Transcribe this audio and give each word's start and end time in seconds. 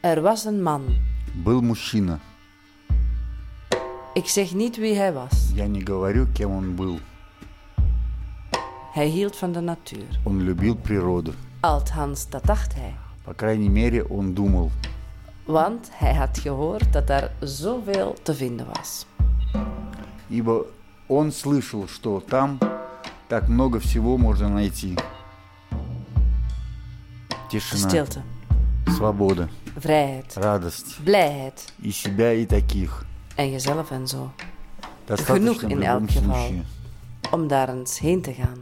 Er 0.00 0.20
was 0.22 0.44
een 0.44 0.62
man. 0.62 0.96
Был 1.44 1.60
мужчина. 1.60 2.18
Ik 4.14 4.28
zeg 4.28 4.54
niet 4.54 4.76
wie 4.76 4.94
hij 4.94 5.12
was. 5.12 5.50
Я 5.54 5.66
не 5.66 5.80
говорю, 5.84 6.26
кем 6.32 6.50
он 6.50 6.74
был. 6.74 6.98
Hij 8.92 9.06
hield 9.06 9.36
van 9.36 9.52
de 9.52 9.60
natuur. 9.60 10.20
Он 10.22 10.40
любил 10.40 10.76
природу. 10.76 11.32
Althans, 11.60 12.28
dat 12.28 12.44
dacht 12.44 12.74
hij. 12.74 12.94
По 13.24 13.34
крайней 13.34 13.68
мере, 13.68 14.04
он 14.08 14.34
думал. 14.34 14.70
Want 15.44 15.90
hij 15.92 16.14
had 16.14 16.38
gehoord 16.38 16.92
dat 16.92 17.06
daar 17.06 17.30
zoveel 17.40 18.16
te 18.22 18.34
vinden 18.34 18.66
was. 18.66 19.06
Ибо 20.28 20.66
он 21.08 21.32
слышал, 21.32 21.86
что 21.88 22.20
там 22.20 22.58
так 23.28 23.48
много 23.48 23.78
всего 23.80 24.16
можно 24.18 24.48
найти. 24.48 24.96
Тишина, 27.50 27.88
Stilte, 27.88 28.22
свобода, 28.96 29.48
vrijheid, 29.80 30.34
радость. 30.36 30.96
blijheid 31.04 31.72
И 31.82 31.90
себя, 31.92 32.32
и 32.32 32.46
таких. 32.46 33.04
en 33.36 33.50
jezelf 33.50 33.90
en 33.90 34.06
zo. 34.08 34.30
Достаточно 35.06 35.52
в 35.54 35.62
in 35.62 35.68
любом 35.78 35.84
elk 36.02 36.10
geval. 36.10 36.34
случае. 36.34 36.62
Om 37.30 37.48
daar 37.48 37.68
eens 37.68 37.98
heen 37.98 38.22
te 38.22 38.32
gaan. 38.32 38.58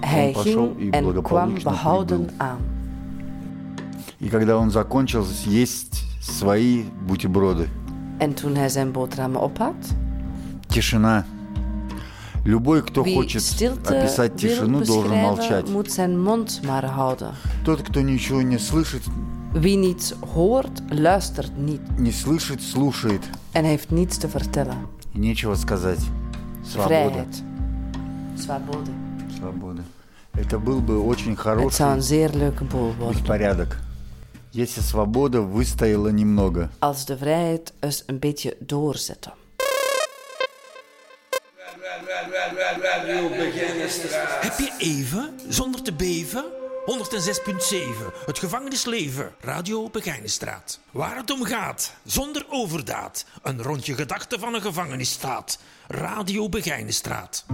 Hij 0.00 0.32
пошел 0.32 0.74
и 0.78 0.80
ging 0.80 0.92
en 0.94 1.02
kwam 1.02 1.12
благополучно 1.12 1.70
behouden 1.70 2.24
прибыл. 2.26 2.34
aan. 2.46 2.60
И 4.20 4.28
когда 4.28 4.56
он 4.56 4.70
закончил 4.70 5.24
съесть 5.24 6.04
свои 6.20 6.84
бутерброды, 7.06 7.68
En 8.18 8.34
toen 8.34 8.54
hij 8.56 8.68
zijn 8.68 8.92
boterhammen 8.92 9.40
op 9.40 9.58
had, 9.58 9.94
тишина. 10.68 11.24
Любой, 12.43 12.81
кто 12.81 13.03
хочет 13.03 13.43
stilte 13.43 14.01
описать 14.01 14.35
тишину, 14.35 14.83
должен 14.83 15.15
молчать. 15.15 15.65
Тот, 17.65 17.81
кто 17.83 18.01
ничего 18.01 18.41
не 18.41 18.57
слышит, 18.57 19.03
Wie 19.53 19.75
niets 19.75 20.15
hoort, 20.21 20.71
luistert 20.91 21.57
niet 21.57 21.81
не 21.99 22.11
слышит, 22.13 22.61
слушает. 22.61 23.21
en 23.53 23.65
heeft 23.65 23.91
niets 23.91 24.17
te 24.17 24.29
vertellen. 24.29 24.87
И 25.13 25.19
нечего 25.19 25.55
сказать. 25.55 25.99
Свобода. 26.63 27.25
Свобода. 28.37 28.91
Свобода. 29.37 29.83
Это 30.33 30.57
был 30.57 30.79
бы 30.79 31.01
очень 31.01 31.35
хороший 31.35 31.81
worden. 31.81 33.11
беспорядок. 33.11 33.77
Если 34.53 34.79
свобода 34.79 35.41
выстояла 35.41 36.07
немного. 36.07 36.69
Als 36.79 37.05
de 37.05 37.17
vrijheid 37.17 37.73
eens 37.81 38.03
een 38.07 38.19
beetje 38.19 38.55
doorzette. 38.59 39.31
Heb 44.41 44.57
je 44.57 44.71
even, 44.77 45.39
zonder 45.47 45.81
te 45.81 45.93
beven? 45.93 46.45
106.7, 46.85 48.25
het 48.25 48.39
gevangenisleven, 48.39 49.33
Radio 49.39 49.89
Begijnenstraat. 49.89 50.79
Waar 50.91 51.15
het 51.15 51.31
om 51.31 51.43
gaat, 51.43 51.93
zonder 52.03 52.45
overdaad. 52.49 53.25
Een 53.41 53.61
rondje 53.61 53.93
gedachten 53.93 54.39
van 54.39 54.53
een 54.53 54.61
gevangenisstaat. 54.61 55.59
Radio 55.87 56.49
Begijnenstraat. 56.49 57.45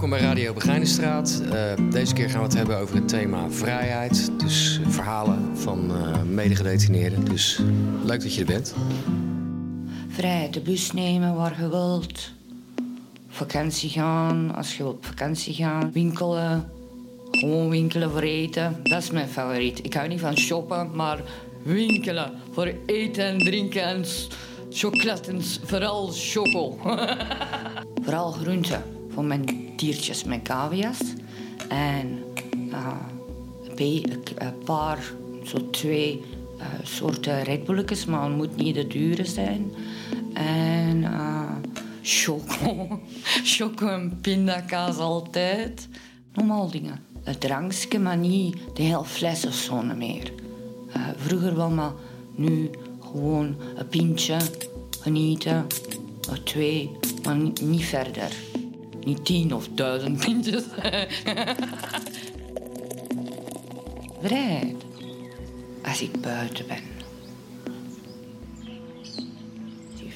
Welkom 0.00 0.18
bij 0.18 0.28
Radio 0.28 0.52
Begijnenstraat. 0.52 1.42
Eh, 1.52 1.72
deze 1.90 2.14
keer 2.14 2.30
gaan 2.30 2.38
we 2.40 2.46
het 2.46 2.56
hebben 2.56 2.78
over 2.78 2.94
het 2.94 3.08
thema 3.08 3.50
vrijheid. 3.50 4.30
Dus 4.40 4.80
verhalen 4.88 5.56
van 5.56 5.90
eh 5.96 6.22
medegedetineerden. 6.22 7.24
Dus 7.24 7.60
leuk 8.04 8.20
dat 8.22 8.34
je 8.34 8.40
er 8.40 8.46
bent. 8.46 8.74
Vrij 10.08 10.50
de 10.50 10.60
bus 10.60 10.92
nemen 10.92 11.34
waar 11.34 11.62
je 11.62 11.68
wilt. 11.68 12.30
Vakantie 13.28 13.90
gaan 13.90 14.54
als 14.54 14.76
je 14.76 14.82
wilt 14.82 14.96
op 14.96 15.04
vakantie 15.06 15.54
gaan. 15.54 15.92
Winkelen. 15.92 16.70
Gewoon 17.30 17.68
winkelen 17.68 18.10
voor 18.10 18.20
eten. 18.22 18.76
Dat 18.82 19.02
is 19.02 19.10
mijn 19.10 19.28
favoriet. 19.28 19.84
Ik 19.84 19.94
hou 19.94 20.08
niet 20.08 20.20
van 20.20 20.36
shoppen, 20.36 20.90
maar 20.94 21.18
winkelen. 21.62 22.32
Voor 22.52 22.72
eten 22.86 23.24
en 23.24 23.38
drinken 23.38 23.82
en 23.82 24.04
s- 24.04 24.28
chocolade 24.70 25.30
en 25.32 25.42
s- 25.42 25.60
vooral 25.64 26.08
choco. 26.12 26.78
vooral 28.04 28.32
groenten 28.32 28.82
voor 29.20 29.28
mijn 29.28 29.72
diertjes, 29.76 30.24
mijn 30.24 30.42
cavia's. 30.42 30.98
En 31.68 32.22
eh, 32.70 32.96
een 33.76 34.58
paar, 34.64 35.12
zo 35.44 35.70
twee 35.70 36.20
eh, 36.58 36.66
soorten 36.82 37.42
Red 37.42 37.64
Bulletjes, 37.64 38.04
maar 38.04 38.24
het 38.24 38.36
moet 38.36 38.56
niet 38.56 38.74
de 38.74 38.86
dure 38.86 39.24
zijn. 39.24 39.72
En 40.32 41.04
eh 41.04 41.50
choco. 42.02 43.00
choco 43.54 43.88
en 43.88 44.18
pindakaas 44.20 44.96
altijd. 44.96 45.88
Normaal 46.34 46.70
dingen. 46.70 47.00
Een 47.24 47.38
drankje, 47.38 47.98
maar 47.98 48.16
niet 48.16 48.56
de 48.74 48.82
hele 48.82 49.04
fles 49.04 49.46
of 49.46 49.54
zo 49.54 49.82
niet 49.82 49.96
meer. 49.96 50.32
Vroeger 51.16 51.56
wel, 51.56 51.70
maar 51.70 51.92
nu 52.34 52.70
gewoon 53.00 53.56
een 53.76 53.88
pintje, 53.88 54.36
genieten. 55.00 55.66
Of 56.30 56.38
twee, 56.38 56.90
maar 57.22 57.36
niet 57.62 57.84
verder. 57.84 58.32
Niet 59.04 59.24
tien 59.24 59.54
of 59.54 59.68
duizend 59.68 60.18
pintjes. 60.24 60.64
Vrijheid. 64.22 64.76
Als 65.84 66.02
ik 66.02 66.20
buiten 66.20 66.66
ben. 66.66 66.82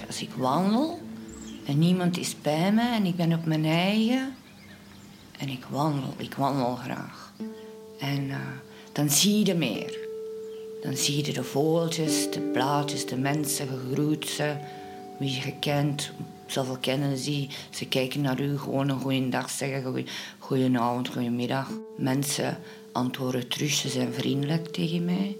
Als 0.06 0.23
ik 0.23 0.31
wandel 0.37 0.99
en 1.67 1.78
niemand 1.78 2.19
is 2.19 2.37
bij 2.43 2.73
me 2.73 2.94
en 2.94 3.05
ik 3.05 3.17
ben 3.17 3.33
op 3.33 3.44
mijn 3.44 3.65
eigen 3.65 4.34
en 5.39 5.49
ik 5.49 5.65
wandel, 5.71 6.15
ik 6.17 6.34
wandel 6.34 6.75
graag. 6.75 7.33
En 7.99 8.31
eh, 8.31 8.37
dan 8.93 9.11
zie 9.11 9.47
je 9.47 9.55
meer. 9.55 9.99
Dan 10.83 10.97
zie 10.97 11.27
je 11.27 11.33
de 11.33 11.44
vogeltjes, 11.44 12.31
de 12.31 12.41
blaadjes, 12.41 13.06
de 13.06 13.17
mensen, 13.17 13.67
je 13.67 13.93
groet 13.93 14.28
ze, 14.28 14.56
wie 15.19 15.31
je 15.31 15.53
kent. 15.61 16.12
Zoveel 16.54 16.76
kennen 16.81 17.16
ze. 17.19 17.47
Ze 17.70 17.88
kijken 17.88 18.20
naar 18.20 18.41
u, 18.41 18.59
gewoon 18.59 18.88
een 18.88 19.00
goede 19.00 19.28
dag 19.28 19.50
zeggen, 19.50 19.82
goeie- 19.82 20.06
goedenavond, 20.38 21.09
goedemiddag. 21.09 21.70
Mensen 21.97 22.59
antwoorden 22.92 23.48
terug, 23.48 23.70
ze 23.70 23.88
zijn 23.88 24.12
vriendelijk 24.12 24.66
tegen 24.66 25.04
mij. 25.04 25.37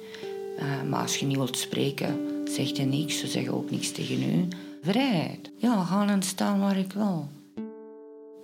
Eh, 0.59 0.83
maar 0.89 1.01
als 1.01 1.17
je 1.17 1.27
niet 1.27 1.37
wilt 1.37 1.59
spreken, 1.59 2.19
zegt 2.45 2.77
hij 2.77 2.87
niks. 2.87 3.19
Ze 3.19 3.27
zeggen 3.27 3.55
ook 3.55 3.71
niks 3.71 3.91
tegen 3.93 4.23
u. 4.23 4.49
Vrijheid. 4.83 5.51
Ja, 5.57 5.85
gaan 5.85 6.09
en 6.09 6.23
staan 6.23 6.61
waar 6.61 6.79
ik 6.79 6.93
wil. 6.93 7.29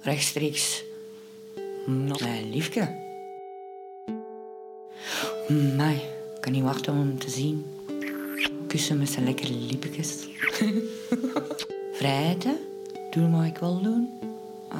Rechtstreeks. 0.01 0.83
Mijn 1.87 2.51
liefje. 2.51 2.99
Mij, 5.77 5.95
ik 6.35 6.41
kan 6.41 6.53
niet 6.53 6.63
wachten 6.63 6.93
om 6.93 6.99
hem 6.99 7.19
te 7.19 7.31
zien. 7.31 7.65
Kussen 8.67 8.99
met 8.99 9.09
zijn 9.09 9.25
lekkere 9.25 9.53
lippetjes. 9.53 10.29
Vrijheid, 12.01 12.45
hè? 12.45 12.55
Doen 13.11 13.37
wat 13.37 13.45
ik 13.45 13.59
wil 13.59 13.83
doen. 13.83 14.11
Ah, 14.69 14.79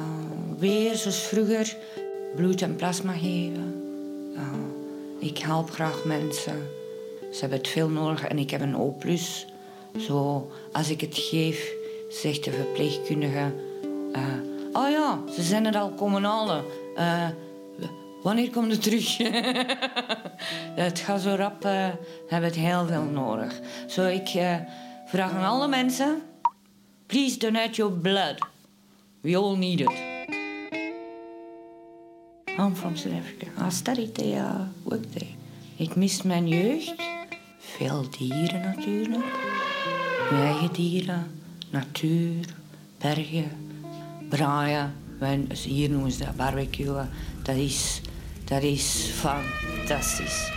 weer 0.57 0.95
zoals 0.95 1.19
vroeger. 1.19 1.77
Bloed 2.35 2.61
en 2.61 2.75
plasma 2.75 3.13
geven. 3.13 3.83
Ah, 4.37 4.53
ik 5.19 5.37
help 5.37 5.69
graag 5.69 6.05
mensen. 6.05 6.67
Ze 7.31 7.39
hebben 7.39 7.57
het 7.57 7.67
veel 7.67 7.89
nodig 7.89 8.27
en 8.27 8.37
ik 8.39 8.49
heb 8.49 8.61
een 8.61 8.77
O+. 8.77 8.95
Zo, 9.99 10.51
als 10.71 10.89
ik 10.89 11.01
het 11.01 11.17
geef, 11.17 11.73
zegt 12.09 12.43
de 12.43 12.51
verpleegkundige... 12.51 13.53
eh, 14.13 14.23
oh 14.73 14.89
ja, 14.89 15.19
ze 15.33 15.41
zijn 15.41 15.65
er 15.65 15.77
al 15.77 15.89
komen 15.89 16.23
halen. 16.23 16.63
Eh, 16.95 17.27
wanneer 18.23 18.49
komt 18.49 18.71
het 18.71 18.81
terug? 18.83 19.17
het 20.85 20.99
gaat 20.99 21.21
zo 21.21 21.35
rap, 21.35 21.65
eh 21.65 21.89
hebben 22.27 22.49
het 22.49 22.59
heel 22.59 22.85
veel 22.87 23.03
nodig. 23.03 23.59
Zo, 23.87 24.05
ik 24.05 24.27
eh, 24.27 24.55
vraag 25.05 25.31
aan 25.31 25.45
alle 25.45 25.67
mensen... 25.67 26.21
Please 27.11 27.35
donate 27.35 27.77
your 27.77 27.91
blood. 27.91 28.39
We 29.21 29.35
all 29.35 29.57
need 29.57 29.81
it. 29.81 29.89
I'm 32.57 32.73
from 32.73 32.95
South 32.95 33.15
Africa. 33.15 33.47
I 33.57 33.69
studied 33.69 34.15
there, 34.15 34.69
worked 34.85 35.11
there. 35.11 35.35
Ik 35.75 35.95
mis 35.95 36.21
mijn 36.21 36.47
jeugd. 36.47 36.95
Veel 37.59 38.05
dieren 38.17 38.61
natuurlijk. 38.61 39.25
Uw 40.31 40.37
eigen 40.37 40.73
dieren, 40.73 41.41
natuur, 41.69 42.45
bergen, 42.97 43.51
braaien. 44.29 44.95
Hier 45.63 45.89
noemen 45.89 46.11
ze 46.11 46.23
dat 46.23 46.35
barbecuen. 46.35 47.09
Dat 47.43 47.55
is, 47.55 48.01
dat 48.43 48.63
is 48.63 49.11
fantastisch. 49.13 50.51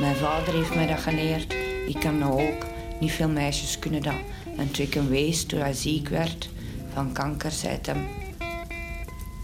Mijn 0.00 0.16
vader 0.16 0.54
heeft 0.54 0.74
mij 0.74 0.86
dat 0.86 0.98
geleerd. 1.00 1.52
Ik 1.86 2.00
kan 2.00 2.20
dat 2.20 2.30
ook. 2.30 2.66
Niet 3.00 3.12
veel 3.12 3.28
meisjes 3.28 3.78
kunnen 3.78 4.02
dat. 4.02 4.14
En 4.58 4.70
toen 4.70 4.84
ik 4.84 4.94
hem 4.94 5.08
wees, 5.08 5.44
toen 5.44 5.60
hij 5.60 5.72
ziek 5.72 6.08
werd 6.08 6.48
van 6.92 7.12
kanker, 7.12 7.50
zei 7.50 7.78
hij. 7.82 8.08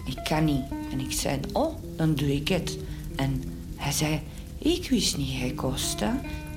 Ik 0.04 0.24
kan 0.24 0.44
niet. 0.44 0.62
En 0.92 1.00
ik 1.00 1.12
zei, 1.12 1.40
oh, 1.52 1.76
dan 1.96 2.14
doe 2.14 2.34
ik 2.34 2.48
het. 2.48 2.78
En 3.16 3.42
hij 3.76 3.92
zei, 3.92 4.20
ik 4.58 4.90
wist 4.90 5.16
niet, 5.16 5.38
hij 5.38 5.52
kost, 5.52 6.00
hè. 6.00 6.10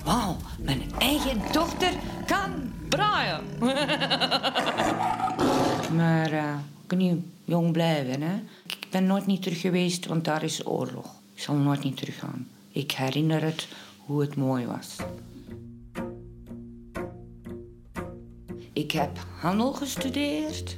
Wauw, 0.04 0.36
mijn 0.60 0.82
eigen 1.00 1.42
dochter 1.52 1.92
kan 2.26 2.72
braaien. 2.90 3.42
maar 6.00 6.34
uh, 6.34 6.54
ik 6.82 6.88
kan 6.88 7.24
jong 7.46 7.72
blijven. 7.72 8.22
Hè? 8.22 8.36
Ik 8.66 8.88
ben 8.90 9.06
nooit 9.06 9.26
niet 9.26 9.42
terug 9.42 9.62
geweest, 9.62 10.06
want 10.06 10.26
daar 10.26 10.44
is 10.44 10.68
oorlog. 10.68 11.06
Ik 11.34 11.42
zal 11.42 11.56
nooit 11.56 11.84
niet 11.84 11.98
teruggaan. 11.98 12.48
Ik 12.72 12.92
herinner 12.92 13.42
het 13.42 13.68
hoe 13.98 14.22
het 14.22 14.36
mooi 14.36 14.66
was. 14.66 14.96
Ik 18.88 18.94
heb 18.94 19.20
handel 19.40 19.74
gestudeerd 19.74 20.78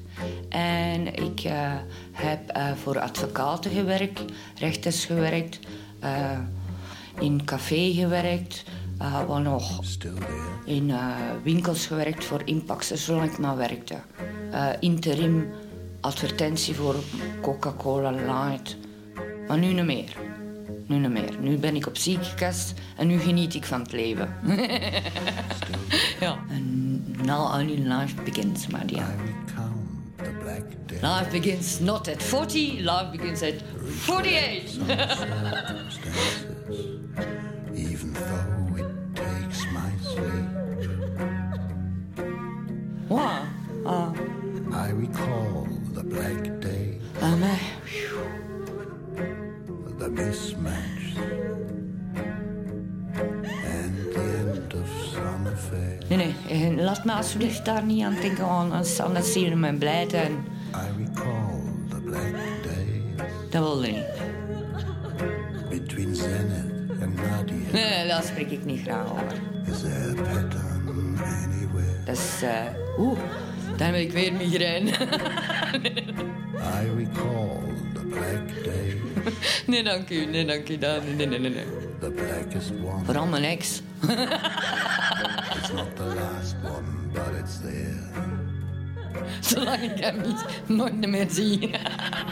en 0.49 1.13
ik 1.13 1.43
uh, 1.43 1.73
heb 2.11 2.57
uh, 2.57 2.71
voor 2.71 2.99
advocaten 2.99 3.71
gewerkt, 3.71 4.23
rechters 4.55 5.05
gewerkt, 5.05 5.59
uh, 6.03 6.39
in 7.19 7.45
café 7.45 7.91
gewerkt, 7.93 8.63
wat 9.27 9.41
nog? 9.41 9.79
In 10.65 10.91
winkels 11.43 11.85
gewerkt 11.85 12.23
voor 12.23 12.41
Impact, 12.45 12.91
zolang 12.95 13.31
ik 13.31 13.37
maar 13.37 13.57
werkte. 13.57 13.95
interim 14.79 15.51
advertentie 16.01 16.75
voor 16.75 16.95
Coca-Cola 17.41 18.11
Light. 18.11 18.77
Maar 19.47 19.57
nu 19.57 19.73
niet 19.73 19.85
meer. 19.85 20.28
Nu 20.87 20.97
niet 20.97 21.09
meer. 21.09 21.39
Nu 21.39 21.57
ben 21.57 21.75
ik 21.75 21.87
op 21.87 21.97
ziekenkast 21.97 22.73
en 22.97 23.07
nu 23.07 23.19
geniet 23.19 23.53
ik 23.55 23.65
van 23.65 23.81
het 23.81 23.91
leven. 23.91 24.35
ja. 26.19 26.37
And 26.49 27.25
now 27.25 27.53
only 27.53 27.75
life 27.75 28.15
begins, 28.23 28.67
my 28.67 28.85
dear. 28.85 29.07
Life 31.01 31.31
begins 31.31 31.79
not 31.79 32.07
at 32.07 32.23
40, 32.23 32.79
life 32.79 33.09
begins 33.11 33.41
at 33.41 33.53
48. 33.83 34.77
Even 37.75 38.13
though 38.13 38.75
it 38.75 38.85
takes 39.15 39.65
my 39.71 39.91
sleep. 40.01 40.49
What? 43.07 43.41
Uh, 43.85 44.11
I 44.73 44.89
recall 44.89 45.67
the 45.93 46.03
black 46.03 46.59
day. 46.59 46.99
Um, 47.21 47.43
uh, 47.43 47.57
the 49.99 50.09
mismatch. 50.09 51.17
And 53.75 53.95
the 54.13 54.21
end 54.39 54.73
of 54.73 54.87
summer 55.13 55.55
fair. 55.55 55.99
Nee, 56.09 56.17
nee, 56.17 56.35
eh, 56.49 56.83
laat 56.83 57.05
me 57.05 57.11
alsjeblieft 57.13 57.65
daar 57.65 57.83
niet 57.83 58.03
aan 58.03 58.15
denken. 58.21 58.43
Anders, 58.43 58.99
anders 58.99 59.31
zie 59.31 59.49
je 59.49 59.55
me 59.55 59.73
blij 59.73 60.09
zijn. 60.09 60.31
I 60.31 61.03
recall 61.03 61.61
the 61.89 61.95
black 61.95 62.31
days. 62.63 63.27
Dat 63.49 63.63
wilde 63.63 63.87
niet. 63.87 64.05
Between 65.69 66.15
Zenith 66.15 67.01
and 67.01 67.15
Nadia. 67.15 67.71
Nee, 67.71 68.07
daar 68.07 68.23
spreek 68.23 68.51
ik 68.51 68.65
niet 68.65 68.81
graag 68.81 69.11
over. 69.11 69.41
Is 69.65 69.81
there 69.81 70.09
a 70.09 70.13
pattern 70.13 71.17
anywhere? 71.17 72.03
Dat 72.05 72.15
is, 72.15 72.43
uh, 72.43 72.99
oeh. 72.99 73.19
Dan 73.77 73.87
heb 73.87 73.95
ik 73.95 74.11
weer 74.11 74.33
migraine. 74.33 74.91
I 76.79 76.87
recall 76.97 77.88
black 78.09 78.63
day. 78.63 78.97
Nee, 79.67 79.83
dank 79.83 80.09
u. 80.09 80.25
Nee, 80.25 80.45
dank 80.45 80.69
u. 80.69 80.75
Nee, 80.75 80.99
nee, 81.15 81.27
nee, 81.27 81.39
nee. 81.39 81.65
The 81.99 82.09
blackest 82.09 82.71
one. 82.83 83.05
Vooral 83.05 83.25
mijn 83.25 83.43
ex. 83.43 83.81
it's 85.55 85.71
not 85.73 85.95
the 85.95 86.03
last 86.03 86.55
one, 86.63 87.11
but 87.13 87.39
it's 87.39 87.59
there. 87.61 88.07
Zolang 89.39 89.81
ik 89.81 90.03
hem 90.03 90.21
niet 90.21 90.45
nooit 90.65 91.07
meer 91.07 91.29
zie. 91.29 91.71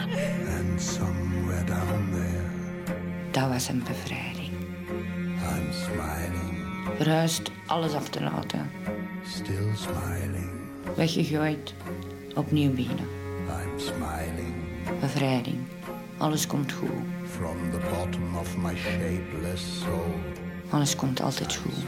And 0.58 0.82
somewhere 0.82 1.64
down 1.64 2.10
there. 2.12 2.42
Dat 3.30 3.48
was 3.48 3.68
een 3.68 3.82
bevrijding. 3.82 4.52
I'm 5.42 5.72
smiling. 5.72 6.58
Rust 6.98 7.50
alles 7.66 7.92
achterlaten. 7.92 8.70
Still 9.26 9.70
smiling 9.74 10.58
weggegooid, 10.98 11.74
opnieuw 12.34 12.74
beginnen. 12.74 13.06
I'm 13.48 13.78
smiling. 13.78 14.57
Bevrijding. 15.00 15.58
Alles 16.16 16.46
komt 16.46 16.72
goed. 16.72 16.90
From 17.24 17.70
the 17.70 17.78
bottom 17.90 18.36
of 18.36 18.56
my 18.56 18.76
shapeless 18.76 19.80
soul. 19.80 20.14
Alles 20.70 20.96
komt 20.96 21.20
altijd 21.20 21.56
goed. 21.56 21.84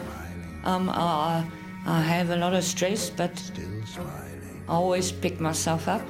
Um, 0.67 0.88
uh, 0.88 1.43
I 1.87 2.00
have 2.00 2.32
a 2.32 2.37
lot 2.37 2.52
of 2.52 2.62
stress, 2.62 3.14
but 3.14 3.31
Still 3.35 3.64
smiling. 3.85 4.62
I 4.69 4.73
always 4.73 5.12
pick 5.12 5.41
myself 5.41 5.88
up 5.88 6.02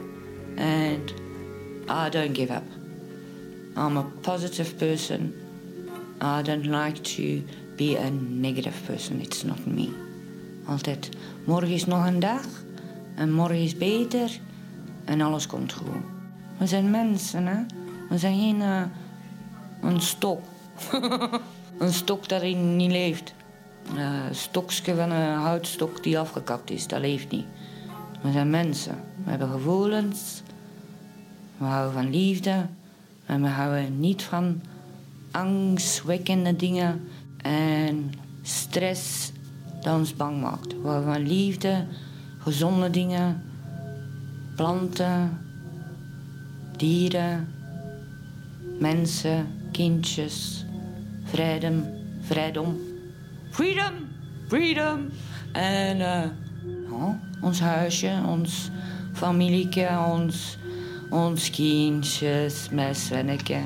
and 0.57 1.13
I 1.89 2.09
don't 2.11 2.35
give 2.35 2.51
up. 2.51 2.65
I'm 3.77 3.97
a 3.97 4.05
positive 4.21 4.77
person. 4.79 5.35
I 6.21 6.43
don't 6.43 6.67
like 6.67 7.03
to 7.17 7.43
be 7.77 7.97
a 7.97 8.11
negative 8.11 8.77
person. 8.87 9.21
It's 9.21 9.45
not 9.45 9.67
me. 9.67 9.89
Altijd, 10.67 11.09
morgen 11.45 11.71
is 11.71 11.87
nog 11.87 12.07
een 12.07 12.21
dag. 12.21 12.45
En 13.15 13.33
morgen 13.33 13.63
is 13.63 13.77
beter 13.77 14.41
en 15.05 15.21
alles 15.21 15.47
komt 15.47 15.73
goed. 15.73 16.20
We 16.61 16.67
zijn 16.67 16.91
mensen, 16.91 17.47
hè. 17.47 17.57
We 18.09 18.19
zijn 18.19 18.39
geen 18.39 18.61
uh, 18.61 18.83
een 19.81 20.01
stok. 20.01 20.41
een 21.79 21.93
stok 21.93 22.29
dat 22.29 22.43
niet 22.43 22.91
leeft. 22.91 23.35
Uh, 23.95 24.27
een 24.29 24.35
stokje 24.35 24.95
van 24.95 25.11
een 25.11 25.35
houtstok 25.35 26.03
die 26.03 26.19
afgekapt 26.19 26.71
is, 26.71 26.87
dat 26.87 27.01
leeft 27.01 27.31
niet. 27.31 27.45
We 28.21 28.33
zijn 28.33 28.51
mensen. 28.51 28.95
We 29.25 29.31
hebben 29.31 29.49
gevoelens. 29.51 30.43
We 31.57 31.65
houden 31.65 31.93
van 31.93 32.11
liefde. 32.11 32.67
En 33.27 33.43
we 33.43 33.49
houden 33.49 34.01
niet 34.01 34.23
van 34.23 34.61
angstwekkende 35.31 36.57
dingen 36.57 37.09
en 37.37 38.13
stress 38.43 39.33
dat 39.83 39.95
ons 39.95 40.17
bang 40.17 40.41
maakt. 40.41 40.73
We 40.83 40.89
houden 40.89 41.13
van 41.13 41.27
liefde 41.27 41.87
gezonde 42.39 42.91
dingen, 42.91 43.43
planten, 44.57 45.39
dieren, 46.81 47.49
mensen, 48.79 49.47
kindjes, 49.71 50.65
vrijdom, 51.25 51.85
vrijdom, 52.21 52.77
freedom, 53.51 53.93
freedom. 54.49 55.09
En 55.53 55.99
uh, 55.99 56.93
oh, 56.93 57.15
ons 57.41 57.61
huisje, 57.61 58.23
ons 58.27 58.71
familieke, 59.13 59.89
ons, 60.13 60.57
ons 61.11 61.51
kindjes 61.51 62.69
met 62.71 62.97
Svenneke. 62.97 63.61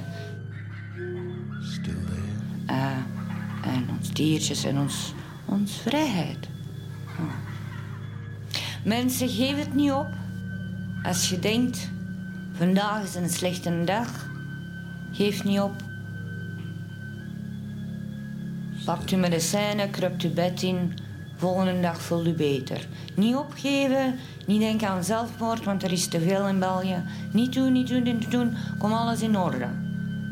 Uh, 2.67 3.03
en 3.65 3.87
ons 3.99 4.13
diertjes 4.13 4.65
en 4.65 4.79
ons, 4.79 5.15
ons 5.45 5.81
vrijheid. 5.87 6.49
Mensen, 8.85 9.29
geef 9.29 9.57
het 9.57 9.75
niet 9.75 9.93
op. 9.93 10.09
Als 11.03 11.29
je 11.29 11.39
denkt, 11.39 11.91
vandaag 12.55 13.03
is 13.03 13.15
een 13.15 13.29
slechte 13.29 13.85
dag, 13.85 14.27
geef 15.13 15.45
niet 15.45 15.61
op. 15.61 15.75
Pakt 18.85 19.11
uw 19.11 19.19
medicijnen, 19.19 19.91
kruipt 19.91 20.23
uw 20.23 20.33
bed 20.33 20.63
in, 20.63 20.95
volgende 21.37 21.81
dag 21.81 22.01
voelt 22.01 22.27
u 22.27 22.33
beter. 22.33 22.89
Niet 23.17 23.37
opgeven, 23.37 24.19
niet 24.47 24.61
denken 24.61 24.89
aan 24.89 25.05
zelfmoord, 25.05 25.65
want 25.65 25.83
er 25.83 25.93
is 25.93 26.09
te 26.09 26.21
veel 26.21 26.49
in 26.49 26.59
België. 26.59 27.03
Niet 27.33 27.53
doen, 27.53 27.73
niet 27.73 27.89
doen, 27.89 28.03
niet 28.03 28.31
doen, 28.31 28.57
kom 28.79 28.93
alles 28.93 29.23
in 29.23 29.39
orde. 29.39 29.69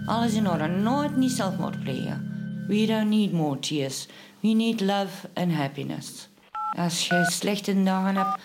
Alles 0.07 0.35
in 0.35 0.49
orde, 0.49 0.67
nooit 0.67 1.17
niet 1.17 1.33
zelfmoord 1.33 1.81
plegen. 1.81 2.31
We 2.69 2.87
don't 2.87 3.09
need 3.09 3.33
more 3.33 3.59
tears, 3.59 4.09
we 4.41 4.49
need 4.49 4.81
love 4.81 5.29
and 5.35 5.53
happiness. 5.53 6.29
Als 6.77 7.07
je 7.07 7.27
slechte 7.31 7.83
dagen 7.83 8.17
hebt, 8.17 8.39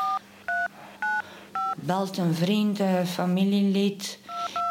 belt 1.87 2.17
een 2.17 2.33
vriend, 2.33 2.79
een 2.79 3.07
familielid. 3.07 4.19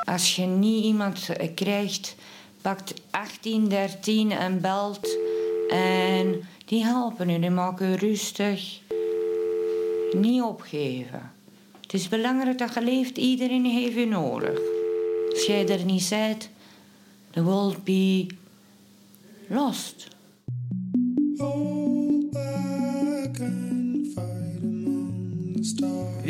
Als 0.05 0.37
je 0.37 0.43
niet 0.43 0.85
iemand 0.85 1.29
krijgt, 1.55 2.17
pakt 2.63 2.95
1813 3.11 4.33
en 4.33 4.61
belt. 4.61 5.17
En 5.69 6.49
die 6.65 6.85
helpen 6.85 7.29
je, 7.29 7.39
die 7.39 7.51
maken 7.51 7.91
je 7.91 7.97
rustig. 7.97 8.81
Niet 10.13 10.43
opgeven. 10.43 11.33
Het 11.81 11.93
is 11.93 12.09
belangrijk 12.09 12.59
dat 12.59 12.75
je 12.75 12.83
leeft, 12.83 13.17
iedereen 13.17 13.65
heeft 13.65 13.95
je 13.95 14.07
nodig. 14.07 14.61
Als 15.31 15.47
jij 15.47 15.69
er 15.69 15.85
niet 15.85 16.09
bent, 16.09 16.51
the 17.31 17.43
world 17.43 17.85
be 17.85 18.27
lost. 19.49 20.16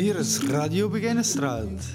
Hier 0.07 0.19
is 0.19 0.39
Radio 0.39 0.89
Begijnenstraat. 0.89 1.91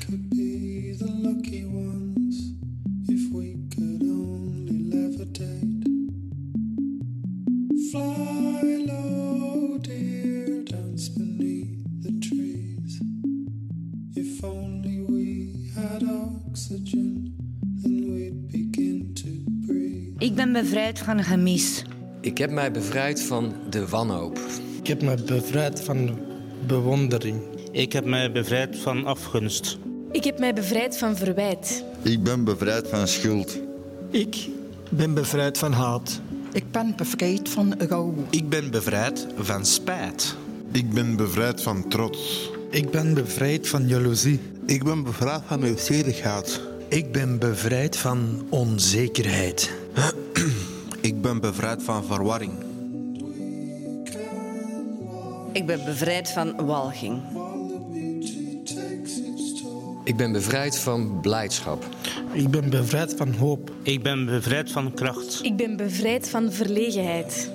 Ik 20.18 20.34
ben 20.34 20.52
bevrijd 20.52 20.98
van 20.98 21.24
gemis. 21.24 21.84
Ik 22.20 22.38
heb 22.38 22.50
mij 22.50 22.72
bevrijd 22.72 23.22
van 23.22 23.54
de 23.70 23.88
wanhoop. 23.88 24.38
Ik 24.80 24.86
heb 24.86 25.02
me 25.02 25.22
bevrijd 25.26 25.80
van 25.80 26.18
bewondering. 26.66 27.61
Ik 27.72 27.92
heb 27.92 28.04
mij 28.04 28.32
bevrijd 28.32 28.78
van 28.78 29.06
afgunst. 29.06 29.78
Ik 30.10 30.24
heb 30.24 30.38
mij 30.38 30.54
bevrijd 30.54 30.98
van 30.98 31.16
verwijt. 31.16 31.84
Ik 32.02 32.22
ben 32.22 32.44
bevrijd 32.44 32.88
van 32.88 33.08
schuld. 33.08 33.58
Ik 34.10 34.48
ben 34.88 35.14
bevrijd 35.14 35.58
van 35.58 35.72
haat. 35.72 36.20
Ik 36.52 36.70
ben 36.70 36.94
bevrijd 36.96 37.48
van 37.48 37.74
rouw. 37.78 38.14
Ik 38.30 38.48
ben 38.48 38.70
bevrijd 38.70 39.26
van 39.36 39.66
spijt. 39.66 40.36
Ik 40.72 40.90
ben 40.90 41.16
bevrijd 41.16 41.62
van 41.62 41.88
trots. 41.88 42.50
Ik 42.70 42.90
ben 42.90 43.14
bevrijd 43.14 43.68
van 43.68 43.88
jaloezie. 43.88 44.40
Ik 44.66 44.84
ben 44.84 45.02
bevrijd 45.02 45.42
van 45.46 45.60
nieuwsgierigheid. 45.60 46.60
Ik 46.88 47.12
ben 47.12 47.38
bevrijd 47.38 47.96
van 47.96 48.46
onzekerheid. 48.48 49.72
Ik 51.00 51.22
ben 51.22 51.40
bevrijd 51.40 51.82
van 51.82 52.04
verwarring. 52.04 52.52
Ik 55.52 55.66
ben 55.66 55.84
bevrijd 55.84 56.30
van 56.30 56.66
walging. 56.66 57.22
Ik 60.04 60.16
ben 60.16 60.32
bevrijd 60.32 60.78
van 60.78 61.20
blijdschap. 61.20 61.86
Ik 62.32 62.48
ben 62.48 62.70
bevrijd 62.70 63.14
van 63.16 63.32
hoop. 63.32 63.70
Ik 63.82 64.02
ben 64.02 64.26
bevrijd 64.26 64.70
van 64.70 64.94
kracht. 64.94 65.40
Ik 65.42 65.56
ben 65.56 65.76
bevrijd 65.76 66.28
van 66.28 66.52
verlegenheid. 66.52 67.50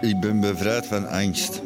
Ik 0.00 0.20
ben 0.20 0.40
bevrijd 0.40 0.86
van 0.86 1.08
angst. 1.08 1.62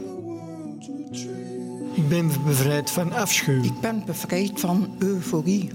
Ik 1.94 2.08
ben 2.08 2.30
bevrijd 2.44 2.90
van 2.90 3.12
afschuw. 3.12 3.62
Ik 3.62 3.80
ben 3.80 4.02
bevrijd 4.06 4.60
van 4.60 4.96
euforie. 4.98 5.70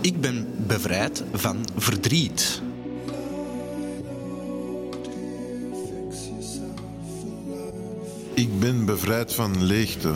Ik 0.00 0.20
ben 0.20 0.46
bevrijd 0.66 1.24
van 1.32 1.56
verdriet. 1.76 2.62
Ik 8.34 8.60
ben 8.60 8.84
bevrijd 8.84 9.34
van 9.34 9.64
leegte. 9.64 10.12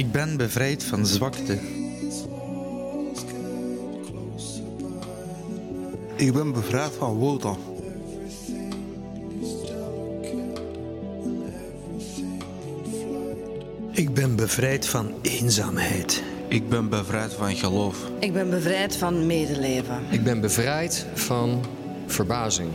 Ik 0.00 0.12
ben 0.12 0.36
bevrijd 0.36 0.84
van 0.84 1.06
zwakte. 1.06 1.58
Ik 6.16 6.32
ben 6.32 6.52
bevrijd 6.52 6.92
van 6.92 7.14
woede. 7.14 7.54
Ik 13.92 14.14
ben 14.14 14.36
bevrijd 14.36 14.86
van 14.86 15.14
eenzaamheid. 15.22 16.22
Ik 16.48 16.68
ben 16.68 16.88
bevrijd 16.88 17.32
van 17.32 17.56
geloof. 17.56 18.10
Ik 18.18 18.32
ben 18.32 18.50
bevrijd 18.50 18.96
van 18.96 19.26
medeleven. 19.26 20.02
Ik 20.10 20.22
ben 20.22 20.40
bevrijd 20.40 21.06
van 21.14 21.64
verbazing. 22.06 22.70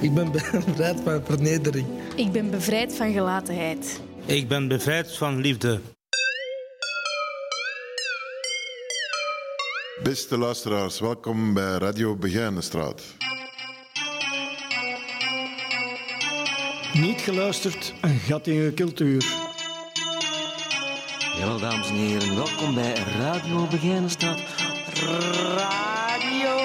Ik 0.00 0.14
ben 0.14 0.32
bevrijd 0.38 1.00
van 1.04 1.20
vernedering. 1.24 1.86
Ik 2.16 2.32
ben 2.32 2.50
bevrijd 2.50 2.94
van 2.94 3.12
gelatenheid. 3.12 4.00
Ik 4.24 4.48
ben 4.48 4.68
bevrijd 4.68 5.16
van 5.16 5.36
liefde. 5.36 5.80
Beste 10.08 10.38
luisteraars, 10.38 11.00
welkom 11.00 11.54
bij 11.54 11.78
Radio 11.78 12.16
Begijnenstraat. 12.16 13.02
Niet 16.92 17.20
geluisterd, 17.20 17.94
een 18.00 18.18
gat 18.18 18.46
in 18.46 18.54
je 18.54 18.74
cultuur. 18.74 19.26
Jawel, 21.38 21.58
dames 21.60 21.88
en 21.88 21.94
heren, 21.94 22.34
welkom 22.36 22.74
bij 22.74 22.94
Radio 23.18 23.66
Begijnenstraat. 23.66 24.40
Radio 25.56 26.56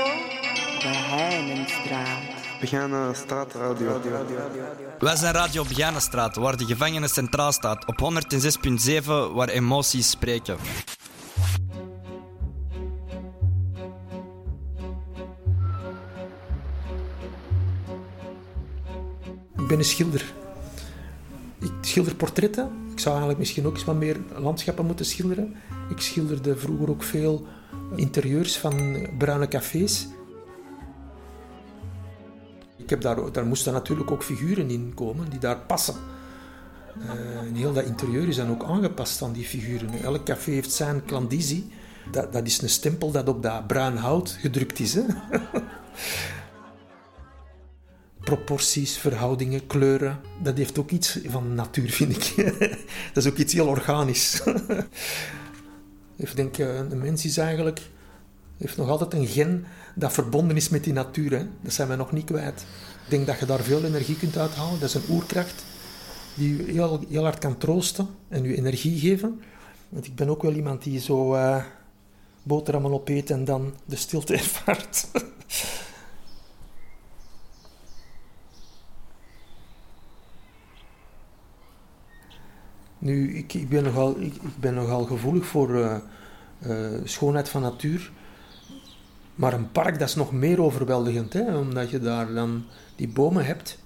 Begijnenstraat. 0.82 2.20
Begijnenstraat 2.60 3.54
Radio. 3.54 4.02
Wij 5.00 5.16
zijn 5.16 5.34
Radio 5.34 5.64
Begijnenstraat, 5.64 6.36
waar 6.36 6.58
de 6.58 6.66
gevangenis 6.66 7.14
centraal 7.14 7.52
staat. 7.52 7.86
Op 7.86 8.24
106.7, 9.00 9.04
waar 9.34 9.50
emoties 9.50 10.10
spreken. 10.10 10.58
Ik 19.64 19.70
ben 19.70 19.78
een 19.78 19.86
schilder. 19.86 20.34
Ik 21.60 21.72
schilder 21.82 22.16
portretten. 22.16 22.72
Ik 22.92 23.00
zou 23.00 23.10
eigenlijk 23.10 23.40
misschien 23.40 23.66
ook 23.66 23.74
eens 23.74 23.84
wat 23.84 23.96
meer 23.96 24.18
landschappen 24.38 24.86
moeten 24.86 25.06
schilderen. 25.06 25.56
Ik 25.90 26.00
schilderde 26.00 26.58
vroeger 26.58 26.90
ook 26.90 27.04
veel 27.04 27.48
interieurs 27.96 28.58
van 28.58 29.08
bruine 29.18 29.48
cafés. 29.48 30.08
Ik 32.78 32.90
heb 32.90 33.02
daar, 33.02 33.32
daar 33.32 33.46
moesten 33.46 33.74
natuurlijk 33.74 34.12
ook 34.12 34.24
figuren 34.24 34.70
in 34.70 34.92
komen 34.96 35.30
die 35.30 35.40
daar 35.40 35.58
passen. 35.58 35.96
Uh, 36.98 37.48
en 37.48 37.56
heel 37.56 37.74
dat 37.74 37.86
interieur 37.86 38.28
is 38.28 38.36
dan 38.36 38.50
ook 38.50 38.64
aangepast 38.64 39.22
aan 39.22 39.34
die 39.34 39.46
figuren. 39.46 40.04
Elk 40.04 40.26
café 40.26 40.52
heeft 40.52 40.72
zijn 40.72 41.06
klandizie. 41.06 41.72
Dat, 42.12 42.34
dat 42.34 42.46
is 42.46 42.62
een 42.62 42.70
stempel 42.70 43.12
dat 43.12 43.28
op 43.28 43.44
dat 43.44 43.68
bruin 43.68 43.96
hout 43.96 44.38
gedrukt 44.40 44.80
is. 44.80 44.94
Hè? 44.94 45.04
proporties, 48.36 48.98
verhoudingen, 48.98 49.68
kleuren. 49.68 50.20
Dat 50.42 50.58
heeft 50.58 50.80
ook 50.80 50.92
iets 50.92 51.20
van 51.28 51.56
natuur, 51.56 51.90
vind 51.90 52.16
ik. 52.16 52.54
dat 53.14 53.26
is 53.26 53.32
ook 53.32 53.38
iets 53.38 53.54
heel 53.54 53.68
organisch. 53.68 54.42
ik 56.16 56.36
denk, 56.36 56.56
de 56.56 56.96
mens 56.96 57.26
is 57.26 57.38
eigenlijk... 57.38 57.82
heeft 58.58 58.78
nog 58.78 58.90
altijd 58.90 59.14
een 59.14 59.28
gen 59.28 59.66
dat 59.96 60.14
verbonden 60.14 60.56
is 60.56 60.70
met 60.70 60.84
die 60.84 60.94
natuur. 60.94 61.32
Hè. 61.32 61.46
Dat 61.62 61.74
zijn 61.74 61.88
we 61.88 61.96
nog 61.96 62.12
niet 62.12 62.26
kwijt. 62.26 62.66
Ik 63.04 63.10
denk 63.10 63.28
dat 63.28 63.40
je 63.40 63.46
daar 63.46 63.64
veel 63.64 63.84
energie 63.84 64.18
kunt 64.18 64.38
uithalen. 64.38 64.80
Dat 64.80 64.90
is 64.90 64.96
een 64.96 65.10
oerkracht 65.10 65.64
die 66.34 66.58
je 66.58 66.72
heel, 66.72 67.06
heel 67.10 67.24
hard 67.24 67.40
kan 67.40 67.58
troosten 67.58 68.08
en 68.28 68.44
je 68.44 68.56
energie 68.56 69.00
geven. 69.00 69.42
Want 69.90 70.06
ik 70.06 70.16
ben 70.16 70.30
ook 70.30 70.42
wel 70.42 70.54
iemand 70.54 70.84
die 70.84 71.00
zo 71.00 71.36
uh, 71.36 71.64
boterhammen 72.44 72.94
opeet 72.94 73.30
en 73.30 73.46
dan 73.46 73.74
de 73.86 73.96
stilte 73.96 74.34
ervaart. 74.44 75.08
Nu, 83.04 83.38
ik, 83.38 83.54
ik, 83.54 83.70
ben, 83.70 83.84
nogal, 83.84 84.20
ik, 84.20 84.34
ik 84.34 84.60
ben 84.60 84.74
nogal 84.74 85.04
gevoelig 85.04 85.46
voor 85.46 85.70
uh, 85.70 87.02
schoonheid 87.04 87.50
van 87.50 87.62
natuur. 87.62 88.12
Maar 89.36 89.54
een 89.54 89.72
park, 89.72 90.00
dat 90.00 90.08
is 90.08 90.16
nog 90.16 90.32
meer 90.32 90.62
overweldigend, 90.62 91.34
hè, 91.34 91.58
omdat 91.58 91.90
je 91.90 92.00
daar 92.00 92.34
dan 92.34 92.66
die 92.96 93.08
bomen 93.08 93.46
hebt. 93.46 93.80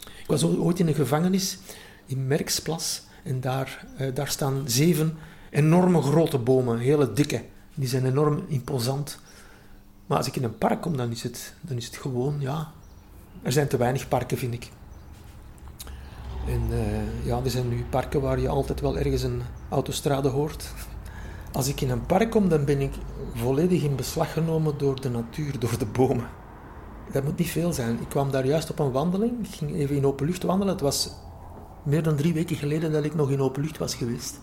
Ik 0.00 0.26
was 0.26 0.44
ooit 0.44 0.78
in 0.78 0.88
een 0.88 0.94
gevangenis 0.94 1.58
in 2.06 2.26
Merksplas 2.26 3.02
en 3.22 3.40
daar, 3.40 3.86
uh, 4.00 4.14
daar 4.14 4.28
staan 4.28 4.62
zeven 4.66 5.18
enorme 5.50 6.02
grote 6.02 6.38
bomen, 6.38 6.78
hele 6.78 7.12
dikke. 7.12 7.44
Die 7.74 7.88
zijn 7.88 8.06
enorm 8.06 8.44
imposant. 8.48 9.18
Maar 10.06 10.18
als 10.18 10.26
ik 10.26 10.36
in 10.36 10.44
een 10.44 10.58
park 10.58 10.80
kom, 10.80 10.96
dan 10.96 11.10
is 11.10 11.22
het, 11.22 11.54
dan 11.60 11.76
is 11.76 11.86
het 11.86 11.96
gewoon, 11.96 12.40
ja... 12.40 12.72
Er 13.42 13.52
zijn 13.52 13.68
te 13.68 13.76
weinig 13.76 14.08
parken, 14.08 14.38
vind 14.38 14.54
ik. 14.54 14.70
En 16.46 16.62
uh, 16.70 17.26
ja, 17.26 17.40
er 17.44 17.50
zijn 17.50 17.68
nu 17.68 17.84
parken 17.90 18.20
waar 18.20 18.40
je 18.40 18.48
altijd 18.48 18.80
wel 18.80 18.98
ergens 18.98 19.22
een 19.22 19.42
autostrade 19.68 20.28
hoort. 20.28 20.72
Als 21.52 21.68
ik 21.68 21.80
in 21.80 21.90
een 21.90 22.06
park 22.06 22.30
kom, 22.30 22.48
dan 22.48 22.64
ben 22.64 22.80
ik 22.80 22.92
volledig 23.34 23.82
in 23.82 23.96
beslag 23.96 24.32
genomen 24.32 24.78
door 24.78 25.00
de 25.00 25.10
natuur, 25.10 25.58
door 25.58 25.78
de 25.78 25.86
bomen. 25.86 26.28
Dat 27.12 27.24
moet 27.24 27.38
niet 27.38 27.50
veel 27.50 27.72
zijn. 27.72 28.00
Ik 28.00 28.08
kwam 28.08 28.30
daar 28.30 28.46
juist 28.46 28.70
op 28.70 28.78
een 28.78 28.92
wandeling. 28.92 29.46
Ik 29.46 29.54
ging 29.54 29.74
even 29.74 29.96
in 29.96 30.06
open 30.06 30.26
lucht 30.26 30.42
wandelen. 30.42 30.72
Het 30.72 30.82
was 30.82 31.10
meer 31.82 32.02
dan 32.02 32.16
drie 32.16 32.32
weken 32.32 32.56
geleden 32.56 32.92
dat 32.92 33.04
ik 33.04 33.14
nog 33.14 33.30
in 33.30 33.40
open 33.40 33.62
lucht 33.62 33.78
was 33.78 33.94
geweest. 33.94 34.40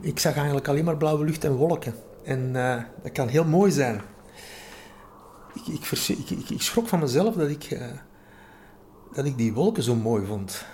Ik 0.00 0.18
zag 0.18 0.34
eigenlijk 0.34 0.68
alleen 0.68 0.84
maar 0.84 0.96
blauwe 0.96 1.24
lucht 1.24 1.44
en 1.44 1.54
wolken. 1.54 1.94
En 2.24 2.50
uh, 2.54 2.76
dat 3.02 3.12
kan 3.12 3.28
heel 3.28 3.44
mooi 3.44 3.70
zijn. 3.70 4.00
Ik, 5.64 5.90
ik, 6.08 6.50
ik, 6.50 6.62
schrok 6.62 6.88
van 6.88 6.98
mezelf 6.98 7.34
dat 7.34 7.48
ik, 7.48 7.70
uh, 7.70 7.82
dat 9.12 9.24
ik 9.24 9.36
die 9.36 9.52
wolken 9.52 9.82
zo 9.82 9.94
mooi 9.94 10.26
vond. 10.26 10.64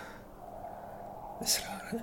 Dat 1.38 1.48
is 1.48 1.62
raar, 1.64 1.88
hè? 1.90 1.96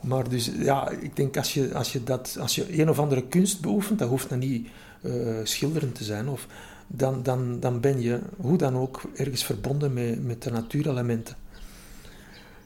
Maar 0.00 0.28
dus, 0.28 0.50
ja, 0.58 0.90
ik 0.90 1.16
denk 1.16 1.36
als 1.36 1.54
je, 1.54 1.74
als 1.74 1.92
je, 1.92 2.04
dat, 2.04 2.36
als 2.40 2.54
je 2.54 2.80
een 2.80 2.90
of 2.90 2.98
andere 2.98 3.26
kunst 3.26 3.60
beoefent, 3.60 3.98
dat 3.98 4.08
hoeft 4.08 4.28
dan 4.28 4.38
niet 4.38 4.68
uh, 5.02 5.36
schilderen 5.42 5.92
te 5.92 6.04
zijn, 6.04 6.28
of, 6.28 6.46
dan, 6.86 7.22
dan, 7.22 7.60
dan 7.60 7.80
ben 7.80 8.00
je 8.00 8.20
hoe 8.36 8.56
dan 8.56 8.76
ook 8.76 9.02
ergens 9.14 9.44
verbonden 9.44 9.92
met, 9.92 10.24
met 10.24 10.42
de 10.42 10.50
natuurelementen. 10.50 11.36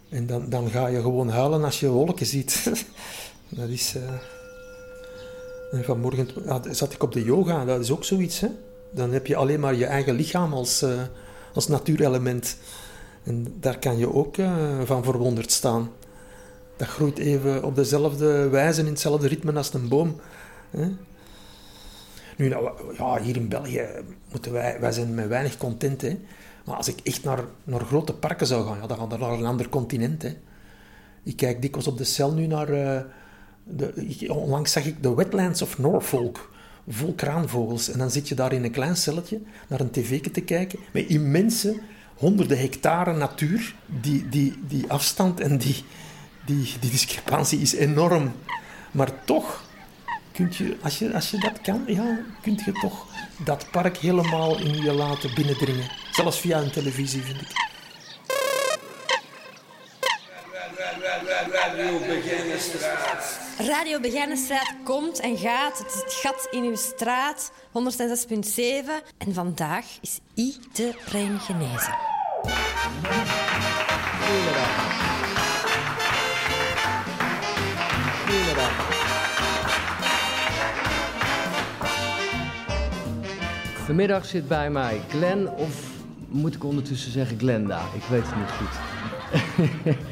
En 0.09 0.27
dan, 0.27 0.49
dan 0.49 0.71
ga 0.71 0.87
je 0.87 1.01
gewoon 1.01 1.29
huilen 1.29 1.65
als 1.65 1.81
je 1.81 1.89
wolken 1.89 2.27
ziet. 2.27 2.71
dat 3.49 3.69
is... 3.69 3.95
Uh, 5.73 5.85
vanmorgen 5.85 6.29
zat 6.71 6.93
ik 6.93 7.03
op 7.03 7.13
de 7.13 7.25
yoga, 7.25 7.65
dat 7.65 7.81
is 7.81 7.91
ook 7.91 8.05
zoiets. 8.05 8.41
Hè? 8.41 8.49
Dan 8.91 9.13
heb 9.13 9.27
je 9.27 9.37
alleen 9.37 9.61
maar 9.61 9.75
je 9.75 9.87
eigen 9.87 10.15
lichaam 10.15 10.53
als, 10.53 10.83
uh, 10.83 11.03
als 11.55 11.69
natuurelement. 11.69 12.57
En 13.29 13.55
daar 13.61 13.79
kan 13.79 13.99
je 13.99 14.13
ook 14.15 14.37
uh, 14.37 14.81
van 14.85 15.05
verwonderd 15.05 15.53
staan. 15.53 15.91
dat 16.77 16.89
groeit 16.89 17.19
even 17.19 17.65
op 17.65 17.75
dezelfde 17.75 18.49
wijze, 18.49 18.81
in 18.81 18.87
hetzelfde 18.87 19.29
ritme 19.29 19.53
als 19.53 19.75
een 19.75 19.89
boom. 19.89 20.21
Hè? 20.71 20.89
Nu, 22.37 22.49
nou, 22.49 22.71
ja, 22.97 23.23
hier 23.23 23.37
in 23.37 23.49
België 23.49 23.87
moeten 24.31 24.53
wij, 24.53 24.81
wij 24.81 24.93
zijn 24.93 25.15
met 25.15 25.29
weinig 25.29 25.57
content. 25.57 26.03
Hè? 26.03 26.19
Maar 26.65 26.77
als 26.77 26.89
ik 26.89 27.01
echt 27.03 27.25
naar, 27.25 27.45
naar 27.65 27.81
grote 27.81 28.15
parken 28.15 28.47
zou 28.47 28.67
gaan, 28.67 28.79
ja, 28.81 28.87
dan 28.87 28.97
ga 28.97 29.05
ik 29.05 29.21
naar 29.21 29.33
een 29.33 29.45
ander 29.45 29.69
continent. 29.69 30.23
Hè? 30.23 30.37
Ik 31.23 31.37
kijk 31.37 31.63
dikwijls 31.63 31.89
op 31.89 31.99
de 31.99 32.05
cel 32.05 32.33
nu 32.33 32.47
naar... 32.47 32.71
Uh, 32.71 33.01
de, 33.65 34.27
onlangs 34.29 34.73
zag 34.73 34.87
ik 34.87 35.03
de 35.03 35.15
Wetlands 35.15 35.63
of 35.63 35.79
Norfolk 35.79 36.51
vol 36.89 37.15
kraanvogels. 37.15 37.91
En 37.91 37.99
dan 37.99 38.11
zit 38.11 38.29
je 38.29 38.35
daar 38.35 38.53
in 38.53 38.65
een 38.65 38.71
klein 38.71 38.97
celletje 38.97 39.41
naar 39.69 39.81
een 39.81 39.91
tv 39.91 40.21
te 40.21 40.41
kijken 40.41 40.79
met 40.93 41.07
immense 41.07 41.81
honderden 42.19 42.59
hectare 42.59 43.13
natuur. 43.13 43.75
Die, 43.87 44.29
die, 44.29 44.59
die 44.69 44.85
afstand 44.89 45.41
en 45.41 45.59
die, 45.59 45.85
die, 46.47 46.75
die 46.81 46.91
discrepantie 46.91 47.61
is 47.61 47.75
enorm. 47.75 48.33
Maar 48.91 49.25
toch, 49.25 49.65
kunt 50.33 50.57
je, 50.57 50.77
als, 50.83 50.99
je, 50.99 51.15
als 51.15 51.31
je 51.31 51.39
dat 51.39 51.61
kan, 51.61 51.85
ja, 51.87 52.19
kun 52.43 52.61
je 52.65 52.73
toch 52.73 53.07
dat 53.45 53.71
park 53.71 53.97
helemaal 53.97 54.59
in 54.59 54.83
je 54.83 54.93
laten 54.93 55.35
binnendringen. 55.35 55.91
Zelfs 56.11 56.41
via 56.41 56.59
een 56.59 56.71
televisie, 56.71 57.23
vind 57.23 57.41
ik. 57.41 57.67
Radio 63.67 64.01
Begijnenstraat 64.01 64.75
komt 64.85 65.21
en 65.21 65.37
gaat. 65.37 65.79
Het 65.79 65.87
is 65.87 66.01
het 66.03 66.13
gat 66.13 66.49
in 66.51 66.63
uw 66.63 66.77
straat, 66.77 67.53
106.7. 67.53 68.63
En 69.19 69.35
vandaag 69.35 69.85
is 70.01 70.21
iedereen 70.35 71.39
genezen. 71.41 71.95
Goedemiddag. 74.21 74.71
Goedemiddag. 78.25 78.87
Vanmiddag 83.85 84.25
zit 84.25 84.49
bij 84.49 84.71
mij 84.71 85.01
Glenn, 85.09 85.49
of 85.49 85.91
moet 86.29 86.55
ik 86.55 86.65
ondertussen 86.65 87.13
zeggen 87.13 87.39
Glenda? 87.39 87.81
Ik 87.95 88.03
weet 88.03 88.25
het 88.27 88.37
niet 88.37 88.51
goed. 88.51 89.97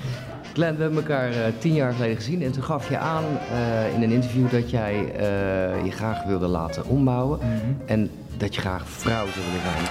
Glenn, 0.56 0.76
we 0.76 0.82
hebben 0.82 1.02
elkaar 1.02 1.30
uh, 1.30 1.38
tien 1.58 1.74
jaar 1.74 1.92
geleden 1.92 2.16
gezien 2.16 2.42
en 2.42 2.52
toen 2.52 2.62
gaf 2.62 2.88
je 2.88 2.98
aan 2.98 3.24
uh, 3.24 3.94
in 3.94 4.02
een 4.02 4.10
interview 4.10 4.50
dat 4.50 4.70
jij 4.70 4.94
uh, 4.94 5.84
je 5.84 5.90
graag 5.90 6.24
wilde 6.24 6.46
laten 6.46 6.86
ombouwen 6.86 7.38
mm 7.42 7.48
-hmm. 7.48 7.76
en 7.86 8.10
dat 8.36 8.54
je 8.54 8.60
graag 8.60 8.88
vrouw 8.88 9.26
zou 9.26 9.44
willen 9.44 9.60
zijn. 9.60 9.84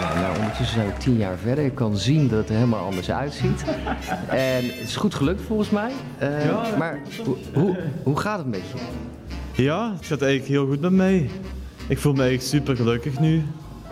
nou, 0.00 0.18
nou, 0.18 0.36
ondertussen 0.36 0.74
zijn 0.74 0.86
we 0.86 0.92
tien 0.96 1.16
jaar 1.16 1.36
verder. 1.36 1.64
Ik 1.64 1.74
kan 1.74 1.96
zien 1.96 2.28
dat 2.28 2.38
het 2.38 2.48
er 2.48 2.54
helemaal 2.54 2.84
anders 2.84 3.10
uitziet. 3.10 3.64
en 4.28 4.64
het 4.64 4.88
is 4.88 4.96
goed 4.96 5.14
gelukt 5.14 5.42
volgens 5.42 5.70
mij. 5.70 5.92
Ja, 6.20 6.76
maar 6.78 6.98
hoe, 7.24 7.36
hoe, 7.54 7.76
hoe 8.02 8.18
gaat 8.20 8.38
het 8.38 8.46
met 8.46 8.62
je? 8.72 9.62
Ja, 9.62 9.92
het 9.96 10.06
gaat 10.06 10.22
eigenlijk 10.22 10.50
heel 10.50 10.66
goed 10.66 10.80
met 10.80 10.92
mij. 10.92 11.30
Ik 11.88 11.98
voel 11.98 12.12
me 12.12 12.22
eigenlijk 12.22 12.48
super 12.48 12.76
gelukkig 12.76 13.20
nu. 13.20 13.44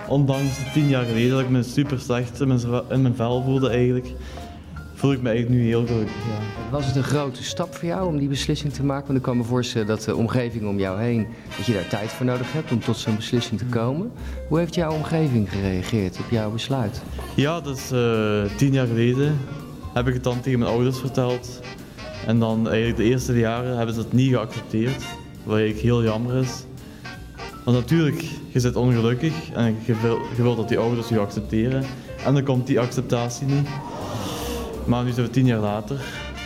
Ondanks 0.09 0.73
tien 0.73 0.89
jaar 0.89 1.05
geleden 1.05 1.31
dat 1.31 1.41
ik 1.41 1.49
me 1.49 1.63
super 1.63 2.01
slecht 2.01 2.41
in 2.41 2.49
mijn, 2.49 2.61
in 2.89 3.03
mijn 3.03 3.15
vel 3.15 3.43
voelde 3.43 3.69
eigenlijk, 3.69 4.07
voel 4.95 5.13
ik 5.13 5.23
me 5.23 5.29
eigenlijk 5.29 5.61
nu 5.61 5.69
heel 5.69 5.87
gelukkig. 5.87 6.15
Ja. 6.15 6.71
Was 6.71 6.87
het 6.87 6.97
een 6.97 7.03
grote 7.03 7.43
stap 7.43 7.75
voor 7.75 7.89
jou 7.89 8.07
om 8.07 8.19
die 8.19 8.29
beslissing 8.29 8.73
te 8.73 8.85
maken? 8.85 9.07
Want 9.07 9.19
ik 9.19 9.25
kan 9.25 9.37
me 9.37 9.45
voorstellen 9.45 9.87
dat 9.87 10.03
de 10.03 10.17
omgeving 10.17 10.67
om 10.67 10.79
jou 10.79 11.01
heen, 11.01 11.27
dat 11.57 11.67
je 11.67 11.73
daar 11.73 11.89
tijd 11.89 12.09
voor 12.09 12.27
nodig 12.27 12.53
hebt 12.53 12.73
om 12.73 12.81
tot 12.81 12.97
zo'n 12.97 13.17
beslissing 13.17 13.59
te 13.59 13.67
komen. 13.67 14.11
Hoe 14.49 14.59
heeft 14.59 14.75
jouw 14.75 14.93
omgeving 14.93 15.51
gereageerd 15.51 16.19
op 16.19 16.31
jouw 16.31 16.51
besluit? 16.51 17.03
Ja, 17.37 17.61
dat 17.61 17.77
is 17.77 17.93
uh, 17.93 18.45
tien 18.57 18.73
jaar 18.73 18.87
geleden. 18.87 19.39
Heb 19.95 20.09
ik 20.09 20.15
het 20.15 20.25
dan 20.25 20.41
tegen 20.41 20.59
mijn 20.59 20.71
ouders 20.71 20.99
verteld. 20.99 21.61
En 22.27 22.39
dan 22.39 22.69
eigenlijk 22.69 22.97
de 22.97 23.05
eerste 23.05 23.39
jaren 23.39 23.77
hebben 23.77 23.95
ze 23.95 24.01
het 24.01 24.13
niet 24.13 24.31
geaccepteerd. 24.31 25.05
Wat 25.45 25.57
eigenlijk 25.57 25.85
heel 25.85 26.03
jammer 26.03 26.37
is. 26.37 26.65
Want 27.65 27.77
natuurlijk, 27.77 28.25
je 28.49 28.61
zit 28.61 28.77
ongelukkig 28.77 29.51
en 29.53 29.77
je 29.85 30.01
wil, 30.01 30.19
je 30.37 30.43
wilt 30.43 30.57
dat 30.57 30.69
die 30.69 30.79
ouders 30.79 31.09
je 31.09 31.19
accepteren. 31.19 31.85
En 32.25 32.35
dan 32.35 32.43
komt 32.43 32.67
die 32.67 32.81
acceptatie 32.81 33.47
niet. 33.47 33.69
Maar 34.85 35.05
nu 35.05 35.13
zijn 35.13 35.27
we 35.27 35.33
tien 35.33 35.47
jaar 35.47 35.61
later 35.61 35.97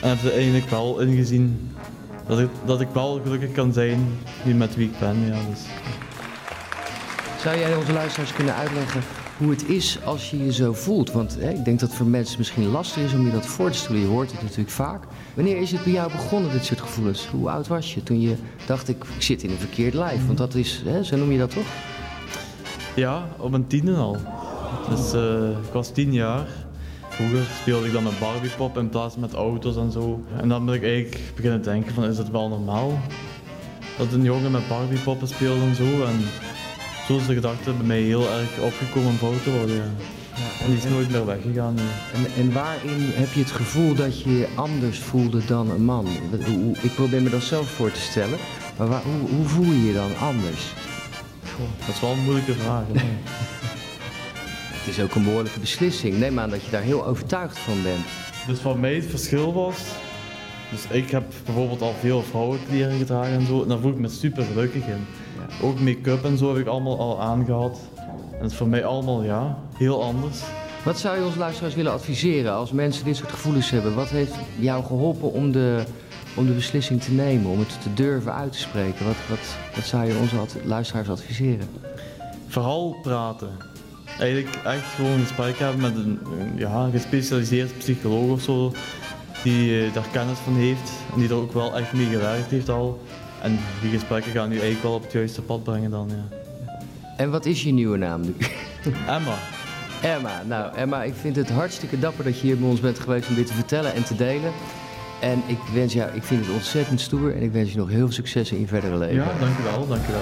en 0.03 0.09
hebben 0.09 0.31
ze 0.31 0.33
eigenlijk 0.33 0.71
wel 0.71 1.01
ingezien 1.01 1.71
dat 2.27 2.39
ik, 2.39 2.49
dat 2.65 2.81
ik 2.81 2.89
wel 2.93 3.21
gelukkig 3.23 3.53
kan 3.53 3.73
zijn 3.73 4.19
met 4.45 4.75
wie 4.75 4.89
ik 4.89 4.99
ben. 4.99 5.27
Ja, 5.27 5.39
dus. 5.51 5.61
Zou 7.43 7.59
jij 7.59 7.75
onze 7.75 7.93
luisteraars 7.93 8.33
kunnen 8.33 8.55
uitleggen 8.55 9.03
hoe 9.39 9.51
het 9.51 9.69
is 9.69 9.99
als 10.05 10.31
je 10.31 10.45
je 10.45 10.53
zo 10.53 10.73
voelt? 10.73 11.13
Want 11.13 11.37
hè, 11.41 11.51
ik 11.51 11.65
denk 11.65 11.81
dat 11.81 11.89
het 11.89 11.99
voor 11.99 12.07
mensen 12.07 12.39
misschien 12.39 12.67
lastig 12.67 13.03
is 13.03 13.13
om 13.13 13.25
je 13.25 13.33
dat 13.33 13.47
voor 13.47 13.71
te 13.71 13.79
stellen. 13.79 14.01
Je 14.01 14.07
hoort 14.07 14.33
het 14.33 14.43
natuurlijk 14.43 14.71
vaak. 14.71 15.05
Wanneer 15.35 15.57
is 15.57 15.73
het 15.73 15.85
bij 15.85 15.93
jou 15.93 16.13
begonnen, 16.13 16.53
dit 16.53 16.65
soort 16.65 16.81
gevoelens? 16.81 17.27
Hoe 17.27 17.51
oud 17.51 17.67
was 17.67 17.95
je 17.95 18.03
toen 18.03 18.21
je 18.21 18.35
dacht, 18.67 18.89
ik, 18.89 19.05
ik 19.17 19.23
zit 19.23 19.43
in 19.43 19.51
een 19.51 19.57
verkeerd 19.57 19.95
lijf? 19.95 20.27
Want 20.27 20.39
dat 20.39 20.55
is, 20.55 20.83
hè, 20.85 21.05
zo 21.05 21.17
noem 21.17 21.33
je 21.33 21.39
dat 21.39 21.51
toch? 21.51 21.67
Ja, 22.95 23.29
op 23.37 23.53
een 23.53 23.67
tiende 23.67 23.95
al. 23.95 24.17
Dus 24.89 25.15
uh, 25.15 25.51
ik 25.51 25.73
was 25.73 25.93
tien 25.93 26.13
jaar. 26.13 26.47
Vroeger 27.09 27.43
speelde 27.61 27.87
ik 27.87 27.93
dan 27.93 28.03
met 28.03 28.19
Barbiepop 28.19 28.79
in 28.79 28.89
plaats 28.89 29.17
met 29.17 29.33
auto's 29.33 29.77
en 29.77 29.93
zo. 29.93 30.25
En 30.41 30.49
dan 30.49 30.65
ben 30.65 30.75
ik 30.75 30.83
eigenlijk 30.83 31.21
beginnen 31.35 31.63
denken 31.63 31.95
van, 31.95 32.05
is 32.05 32.19
het 32.19 32.31
wel 32.31 32.49
normaal? 32.49 32.99
Dat 33.99 34.13
een 34.13 34.23
jongen 34.23 34.51
met 34.51 34.69
Barbiepoppen 34.69 35.29
speelt 35.29 35.61
en 35.61 35.75
zo. 35.75 36.05
En 36.05 36.19
zo 37.07 37.17
is 37.17 37.27
de 37.27 37.35
gedachte 37.35 37.73
bij 37.73 37.87
mij 37.87 38.01
heel 38.01 38.31
erg 38.31 38.59
opgekomen 38.61 39.11
om 39.21 39.43
te 39.43 39.51
worden. 39.51 39.77
Ja. 39.77 39.83
Ja, 40.37 40.65
en 40.65 40.67
die 40.67 40.77
is 40.77 40.85
nooit 40.85 41.11
meer 41.11 41.27
weggegaan. 41.27 41.75
Nee. 41.75 41.85
En, 42.15 42.43
en, 42.43 42.53
waarin 42.53 43.11
heb 43.15 43.33
je 43.33 43.41
het 43.41 43.51
gevoel 43.51 43.95
dat 43.95 44.21
je 44.21 44.39
je 44.39 44.49
anders 44.55 44.99
voelde 44.99 45.45
dan 45.45 45.71
een 45.71 45.85
man? 45.85 46.07
Ik 46.81 46.95
probeer 46.95 47.23
me 47.23 47.31
dat 47.31 47.43
zelf 47.43 47.69
voor 47.69 47.91
te 47.91 48.01
stellen. 48.01 48.39
Maar 48.77 48.89
waar, 48.89 49.03
hoe, 49.03 49.29
hoe, 49.31 49.45
voel 49.45 49.65
je 49.65 49.87
je 49.87 49.93
dan 49.93 50.17
anders? 50.17 50.73
Goh, 51.55 51.67
dat 51.79 51.95
is 51.95 52.01
wel 52.01 52.11
een 52.11 52.25
moeilijke 52.25 52.53
vraag. 52.53 52.85
het 54.79 54.97
is 54.97 55.01
ook 55.01 55.15
een 55.15 55.25
behoorlijke 55.25 55.61
beslissing. 55.61 56.19
Neem 56.19 56.39
aan 56.39 56.51
dat 56.51 56.65
je 56.65 56.71
daar 56.71 56.83
heel 56.83 57.07
overtuigd 57.07 57.59
van 57.59 57.83
bent. 57.83 58.05
Dus 58.47 58.63
wat 58.63 58.79
mij 58.79 58.95
het 58.95 59.07
verschil 59.07 59.53
was... 59.53 59.79
Dus 60.71 60.87
ik 60.91 61.11
heb 61.11 61.25
bijvoorbeeld 61.45 61.83
al 61.83 61.95
veel 62.01 62.23
vrouwenkleren 62.23 62.99
gedragen 62.99 63.33
en 63.33 63.47
zo. 63.47 63.63
En 63.63 63.69
daar 63.69 63.79
voel 63.79 63.91
ik 63.91 63.99
me 63.99 64.09
super 64.09 64.45
gelukkig 64.45 64.87
in. 64.87 65.07
Ook 65.63 65.81
make-up 65.81 66.25
en 66.25 66.39
zo 66.39 66.49
heb 66.49 66.57
ik 66.57 66.67
allemaal 66.67 66.99
al 66.99 67.21
aangehad. 67.21 67.79
En 68.33 68.43
het 68.43 68.51
is 68.51 68.57
voor 68.57 68.69
mij 68.69 68.85
allemaal 68.85 69.23
ja, 69.23 69.59
heel 69.77 70.03
anders. 70.03 70.43
Wat 70.85 70.99
zou 70.99 71.19
je 71.19 71.25
ons 71.25 71.37
luisteraars 71.37 71.75
willen 71.75 71.93
adviseren 71.93 72.53
als 72.53 72.73
mensen 72.73 73.05
dit 73.05 73.17
soort 73.17 73.31
gevoelens 73.31 73.71
hebben? 73.71 73.95
Wat 73.95 74.09
heeft 74.09 74.35
jou 74.59 74.85
geholpen 74.85 75.33
om 75.33 75.53
de, 75.53 75.83
om 76.37 76.47
de 76.47 76.53
beslissing 76.53 77.03
te 77.03 77.13
nemen, 77.13 77.51
om 77.51 77.59
het 77.59 77.83
te 77.83 77.95
durven 77.95 78.35
uit 78.35 78.53
te 78.53 78.59
spreken? 78.59 79.07
Wat, 79.07 79.17
wat, 79.29 79.57
wat 79.75 79.85
zou 79.85 80.07
je 80.07 80.19
onze 80.21 80.37
luisteraars 80.65 81.09
adviseren? 81.09 81.69
Vooral 82.47 82.97
praten. 83.03 83.49
Eigenlijk 84.19 84.57
echt 84.65 84.85
gewoon 84.95 85.11
een 85.11 85.21
gesprek 85.21 85.59
hebben 85.59 85.81
met 85.81 85.95
een, 85.95 86.19
ja, 86.57 86.89
gespecialiseerd 86.93 87.79
psycholoog 87.79 88.31
of 88.31 88.43
zo, 88.43 88.73
die 89.43 89.87
eh, 89.87 89.93
daar 89.95 90.09
kennis 90.13 90.39
van 90.39 90.55
heeft 90.55 90.91
en 91.15 91.21
die 91.21 91.29
er 91.29 91.35
ook 91.35 91.53
wel 91.53 91.77
echt 91.77 91.93
mee 91.93 92.07
gewerkt 92.07 92.51
heeft 92.51 92.69
al. 92.69 93.01
En 93.43 93.59
die 93.81 93.91
gesprekken 93.91 94.33
gaan 94.33 94.49
nu 94.49 94.55
eigenlijk 94.55 94.83
wel 94.83 94.95
op 94.95 95.03
het 95.03 95.13
juiste 95.13 95.43
pad 95.43 95.63
brengen 95.63 95.91
dan, 95.91 96.09
ja. 96.09 96.37
En 97.17 97.31
wat 97.31 97.47
is 97.47 97.63
je 97.63 97.73
nieuwe 97.73 97.97
naam 97.97 98.21
nu? 98.21 98.35
Emma. 99.07 99.35
Emma. 100.03 100.43
Nou, 100.47 100.77
Emma, 100.77 101.03
ik 101.03 101.15
vind 101.15 101.37
het 101.37 101.51
hartstikke 101.51 101.99
dapper 101.99 102.25
dat 102.25 102.41
je 102.41 102.47
hier 102.47 102.59
bij 102.59 102.69
ons 102.69 102.81
bent 102.81 102.99
geweest 102.99 103.29
om 103.29 103.35
dit 103.35 103.47
te 103.47 103.55
vertellen 103.55 103.95
en 103.95 104.05
te 104.05 104.17
delen. 104.17 104.53
En 105.21 105.43
ik 105.47 105.59
wens 105.75 105.93
jou, 105.93 106.11
ik 106.15 106.23
vind 106.23 106.47
het 106.47 106.55
ontzettend 106.55 107.01
stoer 107.01 107.35
en 107.35 107.43
ik 107.43 107.53
wens 107.53 107.71
je 107.73 107.79
nog 107.79 107.89
heel 107.89 107.99
veel 107.99 108.13
succes 108.13 108.53
in 108.53 108.61
je 108.61 108.67
verdere 108.67 108.99
leven. 108.99 109.15
Ja, 109.15 109.39
dankjewel, 109.41 109.87
dankjewel. 109.87 110.21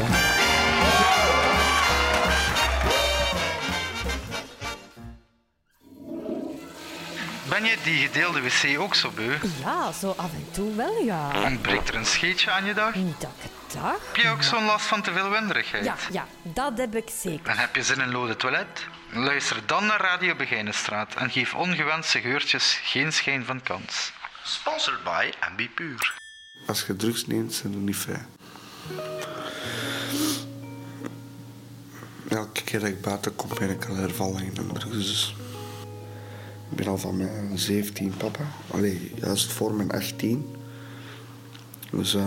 Ben 7.65 7.73
je 7.73 7.79
die 7.83 8.07
gedeelde 8.07 8.41
wc 8.41 8.79
ook 8.79 8.95
zo 8.95 9.11
beu? 9.11 9.37
Ja, 9.63 9.93
zo 9.93 10.15
af 10.17 10.33
en 10.33 10.47
toe 10.51 10.75
wel, 10.77 11.03
ja. 11.03 11.43
Ontbreekt 11.45 11.89
er 11.89 11.95
een 11.95 12.07
scheetje 12.07 12.51
aan 12.51 12.65
je 12.65 12.75
dag? 12.75 12.95
Niet 12.95 13.21
dat 13.21 13.31
ik 13.43 13.51
het. 13.67 13.83
Heb 13.83 14.17
je 14.17 14.29
ook 14.29 14.43
zo'n 14.43 14.65
last 14.65 14.87
van 14.87 15.03
te 15.03 15.13
veel 15.13 15.31
winderigheid? 15.31 15.85
Ja, 15.85 15.97
ja, 16.11 16.27
dat 16.43 16.79
heb 16.79 16.97
ik 16.97 17.09
zeker. 17.21 17.47
En 17.47 17.57
heb 17.57 17.77
je 17.77 17.83
zin 17.83 18.01
in 18.01 18.11
lode 18.11 18.37
toilet? 18.37 18.87
Luister 19.13 19.63
dan 19.67 19.87
naar 19.87 20.01
Radio 20.01 20.35
Begijnenstraat 20.35 21.15
en 21.15 21.31
geef 21.31 21.55
ongewenste 21.55 22.21
geurtjes 22.21 22.81
geen 22.83 23.13
schijn 23.13 23.45
van 23.45 23.63
kans. 23.63 24.13
Sponsored 24.45 25.05
by 25.05 25.31
MB 25.57 25.69
Puur. 25.75 26.15
Als 26.67 26.85
je 26.87 26.97
drugs 26.97 27.27
neemt, 27.27 27.55
zijn 27.55 27.73
er 27.73 27.79
niet 27.79 27.97
vrij. 27.97 28.27
Elke 32.29 32.63
keer 32.65 32.81
dat 32.81 32.89
ik 32.89 33.01
buiten 33.01 33.37
kom, 33.37 33.51
ben 33.59 33.71
ik 33.71 33.85
al 33.85 33.95
hervallen 33.95 34.43
in 34.43 34.57
een 34.57 34.73
drugs. 34.73 35.35
Ik 36.71 36.77
ben 36.77 36.87
al 36.87 36.99
van 36.99 37.17
mijn 37.17 37.59
17 37.59 38.13
papa. 38.17 38.45
Allee, 38.71 39.13
juist 39.15 39.53
voor 39.53 39.75
mijn 39.75 39.91
18. 39.91 40.47
Dus 41.91 42.15
uh, 42.15 42.25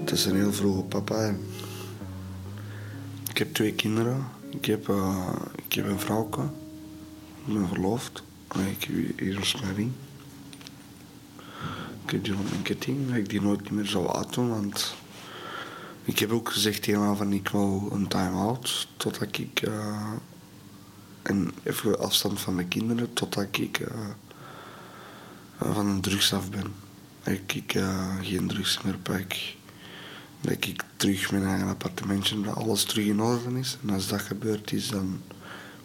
het 0.00 0.10
is 0.10 0.24
een 0.24 0.36
heel 0.36 0.52
vroege 0.52 0.82
papa. 0.82 1.34
Ik 3.28 3.38
heb 3.38 3.54
twee 3.54 3.72
kinderen. 3.72 4.26
Ik 4.50 4.64
heb, 4.64 4.88
uh, 4.88 5.32
ik 5.66 5.72
heb 5.72 5.86
een 5.86 6.00
vrouwke. 6.00 6.40
Ik 7.46 7.54
ben 7.54 7.68
verloofd. 7.68 8.22
Allee, 8.46 8.70
ik 8.70 8.84
heb 8.84 9.36
een 9.36 9.46
smerring. 9.46 9.92
Ik 12.04 12.10
heb 12.10 12.24
die 12.24 12.32
rond 12.32 12.50
mijn 12.50 12.62
ketting, 12.62 13.08
dat 13.08 13.16
ik 13.16 13.28
die 13.28 13.40
nooit 13.40 13.70
meer 13.70 13.86
zou 13.86 14.08
uitdoen, 14.08 14.48
want 14.48 14.94
ik 16.04 16.18
heb 16.18 16.30
ook 16.30 16.52
gezegd 16.52 16.86
haar 16.92 17.16
van 17.16 17.32
ik 17.32 17.48
wil 17.48 17.88
een 17.92 18.08
time-out 18.08 18.88
totdat 18.96 19.38
ik 19.38 19.62
en 21.24 21.52
even 21.62 21.98
afstand 21.98 22.40
van 22.40 22.54
mijn 22.54 22.68
kinderen 22.68 23.12
totdat 23.12 23.46
ik 23.50 23.78
uh, 23.78 23.88
van 25.58 25.86
een 25.86 26.00
drugs 26.00 26.32
af 26.32 26.50
ben. 26.50 26.72
Dat 27.22 27.34
ik 27.46 27.74
uh, 27.74 28.14
geen 28.22 28.48
drugs 28.48 28.82
meer 28.82 28.98
pak. 28.98 29.34
Dat 30.40 30.52
ik 30.52 30.82
terug 30.96 31.30
mijn 31.30 31.44
eigen 31.44 31.68
appartementje, 31.68 32.40
dat 32.40 32.54
alles 32.54 32.84
terug 32.84 33.04
in 33.04 33.20
orde 33.20 33.58
is. 33.58 33.78
En 33.82 33.90
als 33.90 34.08
dat 34.08 34.20
gebeurd 34.20 34.72
is, 34.72 34.88
dan 34.88 35.20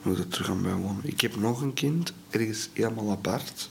moet 0.01 0.17
ik 0.17 0.29
terug 0.31 0.47
gaan 0.47 0.61
bijwonen. 0.61 1.07
Ik 1.07 1.21
heb 1.21 1.35
nog 1.35 1.61
een 1.61 1.73
kind, 1.73 2.13
ergens 2.29 2.69
helemaal 2.73 3.11
apart. 3.11 3.69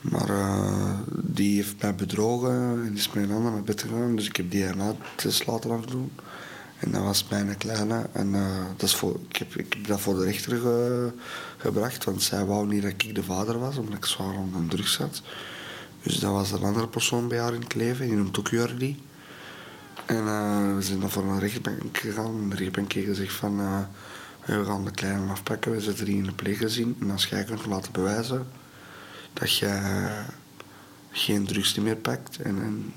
Maar 0.00 0.30
uh, 0.30 0.98
die 1.10 1.56
heeft 1.56 1.82
mij 1.82 1.94
bedrogen 1.94 2.84
en 2.86 2.96
is 2.96 3.12
met 3.12 3.24
een 3.24 3.34
ander 3.34 3.52
naar 3.52 3.62
bed 3.62 3.82
gegaan. 3.82 4.16
Dus 4.16 4.26
ik 4.26 4.36
heb 4.36 4.50
DNA-test 4.50 5.46
laten 5.46 5.70
afdoen. 5.70 6.10
En 6.80 6.90
dat 6.90 7.02
was 7.02 7.26
mijn 7.28 7.56
kleine. 7.56 8.06
En 8.12 8.34
uh, 8.34 8.64
dat 8.76 8.88
is 8.88 8.94
voor, 8.94 9.20
ik, 9.28 9.36
heb, 9.36 9.56
ik 9.56 9.72
heb 9.72 9.86
dat 9.86 10.00
voor 10.00 10.14
de 10.14 10.24
rechter 10.24 10.58
ge, 10.58 11.12
gebracht. 11.56 12.04
Want 12.04 12.22
zij 12.22 12.44
wou 12.44 12.66
niet 12.66 12.82
dat 12.82 12.90
ik 12.90 13.14
de 13.14 13.22
vader 13.22 13.58
was, 13.58 13.76
omdat 13.76 13.96
ik 13.96 14.04
zwaar 14.04 14.34
onder 14.34 14.66
drugs 14.68 14.92
zat. 14.92 15.22
Dus 16.02 16.18
dat 16.18 16.32
was 16.32 16.52
een 16.52 16.62
andere 16.62 16.88
persoon 16.88 17.28
bij 17.28 17.38
haar 17.38 17.54
in 17.54 17.60
het 17.60 17.74
leven. 17.74 18.06
Die 18.06 18.16
noemt 18.16 18.38
ook 18.38 18.48
Jordi. 18.48 19.02
En 20.06 20.24
uh, 20.24 20.74
we 20.74 20.82
zijn 20.82 21.00
dan 21.00 21.10
voor 21.10 21.24
een 21.24 21.38
rechtbank 21.38 21.98
gegaan. 21.98 22.50
De 22.50 22.56
rechtbank 22.56 22.92
heeft 22.92 23.06
gezegd 23.06 23.34
van... 23.34 23.56
we 24.44 24.64
gaan 24.64 24.84
de 24.84 24.90
kleine 24.90 25.30
afpakken. 25.30 25.72
We 25.72 25.80
zetten 25.80 26.04
die 26.04 26.16
in 26.16 26.24
de 26.24 26.32
pleeggezin. 26.32 26.96
En 27.00 27.10
als 27.10 27.26
jij 27.26 27.44
kunt 27.44 27.66
laten 27.66 27.92
bewijzen 27.92 28.46
dat 29.32 29.56
je 29.56 30.08
geen 31.10 31.46
drugs 31.46 31.74
meer 31.74 31.96
pakt 31.96 32.38
en, 32.38 32.62
en 32.62 32.94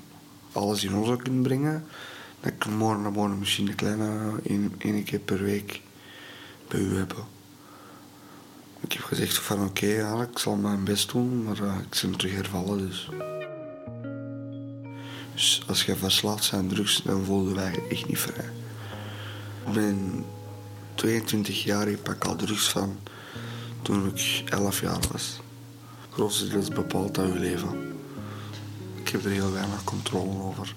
alles 0.52 0.84
in 0.84 0.94
orde 0.94 1.22
kunt 1.22 1.42
brengen, 1.42 1.84
kan 2.52 2.72
ik 2.72 2.78
morgen 2.78 3.12
naar 3.12 3.28
misschien 3.28 3.68
een 3.68 3.74
kleine 3.74 4.32
één 4.78 5.04
keer 5.04 5.18
per 5.18 5.42
week 5.42 5.80
bij 6.68 6.80
u 6.80 6.96
hebben. 6.96 7.24
Ik 8.80 8.92
heb 8.92 9.02
gezegd 9.02 9.38
van 9.38 9.64
oké, 9.64 9.84
okay, 9.84 10.22
ik 10.22 10.38
zal 10.38 10.56
mijn 10.56 10.84
best 10.84 11.12
doen, 11.12 11.42
maar 11.42 11.60
uh, 11.60 11.74
ik 11.78 12.00
ben 12.02 12.16
terug 12.16 12.34
hervallen 12.34 12.78
dus. 12.78 13.08
Dus 15.34 15.62
als 15.66 15.84
je 15.84 15.96
verslaafd 15.96 16.44
zijn 16.44 16.68
drugs, 16.68 17.02
dan 17.02 17.24
voelden 17.24 17.54
wij 17.54 17.82
echt 17.88 18.08
niet 18.08 18.18
vrij. 18.18 18.50
Ik 19.66 19.72
ben 19.72 20.24
22 20.94 21.64
jaar, 21.64 21.88
ik 21.88 22.02
pak 22.02 22.24
al 22.24 22.36
drugs 22.36 22.68
van 22.68 22.98
toen 23.82 24.06
ik 24.06 24.42
11 24.50 24.80
jaar 24.80 25.00
was 25.12 25.42
grootste 26.14 26.48
deel 26.48 26.68
bepaalt 26.74 27.18
uit 27.18 27.32
je 27.32 27.38
leven. 27.38 27.96
Ik 28.94 29.08
heb 29.08 29.24
er 29.24 29.30
heel 29.30 29.52
weinig 29.52 29.84
controle 29.84 30.42
over. 30.42 30.74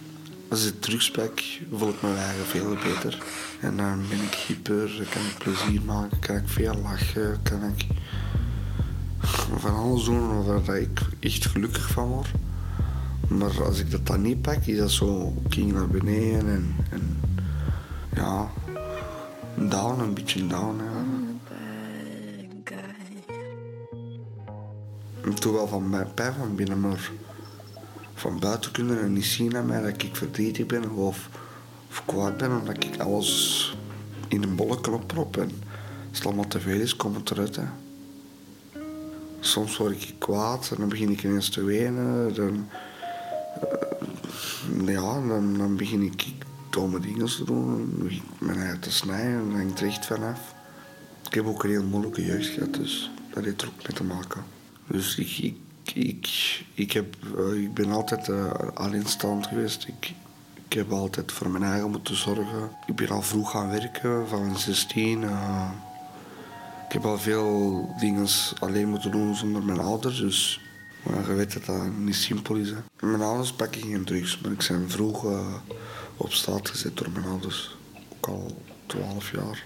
Als 0.50 0.66
ik 0.66 0.82
drugs 0.82 1.12
pak, 1.12 1.42
voel 1.72 1.90
ik 1.90 2.02
me 2.02 2.16
eigen 2.16 2.46
veel 2.46 2.76
beter. 2.76 3.24
En 3.62 3.78
dan 3.78 4.02
ben 4.10 4.22
ik 4.22 4.34
hyper, 4.34 5.08
kan 5.10 5.22
ik 5.22 5.36
plezier 5.38 5.82
maken, 5.82 6.20
kan 6.20 6.36
ik 6.36 6.48
veel 6.48 6.76
lachen, 6.76 7.40
kan 7.44 7.64
ik 7.64 7.86
van 9.58 9.76
alles 9.76 10.04
doen 10.04 10.44
waar 10.44 10.78
ik 10.78 11.02
echt 11.20 11.46
gelukkig 11.46 11.88
van 11.88 12.08
word. 12.08 12.32
Maar 13.28 13.64
als 13.64 13.80
ik 13.80 13.92
dat 13.92 14.08
dan 14.08 14.22
niet 14.22 14.42
pak, 14.42 14.66
is 14.66 14.78
dat 14.78 14.92
zo 14.92 15.34
king 15.50 15.74
naar 15.74 15.88
beneden 15.88 16.48
en, 16.48 16.76
en 16.90 17.20
ja, 18.16 18.52
down, 19.56 20.00
een 20.00 20.14
beetje 20.14 20.48
down. 20.48 20.78
Ja. 20.78 21.28
toch 25.40 25.54
wel 25.54 25.68
van 25.68 25.90
mijn 25.90 26.14
pijn 26.14 26.34
van 26.34 26.56
binnen, 26.56 26.80
maar 26.80 27.12
van 28.17 28.39
buiten 28.39 28.71
kunnen 28.71 29.01
en 29.01 29.13
niet 29.13 29.25
zien 29.25 29.58
aan 29.58 29.65
mij 29.65 29.82
dat 29.82 30.03
ik 30.03 30.15
verdrietig 30.15 30.65
ben 30.65 30.91
of, 30.91 31.30
of 31.89 32.03
kwaad 32.06 32.38
ben 32.38 32.60
omdat 32.60 32.84
ik 32.84 32.99
alles 32.99 33.75
in 34.27 34.43
een 34.43 34.56
bolletje 34.56 34.91
opprop. 34.91 35.38
En 35.38 35.51
als 36.10 36.17
het 36.17 36.25
allemaal 36.25 36.47
te 36.47 36.60
veel 36.60 36.80
is, 36.80 36.95
komt 36.95 37.15
het 37.15 37.32
eruit. 37.32 37.60
Soms 39.39 39.77
word 39.77 40.01
ik 40.01 40.13
kwaad 40.17 40.69
en 40.71 40.75
dan 40.80 40.89
begin 40.89 41.12
ik 41.12 41.23
ineens 41.23 41.49
te 41.49 41.63
wenen. 41.63 42.34
Dan, 42.34 42.67
uh, 44.73 44.88
ja, 44.88 45.27
dan, 45.27 45.58
dan 45.58 45.75
begin 45.75 46.01
ik 46.01 46.25
domme 46.69 46.99
dingen 46.99 47.25
te 47.25 47.43
doen. 47.43 47.67
Dan 47.67 48.03
begin 48.03 48.17
ik 48.17 48.47
mijn 48.47 48.60
eigen 48.60 48.80
te 48.80 48.91
snijden 48.91 49.39
en 49.39 49.51
hangt 49.51 49.80
er 49.80 49.88
echt 49.88 50.06
vanaf. 50.06 50.56
Ik 51.27 51.34
heb 51.34 51.45
ook 51.45 51.63
een 51.63 51.69
heel 51.69 51.84
moeilijke 51.84 52.25
jeugd 52.25 52.47
gehad, 52.47 52.73
dus 52.73 53.12
dat 53.34 53.43
heeft 53.43 53.62
er 53.62 53.67
ook 53.67 53.88
mee 53.88 53.97
te 53.97 54.03
maken. 54.03 54.43
Dus 54.88 55.17
ik, 55.17 55.56
ik, 55.95 56.63
ik, 56.73 56.91
heb, 56.91 57.15
uh, 57.38 57.62
ik 57.63 57.73
ben 57.73 57.91
altijd 57.91 58.28
uh, 58.28 58.52
alleenstaand 58.73 59.47
geweest. 59.47 59.88
Ik, 59.88 60.13
ik 60.67 60.73
heb 60.73 60.91
altijd 60.91 61.32
voor 61.32 61.50
mijn 61.50 61.63
eigen 61.63 61.91
moeten 61.91 62.15
zorgen. 62.15 62.71
Ik 62.86 62.95
ben 62.95 63.10
al 63.10 63.21
vroeg 63.21 63.52
gaan 63.52 63.69
werken, 63.69 64.28
van 64.28 64.58
16. 64.58 65.21
Uh, 65.21 65.69
ik 66.88 66.93
heb 66.93 67.06
al 67.06 67.17
veel 67.17 67.86
dingen 68.00 68.28
alleen 68.60 68.89
moeten 68.89 69.12
doen 69.12 69.36
zonder 69.36 69.63
mijn 69.63 69.80
ouders. 69.80 70.19
Dus 70.19 70.62
maar 71.04 71.30
je 71.30 71.34
weet 71.34 71.54
dat 71.54 71.65
dat 71.65 71.97
niet 71.97 72.15
simpel 72.15 72.56
is. 72.56 72.69
Hè. 72.69 73.08
Mijn 73.08 73.21
ouders 73.21 73.54
pakken 73.54 73.82
geen 73.82 74.06
drugs, 74.06 74.39
maar 74.39 74.52
ik 74.52 74.65
ben 74.67 74.89
vroeg 74.89 75.26
op 76.17 76.32
straat 76.32 76.69
gezet 76.69 76.97
door 76.97 77.10
mijn 77.12 77.26
ouders. 77.26 77.78
Ook 78.15 78.28
al 78.28 78.62
12 78.86 79.32
jaar. 79.32 79.65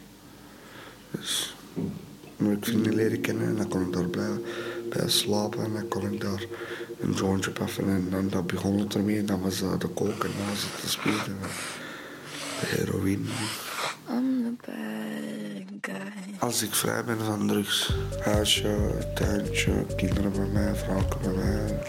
Dus 1.11 1.55
maar 2.41 2.51
ik 2.51 2.65
vrienden 2.65 2.95
leren 2.95 3.21
kennen 3.21 3.47
en 3.47 3.55
dan 3.55 3.67
kon 3.67 3.81
ik 3.81 3.93
daar 3.93 4.09
blijven 4.09 4.43
bij 4.97 5.09
slapen 5.09 5.63
en 5.63 5.73
dan 5.73 5.87
kon 5.87 6.13
ik 6.13 6.21
daar 6.21 6.45
een 6.99 7.11
jointje 7.13 7.51
paffen 7.51 7.89
en 7.89 8.07
dan 8.09 8.29
dat 8.29 8.47
begon 8.47 8.79
het 8.79 8.95
ermee. 8.95 9.23
Dan 9.23 9.41
was 9.41 9.59
dat 9.59 9.81
de 9.81 9.87
kook 9.87 10.23
en 10.23 10.31
dan 10.37 10.47
was 10.49 10.61
het 10.61 10.81
de 10.81 10.87
speed 10.87 11.25
en 11.25 11.37
de 12.59 12.65
heroïne. 12.65 13.29
Als 16.39 16.63
ik 16.63 16.73
vrij 16.73 17.03
ben 17.03 17.19
van 17.19 17.47
drugs, 17.47 17.93
huisje, 18.19 18.77
tuintje, 19.15 19.85
kinderen 19.95 20.31
bij 20.31 20.47
mij, 20.53 20.75
vrouwen 20.75 21.07
bij 21.21 21.33
mij. 21.33 21.83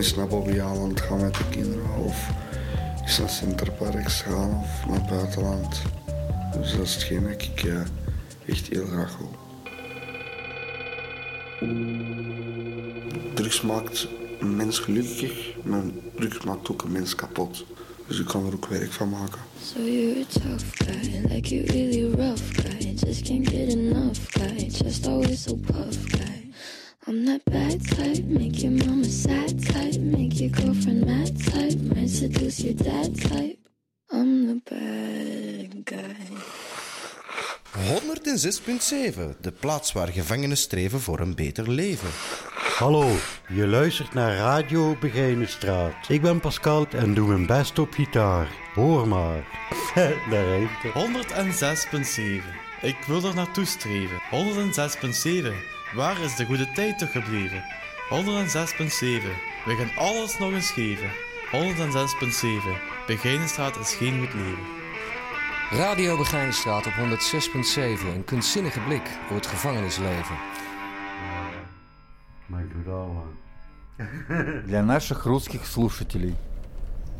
Is 0.00 0.14
naar 0.14 0.26
Bobby 0.26 0.60
Aland 0.60 1.00
gaan 1.00 1.20
met 1.20 1.34
de 1.34 1.48
kinderen 1.50 1.96
of 1.96 2.28
is 3.04 3.18
naar 3.18 3.28
Centerparks 3.28 4.22
gaan 4.22 4.50
of 4.50 4.86
naar 4.86 5.00
het 5.00 5.06
buitenland. 5.06 5.82
Dus 6.52 6.70
dat 6.70 6.80
is 6.80 6.94
hetgeen 6.94 7.22
dat 7.22 7.42
ik 7.42 7.62
ja, 7.62 7.84
echt 8.46 8.66
heel 8.66 8.86
graag 8.86 9.18
wil. 9.18 9.45
Drugs 13.34 13.60
maakt 13.60 14.08
een 14.40 14.56
mens 14.56 14.78
gelukkig, 14.78 15.54
maar 15.64 15.82
drugs 16.14 16.44
maakt 16.44 16.70
ook 16.70 16.82
een 16.82 16.92
mens 16.92 17.14
kapot. 17.14 17.64
Dus 18.06 18.18
ik 18.18 18.26
kan 18.26 18.46
er 18.46 18.54
ook 18.54 18.66
werk 18.66 18.92
van 18.92 19.08
maken. 19.08 19.40
So 19.62 19.80
you're 19.80 20.20
a 20.20 20.24
tough 20.24 20.64
guy, 20.74 21.34
like 21.34 21.54
you 21.54 21.66
really 21.66 22.14
rough 22.14 22.42
guy. 22.52 22.94
Just 23.06 23.24
can't 23.24 23.48
get 23.48 23.68
enough 23.68 24.18
guy, 24.30 24.68
just 24.68 25.06
always 25.06 25.42
so 25.42 25.56
puff 25.56 25.96
guy. 26.04 26.50
I'm 27.08 27.24
that 27.24 27.44
bad 27.44 27.88
type, 27.88 28.24
make 28.28 28.60
your 28.60 28.86
mama 28.86 29.04
sad 29.04 29.64
type, 29.64 29.98
make 30.00 30.34
your 30.34 30.50
girlfriend 30.50 31.06
mad 31.06 31.36
type, 31.44 31.78
might 31.94 32.10
seduce 32.10 32.64
your 32.64 32.74
dad 32.74 33.14
type. 33.20 33.58
I'm 34.10 34.46
the 34.46 34.60
bad 34.64 35.84
guy. 35.84 36.16
106.7, 38.26 39.40
de 39.40 39.52
plaats 39.60 39.92
waar 39.92 40.08
gevangenen 40.08 40.56
streven 40.56 41.00
voor 41.00 41.20
een 41.20 41.34
beter 41.34 41.70
leven. 41.70 42.08
Hallo, 42.78 43.12
je 43.48 43.66
luistert 43.66 44.14
naar 44.14 44.36
Radio 44.36 44.96
Begijnenstraat. 45.00 46.08
Ik 46.08 46.22
ben 46.22 46.40
Pascal 46.40 46.86
en 46.90 47.14
doe 47.14 47.28
mijn 47.28 47.46
best 47.46 47.78
op 47.78 47.92
gitaar. 47.92 48.48
Hoor 48.74 49.08
maar. 49.08 49.46
Daar 50.30 50.44
rijmt 50.44 50.70
106.7. 52.14 52.22
Ik 52.80 52.96
wil 53.06 53.24
er 53.24 53.34
naartoe 53.34 53.64
streven. 53.64 54.20
106.7. 55.42 55.52
Waar 55.94 56.20
is 56.20 56.36
de 56.36 56.44
goede 56.44 56.72
tijd 56.72 56.98
toch 56.98 57.12
gebleven? 57.12 57.62
106.7. 58.10 58.16
We 59.64 59.74
gaan 59.78 59.96
alles 59.96 60.38
nog 60.38 60.52
eens 60.52 60.70
geven. 60.70 61.10
106.7. 61.52 61.56
Begijnenstraat 63.06 63.78
is 63.78 63.94
geen 63.94 64.18
goed 64.18 64.34
leven. 64.34 64.75
Radio 65.71 66.17
Begijnenstraat 66.17 66.85
op 66.85 66.91
106.7. 66.91 68.15
Een 68.15 68.23
kunstzinnige 68.25 68.79
blik 68.79 69.19
op 69.29 69.35
het 69.35 69.47
gevangenisleven. 69.47 70.35
Для 74.65 74.81
наших 74.81 75.25
русских 75.25 75.65
слушателей. 75.65 76.35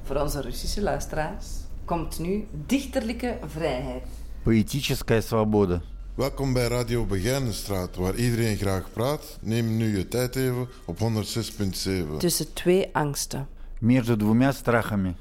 Voor 0.03 0.15
onze 0.15 0.41
Russische 0.41 0.81
luisteraars 0.81 1.47
komt 1.85 2.19
nu 2.19 2.47
dichterlijke 2.65 3.37
vrijheid. 3.47 4.03
Поэтическая 4.43 5.21
свобода. 5.21 5.81
Welkom 6.15 6.53
bij 6.53 6.67
Radio 6.67 7.05
Begijnenstraat, 7.05 7.95
waar 7.95 8.15
iedereen 8.15 8.57
graag 8.57 8.91
praat. 8.93 9.37
Neem 9.41 9.77
nu 9.77 9.97
je 9.97 10.07
tijd 10.07 10.35
even 10.35 10.67
op 10.85 10.97
106.7. 10.99 12.17
Tussen 12.17 12.53
twee 12.53 12.89
angsten. 12.93 13.47
Между 13.79 14.15
двумя 14.17 14.51
страхами. 14.51 15.15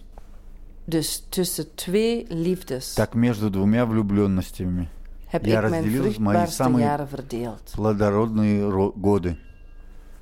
Dus 0.84 1.24
tussen 1.28 1.74
twee 1.74 2.26
liefdes. 2.28 2.94
Так 2.94 3.14
между 3.14 3.50
двумя 3.50 3.86
влюбленностями. 3.86 4.88
Heb 5.26 5.44
Я 5.46 5.60
ik 5.62 5.70
mijn 5.70 5.82
разделил 5.82 6.02
мои 6.02 6.12
vruchtbaarste 6.12 6.54
самые 6.62 6.84
jaren 6.86 7.08
verdeeld. 7.08 7.72
плодородные 7.76 8.68
ро- 8.70 8.92
годы. 9.00 9.36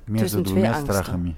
Между 0.05 0.25
Tussen 0.25 0.43
twee 0.43 0.53
двумя 0.53 0.73
angsten. 0.73 0.93
страхами. 0.93 1.35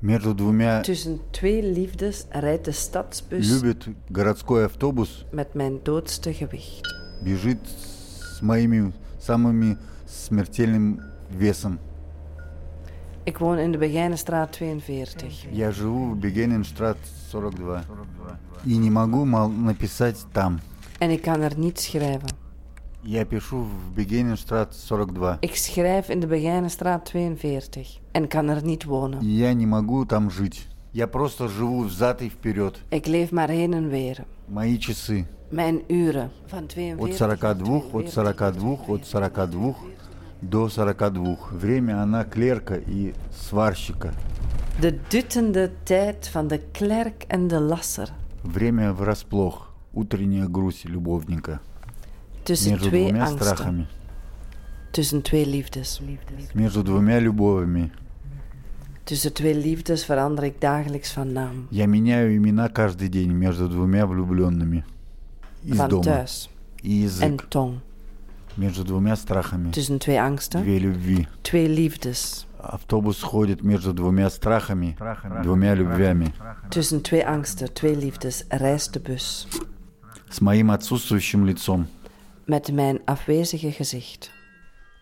Между 0.00 0.34
двумя 0.34 0.80
Tussen 0.82 1.20
twee 1.30 1.62
liefdes 1.62 2.26
rijdt 2.30 2.64
de 2.64 2.72
stadsbus 2.72 3.46
любит 3.48 3.88
городской 4.12 4.64
автобус, 4.64 5.24
met 5.32 5.54
mijn 5.54 5.78
doodste 5.82 6.32
gewicht. 6.34 6.86
бежит 7.22 7.58
с 8.36 8.40
моими 8.40 8.92
самыми 9.18 9.76
смертельным 10.06 11.00
весом. 11.30 11.78
Ik 13.24 13.38
woon 13.38 13.58
in 13.58 13.72
de 13.72 13.78
Begijnenstraat 13.78 14.52
42. 14.52 15.44
Я 15.50 15.70
живу 15.72 16.12
в 16.12 16.16
Бегененштрат 16.16 16.96
42. 17.30 17.84
И 18.64 18.78
не 18.78 18.90
могу 18.90 19.24
мол, 19.24 19.48
написать 19.48 20.26
там. 20.32 20.60
En 20.98 21.10
ik 21.10 21.22
kan 21.22 21.40
er 21.40 21.52
niet 21.56 21.80
schrijven. 21.80 22.28
Я 23.02 23.24
пишу 23.24 23.56
в 23.62 23.92
Бегененштрат 23.94 24.74
42. 24.86 25.36
Ik 25.40 25.56
schrijf 25.56 26.08
in 26.08 26.20
de 26.20 26.26
Begijnenstraat 26.26 27.04
42 27.04 27.98
en 28.12 28.28
kan 28.28 28.48
er 28.48 28.64
niet 28.64 28.84
wonen. 28.84 29.18
Я 29.22 29.52
не 29.54 29.66
могу 29.66 30.06
там 30.06 30.30
жить. 30.30 30.66
Я 30.92 31.06
просто 31.06 31.48
живу 31.48 31.84
взад 31.84 32.22
и 32.22 32.28
вперед. 32.28 32.80
Ik 32.88 33.06
leef 33.06 33.30
maar 33.30 33.48
heen 33.48 33.72
en 33.72 33.88
weer. 33.88 34.24
Мои 34.46 34.78
часы. 34.78 35.26
Mijn 35.48 35.82
uren 35.86 36.30
van 36.46 36.62
От 36.96 37.14
42 37.14 37.82
42, 37.90 37.92
от 37.92 38.08
42, 38.08 38.88
от 38.88 39.04
42 39.04 39.76
До 40.49 40.69
42. 40.69 41.37
Время 41.51 42.01
она 42.03 42.23
клерка 42.23 42.75
и 42.75 43.13
сварщика. 43.31 44.13
De 44.81 44.99
duttende 45.09 45.71
tijd 45.83 46.27
van 46.27 46.47
de 46.47 46.59
klerk 46.71 47.23
en 47.27 47.47
de 47.47 47.59
lasser. 47.59 48.09
Время 48.43 48.93
врасплох. 48.93 49.71
Утренняя 49.93 50.47
грусть 50.47 50.85
любовника. 50.85 51.59
Tussen 52.43 52.71
Между 52.71 52.89
twee 52.89 53.07
двумя 53.07 53.25
angsten. 53.25 53.37
страхами. 53.39 53.87
Tussen 54.91 55.21
twee 55.21 55.45
liefdes. 55.45 56.01
Между 56.53 56.83
двумя 56.83 57.19
любовями. 57.19 57.91
Tussen 59.03 59.33
twee 59.33 59.55
liefdes 59.55 60.05
verander 60.05 60.43
ik 60.43 60.61
dagelijks 60.61 61.11
van 61.13 61.31
naam. 61.31 61.67
Я 61.69 61.85
меняю 61.87 62.35
имена 62.37 62.69
каждый 62.69 63.07
день 63.09 63.31
между 63.31 63.67
двумя 63.69 64.05
влюбленными. 64.07 64.83
Из 65.65 65.77
Van 65.77 65.89
дома. 65.89 66.03
thuis 66.03 66.49
И 66.81 67.03
en 67.21 67.35
язык. 67.35 67.45
tong. 67.49 67.73
Между 68.57 68.83
двумя 68.83 69.15
страхами. 69.15 69.71
Tussen 69.71 69.99
twee 69.99 70.17
angsten. 70.17 70.61
Две 70.61 70.79
любви. 70.79 71.27
Twee 71.43 71.67
liefdes. 71.67 72.45
Автобус 72.59 73.21
ходит 73.21 73.61
между 73.61 73.93
двумя 73.93 74.29
страхами, 74.29 74.95
двумя 75.43 75.73
любвями. 75.75 76.33
Tussen 76.69 77.01
twee 77.01 77.21
angsten, 77.25 77.73
twee 77.73 77.95
liefdes 77.95 78.45
reist 78.49 78.93
de 78.93 78.99
bus. 78.99 79.47
С 80.29 80.39
моим 80.41 80.71
отсутствующим 80.71 81.45
лицом. 81.45 81.87
Met 82.45 82.71
mijn 82.71 82.99
afwezige 83.05 83.71
gezicht. 83.71 84.31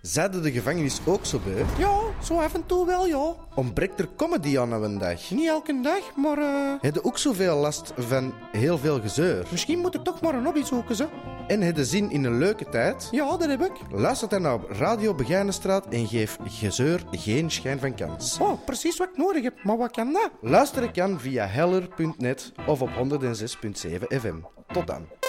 Zeiden 0.02 0.42
de 0.44 0.52
gevangenis 0.52 1.00
ook 1.06 1.26
zo 1.26 1.40
bij? 1.46 1.66
Ja, 1.78 2.00
zo 2.24 2.40
af 2.40 2.54
en 2.54 2.66
toe 2.66 2.86
wel, 2.86 3.08
ja. 3.08 3.36
Ontbreekt 3.56 4.00
er 4.00 4.08
comedy 4.18 4.60
aan 4.60 4.72
een 4.72 4.98
dag? 4.98 5.30
Niet 5.32 5.48
elke 5.48 5.80
dag, 5.82 6.16
maar 6.16 6.38
eh, 6.38 6.74
Heb 6.82 6.94
je 6.94 7.04
ook 7.04 7.18
zoveel 7.18 7.56
last 7.58 7.94
van 7.98 8.34
heel 8.52 8.78
veel 8.78 9.02
gezeur? 9.02 9.46
misschien 9.52 9.80
moet 9.80 9.96
ik 9.96 10.04
toch 10.04 10.22
maar 10.22 10.34
een 10.34 10.46
hobby 10.46 10.64
zoeken, 10.64 10.96
ze. 10.96 11.08
En 11.48 11.62
heb 11.62 11.78
je 11.78 11.86
zin 11.86 12.12
in 12.12 12.24
een 12.24 12.38
leuke 12.38 12.70
tijd? 12.70 13.08
Ja, 13.12 13.38
dat 13.38 13.46
heb 13.48 13.62
ik. 13.62 13.72
Luister 13.92 14.30
dan 14.30 14.42
naar 14.42 14.60
Radio 14.70 15.14
Begijnenstraat 15.16 15.86
en 15.88 16.08
geef 16.08 16.38
gezeur 16.44 17.04
geen 17.12 17.52
schijn 17.52 17.80
van 17.80 17.96
kans. 17.96 18.38
Oh, 18.40 18.66
precies 18.66 18.98
wat 18.98 19.08
ik 19.10 19.18
nodig 19.18 19.44
heb. 19.44 19.64
Maar 19.64 19.78
wat 19.78 19.92
kan 19.92 20.14
dat? 20.14 20.30
Luisteren 20.42 20.92
kan 20.94 21.20
via 21.20 21.46
heller.net 21.46 22.52
of 22.68 22.82
op 22.82 22.90
106.7 22.90 24.08
FM. 24.08 24.36
Tot 24.74 24.88
dan. 24.88 25.21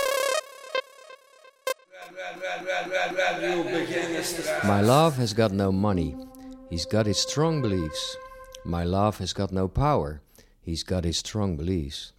My 4.65 4.81
love 4.81 5.17
has 5.17 5.33
got 5.33 5.53
no 5.53 5.73
money. 5.73 6.17
He's 6.71 6.87
got 6.87 7.07
his 7.07 7.19
strong 7.19 7.61
beliefs. 7.61 8.17
My 8.65 8.85
love 8.85 9.19
has 9.19 9.33
got 9.33 9.53
no 9.53 9.69
power. 9.69 10.23
He's 10.61 10.83
got 10.83 11.05
his 11.05 11.19
strong 11.19 11.57
beliefs. 11.57 12.13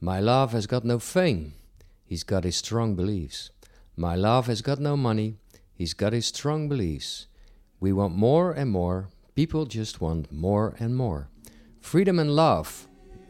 My 0.00 0.20
love 0.20 0.52
has 0.52 0.66
got 0.66 0.84
no 0.84 0.98
fame. 0.98 1.54
He's 2.04 2.24
got 2.24 2.44
his 2.44 2.56
strong 2.56 2.94
beliefs. 2.94 3.50
My 3.96 4.14
love 4.16 4.46
has 4.48 4.60
got 4.60 4.80
no 4.80 4.96
money. 4.96 5.36
He's 5.72 5.94
got 5.94 6.12
his 6.12 6.26
strong 6.26 6.68
beliefs. 6.68 7.26
We 7.80 7.92
want 7.92 8.14
more 8.14 8.52
and 8.52 8.70
more. 8.70 9.08
People 9.34 9.66
just 9.66 10.00
want 10.00 10.30
more 10.30 10.74
and 10.78 10.96
more. 10.96 11.28
Freedom 11.80 12.18
and 12.18 12.34
love. 12.34 12.86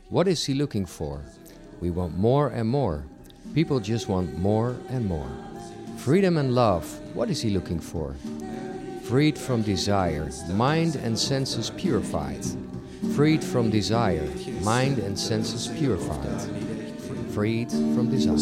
What 0.09 0.29
is 0.29 0.45
he 0.45 0.55
looking 0.55 0.87
for? 0.87 1.25
We 1.81 1.91
want 1.91 2.17
more 2.17 2.49
and 2.49 2.69
more. 2.69 3.05
People 3.55 3.79
just 3.81 4.09
want 4.09 4.39
more 4.39 4.77
and 4.89 5.07
more. 5.07 5.29
Freedom 6.05 6.37
and 6.37 6.55
love. 6.55 6.85
What 7.15 7.31
is 7.31 7.41
he 7.41 7.49
looking 7.49 7.81
for? 7.81 8.15
Freed 9.05 9.39
from 9.39 9.63
desire, 9.63 10.29
mind 10.51 10.97
and 10.97 11.19
senses 11.19 11.71
purified. 11.71 12.45
Freed 13.17 13.43
from 13.43 13.71
desire, 13.71 14.29
mind 14.61 14.99
and 14.99 15.19
senses 15.19 15.67
purified. 15.79 16.43
Freed 17.33 17.71
from 17.71 18.11
desire. 18.11 18.37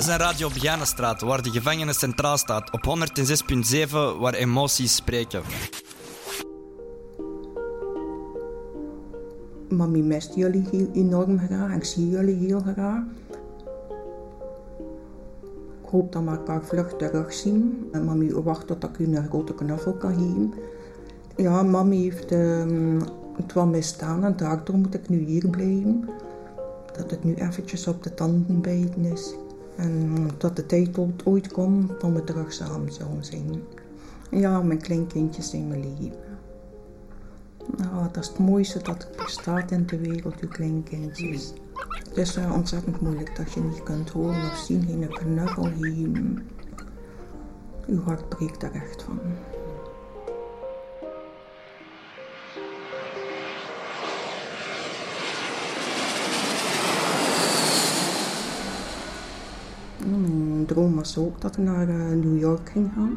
Wij 0.00 0.08
zijn 0.08 0.20
Radio 0.20 0.48
Begijnenstraat, 0.48 1.20
waar 1.20 1.42
de 1.42 1.50
gevangenis 1.50 1.98
centraal 1.98 2.38
staat. 2.38 2.70
Op 2.72 2.98
106.7, 3.86 3.90
waar 4.18 4.34
emoties 4.34 4.94
spreken. 4.94 5.42
Mami 9.68 10.02
mist 10.02 10.34
jullie 10.34 10.68
heel 10.70 10.88
enorm 10.92 11.38
graag. 11.38 11.74
Ik 11.74 11.84
zie 11.84 12.08
jullie 12.08 12.34
heel 12.34 12.60
graag. 12.60 13.02
Ik 15.82 15.90
hoop 15.90 16.12
dat 16.12 16.22
we 16.22 16.30
elkaar 16.30 16.64
vlug 16.64 16.96
terugzien. 16.96 17.88
En 17.92 18.04
mami 18.04 18.32
wacht 18.32 18.66
tot 18.66 18.84
ik 18.84 18.98
u 18.98 19.16
een 19.16 19.28
grote 19.28 19.54
knuffel 19.54 19.92
kan 19.92 20.14
geven. 20.14 20.54
Ja, 21.36 21.62
mami 21.62 22.02
heeft 22.02 22.32
ehm, 22.32 23.00
het 23.36 23.52
wel 23.52 23.66
misstaan 23.66 24.24
en 24.24 24.36
daardoor 24.36 24.76
moet 24.76 24.94
ik 24.94 25.08
nu 25.08 25.18
hier 25.18 25.48
blijven. 25.48 26.08
Dat 26.96 27.10
het 27.10 27.24
nu 27.24 27.34
eventjes 27.34 27.86
op 27.86 28.02
de 28.02 28.14
tanden 28.14 28.60
bijten 28.60 29.04
is. 29.04 29.34
En 29.80 30.28
dat 30.38 30.56
de 30.56 30.66
tijd 30.66 30.98
ooit- 31.24 31.52
komt 31.52 32.00
dat 32.00 32.12
we 32.12 32.24
terug 32.24 32.52
samen 32.52 32.92
zouden 32.92 33.24
zijn. 33.24 33.62
Ja, 34.30 34.62
mijn 34.62 34.80
kleinkindjes 34.82 35.50
zijn 35.50 35.68
mijn 35.68 35.80
leven. 35.80 36.18
Nou, 37.76 38.08
dat 38.12 38.22
is 38.22 38.28
het 38.28 38.38
mooiste 38.38 38.82
dat 38.82 39.02
er 39.02 39.24
bestaat 39.24 39.70
in 39.70 39.86
de 39.86 39.98
wereld, 39.98 40.40
uw 40.40 40.48
kleinkindjes. 40.48 41.52
Het 42.08 42.16
is 42.16 42.36
eh, 42.36 42.54
ontzettend 42.54 43.00
moeilijk 43.00 43.36
dat 43.36 43.52
je 43.52 43.60
niet 43.60 43.82
kunt 43.82 44.10
horen 44.10 44.50
of 44.50 44.56
zien, 44.56 44.82
geen 44.82 45.08
knuffel 45.08 45.62
geven. 45.62 46.46
Uw 47.86 48.02
hart 48.02 48.28
breekt 48.28 48.62
er 48.62 48.72
echt 48.72 49.02
van. 49.02 49.18
Droom 60.70 60.94
was 60.94 61.18
ook 61.18 61.40
dat 61.40 61.56
ik 61.56 61.64
naar 61.64 61.88
eh, 61.88 61.96
New 61.96 62.38
York 62.38 62.70
ging 62.70 62.90
gaan. 62.94 63.16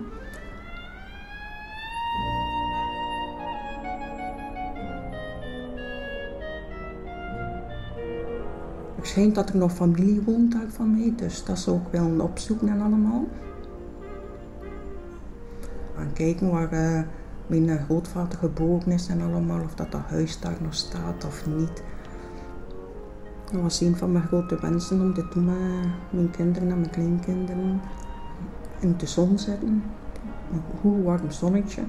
Het 8.96 9.08
schijnt 9.08 9.36
dat 9.36 9.50
er 9.50 9.58
nog 9.58 9.72
familie 9.72 10.22
woont 10.22 10.52
daar 10.52 10.70
van 10.70 10.92
mij, 10.92 11.14
dus 11.16 11.44
dat 11.46 11.60
zou 11.60 11.78
ik 11.78 11.92
wel 11.92 12.20
opzoeken 12.20 12.68
en 12.68 12.82
allemaal. 12.82 13.26
Gaan 15.96 16.14
kijken 16.14 16.52
waar 16.52 16.72
eh, 16.72 17.02
mijn 17.48 17.80
grootvader 17.86 18.38
geboren 18.38 18.92
is 18.92 19.08
en 19.08 19.22
allemaal, 19.22 19.64
of 19.64 19.76
dat 19.76 19.92
dat 19.92 20.02
huis 20.02 20.40
daar 20.40 20.58
nog 20.62 20.74
staat 20.74 21.26
of 21.26 21.46
niet. 21.46 21.84
Dat 23.54 23.62
was 23.62 23.82
een 23.82 23.96
van 23.96 24.12
mijn 24.12 24.24
grote 24.24 24.58
wensen 24.62 25.02
om 25.02 25.14
dit 25.14 25.36
met 25.36 25.56
mijn 26.10 26.32
kinderen 26.32 26.72
en 26.72 26.80
mijn 26.80 26.90
kleinkinderen. 26.90 27.82
In 28.80 28.94
de 28.98 29.08
zon 29.08 29.40
zitten, 29.40 29.84
een 30.52 30.62
goed 30.82 31.04
warm 31.04 31.32
zonnetje, 31.32 31.82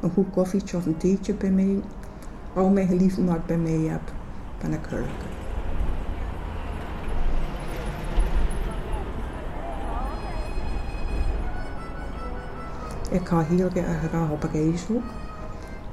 een 0.00 0.10
goed 0.10 0.30
koffietje 0.30 0.76
of 0.76 0.86
een 0.86 0.96
theetje 0.96 1.34
bij 1.34 1.50
mij. 1.50 1.80
Al 2.54 2.68
mijn 2.68 2.86
geliefden 2.86 3.26
wat 3.26 3.36
ik 3.36 3.46
bij 3.46 3.56
mij 3.56 3.78
heb, 3.78 4.00
ben 4.60 4.72
ik 4.72 4.86
gelukkig. 4.88 5.30
Ik 13.10 13.28
ga 13.28 13.40
heel 13.40 13.70
graag 14.08 14.30
op 14.30 14.42
reis 14.52 14.86
ook. 14.90 15.21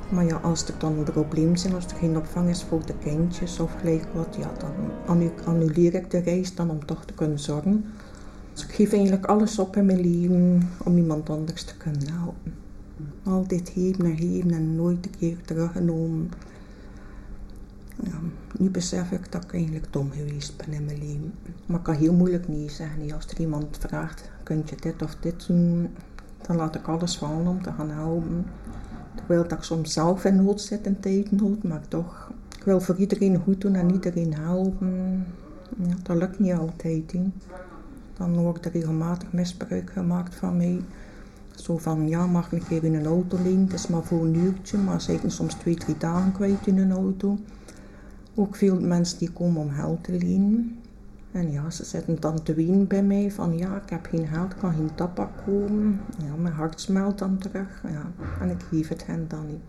Maar 0.09 0.25
ja, 0.25 0.35
als 0.35 0.67
er 0.67 0.73
dan 0.77 0.97
een 0.97 1.03
probleem 1.03 1.51
is, 1.51 1.73
als 1.73 1.85
er 1.85 1.97
geen 1.97 2.17
opvang 2.17 2.49
is 2.49 2.63
voor 2.63 2.85
de 2.85 2.93
kindjes 2.99 3.59
of 3.59 3.75
gelijk 3.79 4.05
wat, 4.13 4.35
ja, 4.39 4.51
dan 4.57 4.71
annu- 5.05 5.31
annuleer 5.45 5.93
ik 5.93 6.11
de 6.11 6.19
reis 6.19 6.55
dan 6.55 6.69
om 6.69 6.85
toch 6.85 7.05
te 7.05 7.13
kunnen 7.13 7.39
zorgen. 7.39 7.85
Dus 8.53 8.63
ik 8.63 8.71
geef 8.71 8.91
eigenlijk 8.93 9.25
alles 9.25 9.59
op 9.59 9.75
in 9.75 9.85
mijn 9.85 9.99
leven 9.99 10.69
om 10.83 10.97
iemand 10.97 11.29
anders 11.29 11.63
te 11.63 11.77
kunnen 11.77 12.07
helpen. 12.11 12.53
Altijd 13.23 13.69
geven 13.73 14.05
en 14.05 14.17
geven 14.17 14.51
en 14.51 14.75
nooit 14.75 15.05
een 15.05 15.17
keer 15.19 15.37
teruggenomen. 15.45 16.31
Ja, 18.03 18.19
nu 18.57 18.69
besef 18.69 19.11
ik 19.11 19.31
dat 19.31 19.43
ik 19.43 19.53
eigenlijk 19.53 19.93
dom 19.93 20.11
geweest 20.11 20.57
ben 20.57 20.73
in 20.73 20.85
mijn 20.85 20.97
leven. 20.97 21.33
Maar 21.65 21.77
ik 21.77 21.83
kan 21.83 21.95
heel 21.95 22.13
moeilijk 22.13 22.47
nee 22.47 22.69
zeggen. 22.69 23.11
Als 23.13 23.27
er 23.27 23.39
iemand 23.39 23.77
vraagt, 23.79 24.29
kun 24.43 24.63
je 24.65 24.75
dit 24.79 25.01
of 25.01 25.15
dit 25.15 25.47
doen, 25.47 25.89
dan 26.47 26.55
laat 26.55 26.75
ik 26.75 26.87
alles 26.87 27.17
vallen 27.17 27.47
om 27.47 27.61
te 27.61 27.71
gaan 27.71 27.89
helpen. 27.89 28.45
Terwijl 29.29 29.49
dat 29.49 29.57
ik 29.57 29.63
soms 29.63 29.93
zelf 29.93 30.25
in 30.25 30.43
nood 30.43 30.61
zit, 30.61 30.85
in 30.85 30.99
tijdnood, 30.99 31.63
maar 31.63 31.87
toch, 31.87 32.31
ik 32.57 32.63
wil 32.63 32.81
voor 32.81 32.95
iedereen 32.95 33.41
goed 33.43 33.61
doen 33.61 33.75
en 33.75 33.91
iedereen 33.91 34.33
helpen. 34.33 35.25
Ja, 35.77 35.95
dat 36.03 36.17
lukt 36.17 36.39
niet 36.39 36.53
altijd. 36.53 37.11
hè. 37.11 37.31
Dan 38.17 38.37
wordt 38.37 38.65
er 38.65 38.71
regelmatig 38.71 39.31
misbruik 39.31 39.89
gemaakt 39.89 40.35
van 40.35 40.57
mij. 40.57 40.81
Zo 41.55 41.77
van, 41.77 42.07
ja, 42.07 42.25
mag 42.25 42.51
ik 42.51 42.69
even 42.69 42.93
een 42.93 43.05
auto 43.05 43.37
lenen? 43.43 43.63
Het 43.63 43.73
is 43.73 43.87
maar 43.87 44.03
voor 44.03 44.25
een 44.25 44.35
uurtje, 44.35 44.77
maar 44.77 45.01
ze 45.01 45.17
zijn 45.19 45.31
soms 45.31 45.53
twee, 45.53 45.75
drie 45.75 45.97
dagen 45.97 46.31
kwijt 46.31 46.67
in 46.67 46.77
een 46.77 46.91
auto. 46.91 47.37
Ook 48.35 48.55
veel 48.55 48.79
mensen 48.79 49.17
die 49.17 49.31
komen 49.31 49.61
om 49.61 49.69
geld 49.69 50.03
te 50.03 50.11
lenen. 50.11 50.79
En 51.31 51.51
ja, 51.51 51.69
ze 51.69 51.85
zitten 51.85 52.19
dan 52.19 52.43
te 52.43 52.53
wenen 52.53 52.87
bij 52.87 53.03
mij 53.03 53.31
van 53.31 53.57
ja, 53.57 53.81
ik 53.81 53.89
heb 53.89 54.05
geen 54.05 54.27
geld, 54.27 54.51
ik 54.51 54.57
kan 54.57 54.73
geen 54.73 54.95
tabak 54.95 55.29
kopen. 55.45 56.01
Ja, 56.23 56.35
mijn 56.35 56.53
hart 56.53 56.81
smelt 56.81 57.17
dan 57.17 57.37
terug. 57.37 57.83
Ja, 57.83 58.11
en 58.41 58.49
ik 58.49 58.61
geef 58.69 58.87
het 58.87 59.05
hen 59.05 59.25
dan 59.27 59.47
niet. 59.47 59.61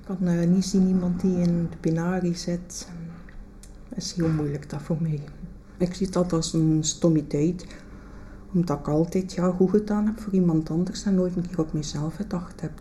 Ik 0.00 0.06
kan 0.06 0.26
eh, 0.26 0.48
niet 0.48 0.64
zien 0.64 0.88
iemand 0.88 1.20
die 1.20 1.36
in 1.36 1.68
de 1.70 1.76
penarie 1.80 2.36
zit. 2.36 2.88
Dat 3.88 3.98
is 3.98 4.12
heel 4.12 4.28
moeilijk 4.28 4.70
dat 4.70 4.82
voor 4.82 4.96
mij. 5.00 5.20
Ik 5.76 5.94
zie 5.94 6.10
dat 6.10 6.32
als 6.32 6.52
een 6.52 6.84
stommiteit. 6.84 7.66
Omdat 8.52 8.78
ik 8.78 8.88
altijd 8.88 9.32
ja, 9.32 9.50
goed 9.50 9.70
gedaan 9.70 10.06
heb 10.06 10.20
voor 10.20 10.32
iemand 10.32 10.70
anders 10.70 11.04
en 11.04 11.14
nooit 11.14 11.36
een 11.36 11.46
keer 11.48 11.58
op 11.58 11.72
mezelf 11.72 12.14
gedacht 12.14 12.60
heb. 12.60 12.72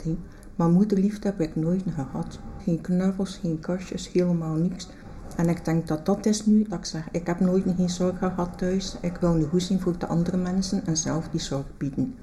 Maar 0.55 0.69
moederliefde 0.69 1.27
heb 1.27 1.41
ik 1.41 1.55
nooit 1.55 1.83
gehad. 1.95 2.39
Geen 2.63 2.81
knuffels, 2.81 3.37
geen 3.37 3.59
kastjes, 3.59 4.11
helemaal 4.11 4.55
niks. 4.55 4.87
En 5.35 5.49
ik 5.49 5.65
denk 5.65 5.87
dat 5.87 6.05
dat 6.05 6.25
is 6.25 6.45
nu, 6.45 6.63
dat 6.69 6.79
ik 6.79 6.85
zeg, 6.85 7.07
ik 7.11 7.27
heb 7.27 7.39
nooit 7.39 7.63
geen 7.75 7.89
zorg 7.89 8.17
gehad 8.17 8.57
thuis. 8.57 8.97
Ik 9.01 9.17
wil 9.19 9.33
nu 9.33 9.43
goed 9.43 9.63
zien 9.63 9.79
voor 9.79 9.97
de 9.97 10.07
andere 10.07 10.37
mensen 10.37 10.85
en 10.85 10.97
zelf 10.97 11.29
die 11.29 11.39
zorg 11.39 11.65
bieden. 11.77 12.15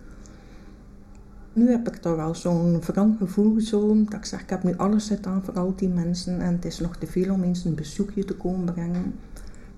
Nu 1.53 1.71
heb 1.71 1.89
ik 1.89 1.97
toch 1.97 2.17
wel 2.17 2.35
zo'n 2.35 2.81
wrang 2.81 3.17
gevoel, 3.19 3.61
zo, 3.61 4.05
dat 4.05 4.15
ik 4.15 4.25
zeg, 4.25 4.41
ik 4.41 4.51
heb 4.51 4.63
nu 4.63 4.77
alles 4.77 5.07
gedaan 5.07 5.45
voor 5.45 5.55
al 5.55 5.73
die 5.77 5.89
mensen 5.89 6.41
en 6.41 6.53
het 6.53 6.65
is 6.65 6.81
nog 6.81 6.97
te 6.97 7.07
veel 7.07 7.33
om 7.33 7.43
eens 7.43 7.65
een 7.65 7.75
bezoekje 7.75 8.25
te 8.25 8.35
komen 8.35 8.75
brengen. 8.75 9.15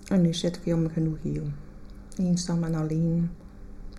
En 0.09 0.21
nu 0.21 0.35
zit 0.35 0.57
ik 0.57 0.65
jammer 0.65 0.91
genoeg 0.91 1.17
hier. 1.23 1.43
Eenzaam 2.17 2.65
en 2.65 2.75
alleen. 2.75 3.31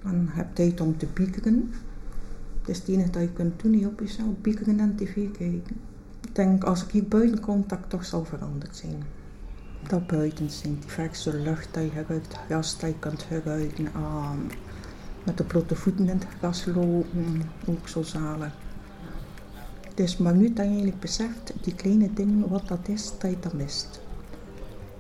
En 0.04 0.28
heb 0.32 0.56
tijd 0.56 0.82
om 0.82 0.98
te 0.98 1.06
piekeren. 1.06 1.72
Het 2.60 2.70
is 2.70 2.78
het 2.78 2.88
enige 2.88 3.10
dat 3.10 3.22
je 3.22 3.34
kunt 3.34 3.62
doen, 3.62 3.74
hier 3.74 3.88
op 3.88 4.00
jezelf, 4.00 4.34
piekeren 4.42 4.80
en 4.80 4.96
tv 4.96 5.14
kijken. 5.14 5.76
Ik 6.22 6.36
denk, 6.36 6.64
als 6.64 6.84
ik 6.84 6.92
hier 6.92 7.08
buiten 7.08 7.40
kom, 7.40 7.64
dat 7.68 7.80
ik 7.80 7.86
toch 7.88 8.06
zal 8.06 8.26
veranderd 8.26 8.76
zijn. 8.76 9.04
Dat 9.88 10.08
buiten 10.08 10.50
zijn, 10.50 10.80
die 10.80 10.90
verse 10.90 11.34
lucht 11.34 11.74
dat 11.74 11.84
je 11.84 12.04
ruikt, 12.08 12.36
gras 12.48 12.80
dat 12.80 12.90
je 12.90 13.00
kunt 13.00 13.26
ruiken. 13.44 13.88
Ah, 13.94 14.32
met 15.24 15.38
de 15.38 15.44
blote 15.44 15.76
voeten 15.76 16.10
in 16.10 16.18
het 16.18 16.28
gras 16.38 16.66
lopen, 16.66 17.42
ook 17.66 17.88
zo. 17.88 18.04
Het 19.82 20.00
is 20.00 20.18
maar 20.18 20.36
nu 20.36 20.48
dat 20.48 20.56
je 20.58 20.62
eigenlijk 20.64 21.00
beseft, 21.00 21.54
die 21.62 21.76
kleine 21.76 22.14
dingen, 22.14 22.50
wat 22.50 22.68
dat 22.68 22.88
is, 22.88 23.12
dat 23.20 23.30
je 23.30 23.40
dat 23.40 23.54
mist. 23.54 24.02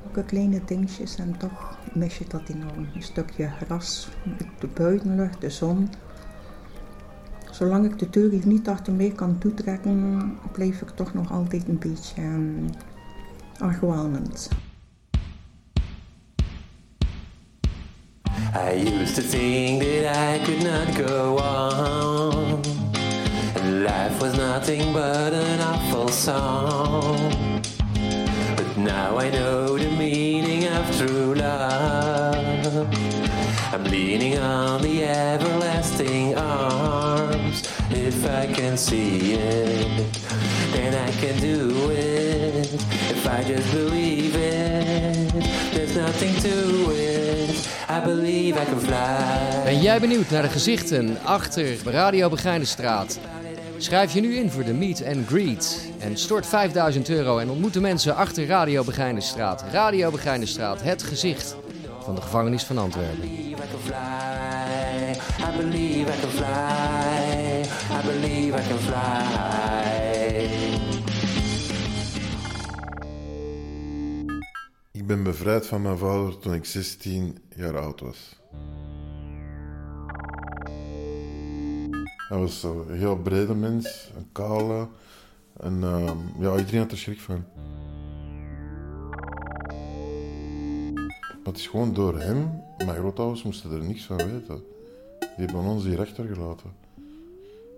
Ook 0.08 0.28
kleine 0.28 0.62
dingetjes 0.66 1.16
en 1.16 1.38
toch 1.38 1.78
mis 1.94 2.18
je 2.18 2.26
dat 2.28 2.50
enorm. 2.50 2.88
Een 2.96 3.04
stukje 3.04 3.48
gras, 3.48 4.10
de 4.60 4.68
buitenlucht, 4.68 5.42
de 5.42 5.50
zon. 5.50 5.90
Zolang 7.52 7.86
ik 7.86 8.00
de 8.00 8.10
deur 8.10 8.48
niet 8.48 8.68
achter 8.68 8.94
mij 8.94 9.12
kan 9.12 9.38
toetrekken, 9.38 10.38
blijf 10.52 10.82
ik 10.82 10.90
toch 10.90 11.14
nog 11.14 11.32
altijd 11.32 11.68
een 11.68 11.80
beetje 11.80 12.22
um, 12.22 12.70
argwanend. 13.58 14.50
I 18.56 18.74
used 18.74 19.16
to 19.16 19.24
think 19.24 19.82
that 19.82 20.16
I 20.16 20.46
could 20.46 20.64
not 20.64 20.96
go 20.96 21.40
on. 21.40 22.62
And 23.56 23.84
life 23.84 24.22
was 24.22 24.38
nothing 24.38 24.94
but 24.94 25.34
an 25.34 25.60
awful 25.60 26.08
song. 26.10 27.18
But 28.56 28.78
now 28.78 29.18
I 29.18 29.32
know 29.32 29.76
the 29.76 29.90
meaning 29.90 30.68
of 30.68 30.96
true 30.96 31.34
love. 31.34 32.88
I'm 33.74 33.86
leaning 33.86 34.38
on 34.38 34.84
the 34.84 35.04
everlasting 35.04 36.36
arms. 36.38 37.68
If 37.90 38.24
I 38.24 38.46
can 38.54 38.78
see 38.78 39.34
it, 39.34 40.14
then 40.74 40.94
I 40.94 41.12
can 41.20 41.40
do 41.40 41.90
it. 41.90 42.72
If 42.72 43.28
I 43.28 43.44
just 43.44 43.72
believe 43.72 44.36
it, 44.36 45.34
there's 45.74 45.96
nothing 45.96 46.36
to 46.42 46.92
it. 46.92 47.13
I 47.90 48.02
believe 48.06 48.62
I 48.62 48.66
can 48.66 48.80
fly. 48.80 49.64
Ben 49.64 49.82
jij 49.82 50.00
benieuwd 50.00 50.30
naar 50.30 50.42
de 50.42 50.50
gezichten 50.50 51.18
achter 51.24 51.78
Radio 51.86 52.30
Begijnenstraat? 52.30 53.20
Schrijf 53.78 54.14
je 54.14 54.22
nu 54.22 54.36
in 54.36 54.52
voor 54.52 54.64
de 54.64 54.74
Meet 54.74 55.06
and 55.06 55.28
Greet 55.28 55.90
en 56.00 56.18
stort 56.18 56.46
5000 56.46 57.10
euro 57.10 57.38
en 57.38 57.50
ontmoet 57.50 57.74
de 57.74 57.82
mensen 57.82 58.16
achter 58.16 58.46
Radio 58.46 58.84
Begijnenstraat. 58.84 59.64
Radio 59.72 60.12
Begijnenstraat, 60.12 60.82
het 60.82 61.04
gezicht 61.04 61.56
van 62.04 62.16
de 62.16 62.22
gevangenis 62.22 62.64
van 62.64 62.78
Antwerpen. 62.78 63.24
I 63.24 63.56
can 63.56 63.80
fly. 63.84 63.96
I 65.40 65.58
believe 65.58 66.12
I 66.12 66.20
can 66.20 66.30
fly. 66.30 67.62
I 67.92 68.02
believe 68.06 68.60
I 68.60 68.68
can 68.68 68.80
fly. 68.80 69.63
Ik 75.04 75.10
ben 75.10 75.24
bevrijd 75.24 75.68
van 75.68 75.82
mijn 75.82 75.98
vader 75.98 76.38
toen 76.38 76.54
ik 76.54 76.66
16 76.66 77.38
jaar 77.56 77.78
oud 77.78 78.00
was. 78.00 78.40
Hij 82.28 82.38
was 82.38 82.64
een 82.64 82.86
heel 82.90 83.18
brede 83.18 83.56
mens, 83.56 84.12
een 84.18 84.28
kale. 84.32 84.88
En 85.60 85.84
ehm, 85.84 86.18
ja, 86.40 86.58
iedereen 86.58 86.80
had 86.80 86.92
er 86.92 86.98
schrik 86.98 87.20
van. 87.20 87.44
Maar 91.28 91.54
het 91.54 91.58
is 91.58 91.68
gewoon 91.68 91.94
door 91.94 92.20
hem. 92.20 92.62
Mijn 92.78 92.98
grootouders 92.98 93.44
moesten 93.44 93.72
er 93.72 93.84
niks 93.84 94.04
van 94.04 94.18
weten. 94.18 94.64
Die 95.20 95.46
hebben 95.46 95.62
ons 95.62 95.84
hier 95.84 96.00
achtergelaten. 96.00 96.72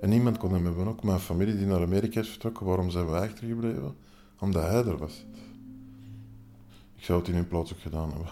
En 0.02 0.10
niemand 0.10 0.38
kon 0.38 0.54
hem 0.54 0.66
hebben. 0.66 0.88
Ook 0.88 1.04
mijn 1.04 1.20
familie 1.20 1.58
die 1.58 1.66
naar 1.66 1.82
Amerika 1.82 2.20
is 2.20 2.30
vertrokken. 2.30 2.66
Waarom 2.66 2.90
zijn 2.90 3.10
wij 3.10 3.22
achtergebleven? 3.22 3.96
Omdat 4.40 4.64
hij 4.64 4.86
er 4.86 4.98
was. 4.98 5.26
Zou 7.06 7.20
het 7.20 7.28
in 7.28 7.36
hun 7.36 7.48
plaats 7.48 7.74
ook 7.74 7.80
gedaan 7.80 8.12
hebben. 8.12 8.32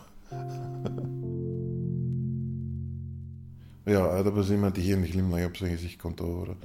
ja, 3.95 4.23
dat 4.23 4.33
was 4.33 4.51
iemand 4.51 4.75
die 4.75 4.83
geen 4.83 5.05
glimlach 5.05 5.45
op 5.45 5.55
zijn 5.55 5.71
gezicht 5.71 5.95
kon 5.95 6.13
toveren. 6.13 6.57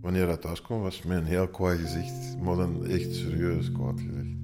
Wanneer 0.00 0.26
hij 0.26 0.36
thuis 0.36 0.62
kwam, 0.62 0.80
was 0.80 1.02
een 1.04 1.24
heel 1.24 1.48
kwaad 1.48 1.78
gezicht. 1.78 2.38
Maar 2.42 2.56
dan 2.56 2.86
echt 2.86 3.14
serieus 3.14 3.72
kwaad 3.72 4.00
gezicht. 4.00 4.36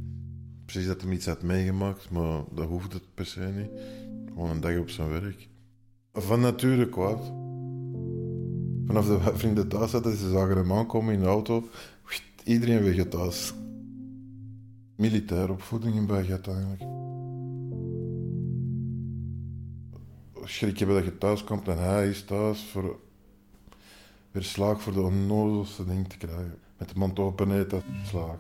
Precies 0.65 0.87
dat 0.87 1.03
hij 1.03 1.13
iets 1.13 1.27
had 1.27 1.43
meegemaakt, 1.43 2.11
maar 2.11 2.43
dat 2.55 2.67
hoefde 2.67 2.95
het 2.95 3.15
per 3.15 3.27
se 3.27 3.41
niet. 3.41 3.71
Gewoon 4.29 4.51
een 4.51 4.61
dag 4.61 4.79
op 4.79 4.91
zijn 4.91 5.09
werk. 5.09 5.49
Van 6.13 6.41
nature 6.41 6.89
kwaad. 6.89 7.33
Vanaf 8.87 9.07
de 9.07 9.19
vrienden 9.35 9.69
thuis 9.69 9.91
zaten, 9.91 10.17
ze 10.17 10.31
zagen 10.31 10.57
hem 10.57 10.73
aankomen 10.73 11.15
in 11.15 11.21
de 11.21 11.27
auto. 11.27 11.69
Iedereen 12.45 12.83
weg 12.83 13.09
thuis. 13.09 13.55
Militair 14.97 15.51
opvoeding 15.51 15.95
in 15.95 16.07
België 16.07 16.31
uiteindelijk. 16.31 16.83
Schrik 20.45 20.79
je 20.79 20.87
dat 20.87 21.05
je 21.05 21.19
thuis 21.19 21.45
komt 21.45 21.69
en 21.69 21.79
hij 21.79 22.09
is 22.09 22.25
thuis 22.25 22.65
voor 22.65 22.99
weer 24.31 24.43
slaag 24.43 24.83
voor 24.83 24.93
de 24.93 25.01
onnozelste 25.01 25.85
ding 25.85 26.09
te 26.09 26.17
krijgen. 26.17 26.59
Met 26.79 26.89
de 26.89 26.99
mond 26.99 27.19
open 27.19 27.59
eten, 27.59 27.83
slaag. 28.07 28.39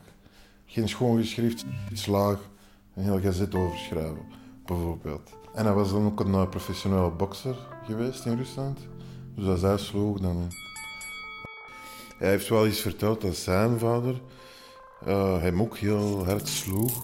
Geen 0.67 0.89
schoon 0.89 1.17
geschrift, 1.17 1.65
slaag. 1.93 2.51
een 2.95 3.03
heel 3.03 3.21
gazet 3.21 3.55
overschrijven, 3.55 4.27
bijvoorbeeld. 4.67 5.31
En 5.55 5.65
hij 5.65 5.75
was 5.75 5.91
dan 5.91 6.07
ook 6.07 6.21
een 6.21 6.35
eh, 6.35 6.49
professionele 6.49 7.11
bokser 7.11 7.57
geweest 7.85 8.27
in 8.27 8.37
Rusland. 8.37 8.79
Dus 9.35 9.47
als 9.47 9.61
hij 9.61 9.79
sloeg, 9.79 10.21
dan... 10.21 10.49
Hij 12.19 12.31
heeft 12.31 12.49
wel 12.49 12.67
eens 12.67 12.81
verteld 12.81 13.21
dat 13.21 13.37
zijn 13.37 13.79
vader 13.79 14.21
eh, 15.07 15.41
hem 15.41 15.61
ook 15.63 15.77
heel 15.79 16.25
hard 16.25 16.49
sloeg. 16.49 17.03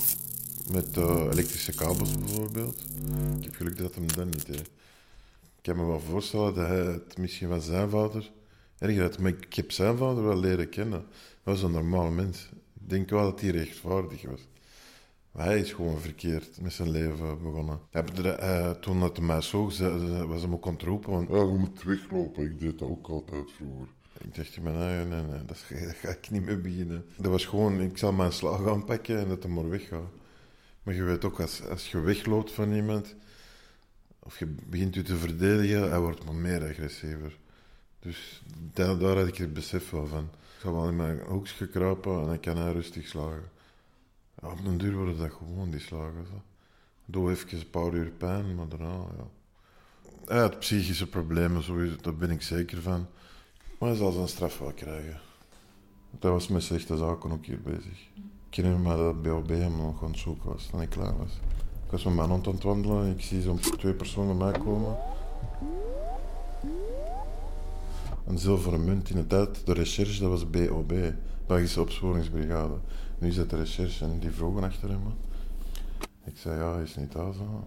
Met 0.73 0.97
eh, 0.97 1.27
elektrische 1.33 1.75
kabels 1.75 2.19
bijvoorbeeld. 2.19 2.83
Ik 3.39 3.45
heb 3.45 3.55
geluk 3.55 3.79
dat 3.79 3.95
hem 3.95 4.07
dat 4.07 4.25
niet 4.25 4.47
deed. 4.47 4.71
Ik 5.57 5.63
kan 5.75 5.77
me 5.77 5.85
wel 5.87 6.01
voorstellen 6.01 6.55
dat 6.55 6.67
hij 6.67 6.79
het 6.85 7.19
misschien 7.19 7.49
van 7.49 7.61
zijn 7.61 7.91
vader 7.91 8.31
erger. 8.79 9.23
Maar 9.23 9.31
ik 9.31 9.55
heb 9.55 9.71
zijn 9.73 9.97
vader 9.97 10.25
wel 10.25 10.37
leren 10.39 10.69
kennen. 10.69 10.99
Hij 11.43 11.53
was 11.53 11.63
een 11.63 11.71
normaal 11.71 12.11
mens. 12.11 12.49
Ik 12.81 12.89
denk 12.91 13.11
wel 13.11 13.23
dat 13.31 13.41
hij 13.41 13.51
rechtvaardig 13.51 14.23
was. 14.23 14.47
Maar 15.33 15.47
hij 15.47 15.59
is 15.61 15.73
gewoon 15.73 15.99
verkeerd 15.99 16.61
met 16.61 16.73
zijn 16.73 16.91
leven 16.91 17.43
begonnen. 17.43 17.81
Hij, 17.91 18.05
hij, 18.39 18.75
toen 18.75 19.01
dat 19.01 19.17
hij 19.17 19.27
mij 19.27 19.41
ze- 19.41 20.25
was 20.27 20.43
hem 20.43 20.53
ook 20.53 20.67
aan 20.67 20.77
roepen. 20.85 21.11
Want, 21.11 21.29
Ja, 21.29 21.37
je 21.37 21.45
moet 21.59 21.83
weglopen. 21.83 22.45
Ik 22.45 22.59
deed 22.61 22.79
dat 22.79 22.89
ook 22.89 23.09
altijd 23.09 23.51
vroeger. 23.57 23.89
Ik 24.19 24.35
dacht 24.35 24.57
in 24.57 24.63
mijn 24.63 25.09
nee, 25.09 25.23
nee, 25.23 25.45
dat, 25.45 25.59
ga 26.03 26.09
ik 26.09 26.31
niet 26.31 26.45
mee 26.45 26.59
beginnen. 26.59 27.05
Dat 27.17 27.31
was 27.31 27.45
gewoon, 27.45 27.81
ik 27.81 27.99
zal 27.99 28.13
mijn 28.13 28.33
slag 28.33 28.67
aanpakken 28.67 29.19
en 29.19 29.29
dat 29.29 29.43
hij 29.43 29.53
maar 29.53 29.69
weggaat. 29.69 30.11
Maar 30.83 30.95
je 30.95 31.03
weet 31.03 31.25
ook, 31.25 31.41
als, 31.41 31.67
als 31.69 31.91
je 31.91 32.01
wegloopt 32.01 32.53
van 32.53 32.73
iemand, 32.73 33.15
of 34.19 34.39
je 34.39 34.47
begint 34.47 34.95
je 34.95 35.03
te 35.03 35.17
verdedigen, 35.17 35.91
hij 35.91 36.01
wordt 36.01 36.25
maar 36.25 36.35
meer 36.35 36.63
agressiever. 36.63 37.39
Dus 38.01 38.43
daar, 38.73 38.99
daar 38.99 39.17
had 39.17 39.27
ik 39.27 39.37
het 39.37 39.53
besef 39.53 39.89
van. 39.89 40.31
Ik 40.55 40.65
ga 40.65 40.73
wel 40.73 40.89
in 40.89 40.97
mijn 40.97 41.21
hoekje 41.21 41.69
kruipen 41.69 42.21
en 42.21 42.27
dan 42.27 42.41
kan 42.41 42.57
hij 42.57 42.73
rustig 42.73 43.07
slagen. 43.07 43.51
Ja, 44.43 44.49
op 44.51 44.65
den 44.65 44.79
duur 44.79 44.95
worden 44.95 45.19
dat 45.19 45.33
gewoon 45.33 45.71
die 45.71 45.81
slagen. 45.81 46.27
Zo. 46.27 46.43
Doe 47.05 47.31
even 47.31 47.59
een 47.59 47.71
paar 47.71 47.95
uur 47.95 48.11
pijn, 48.11 48.55
maar 48.55 48.69
daarna, 48.69 48.95
ja. 49.17 49.29
Hij 50.25 50.39
had 50.39 50.59
psychische 50.59 51.09
problemen, 51.09 51.63
sowieso, 51.63 51.97
daar 52.01 52.17
ben 52.17 52.31
ik 52.31 52.43
zeker 52.43 52.83
van. 52.83 53.07
Maar 53.79 53.89
hij 53.89 53.99
zal 53.99 54.13
zijn 54.13 54.29
straf 54.29 54.59
wel 54.59 54.73
krijgen. 54.73 55.21
Hij 56.19 56.31
was 56.31 56.49
met 56.49 56.63
slechte 56.63 56.97
zaken 56.97 57.33
ook 57.33 57.45
hier 57.45 57.61
bezig. 57.63 58.09
Ik 58.49 58.55
herinner 58.55 58.81
me 58.81 58.97
dat 58.97 59.23
BOB 59.23 59.49
hem 59.49 59.77
nog 59.77 60.03
aan 60.03 60.11
het 60.11 60.19
zoeken 60.19 60.51
was, 60.51 60.67
toen 60.67 60.83
ik 60.83 60.91
klaar 60.91 61.17
was. 61.19 61.33
Ik 61.85 61.91
was 61.91 62.05
met 62.05 62.15
mijn 62.15 62.29
hond 62.29 62.47
aan 62.47 62.55
het 62.55 62.63
wandelen 62.63 63.05
en 63.05 63.11
ik 63.11 63.21
zie 63.21 63.43
zo'n 63.43 63.59
twee 63.59 63.95
personen 63.95 64.37
mij 64.37 64.53
komen. 64.53 64.97
Een 68.27 68.39
zilveren 68.39 68.85
munt 68.85 69.11
in 69.11 69.17
de 69.17 69.27
tijd, 69.27 69.67
de 69.67 69.73
recherche, 69.73 70.21
dat 70.21 70.31
was 70.31 70.51
BOB, 70.51 70.93
Belgische 71.47 71.81
Opsporingsbrigade. 71.81 72.75
Nu 73.19 73.33
dat 73.33 73.51
de 73.51 73.57
recherche 73.57 74.05
en 74.05 74.19
die 74.19 74.31
vroegen 74.31 74.63
achter 74.63 74.89
hem. 74.89 75.03
Ik 76.25 76.37
zei, 76.37 76.59
ja, 76.59 76.73
hij 76.73 76.83
is 76.83 76.97
niet 76.97 77.13
daar 77.13 77.33
zo. 77.33 77.65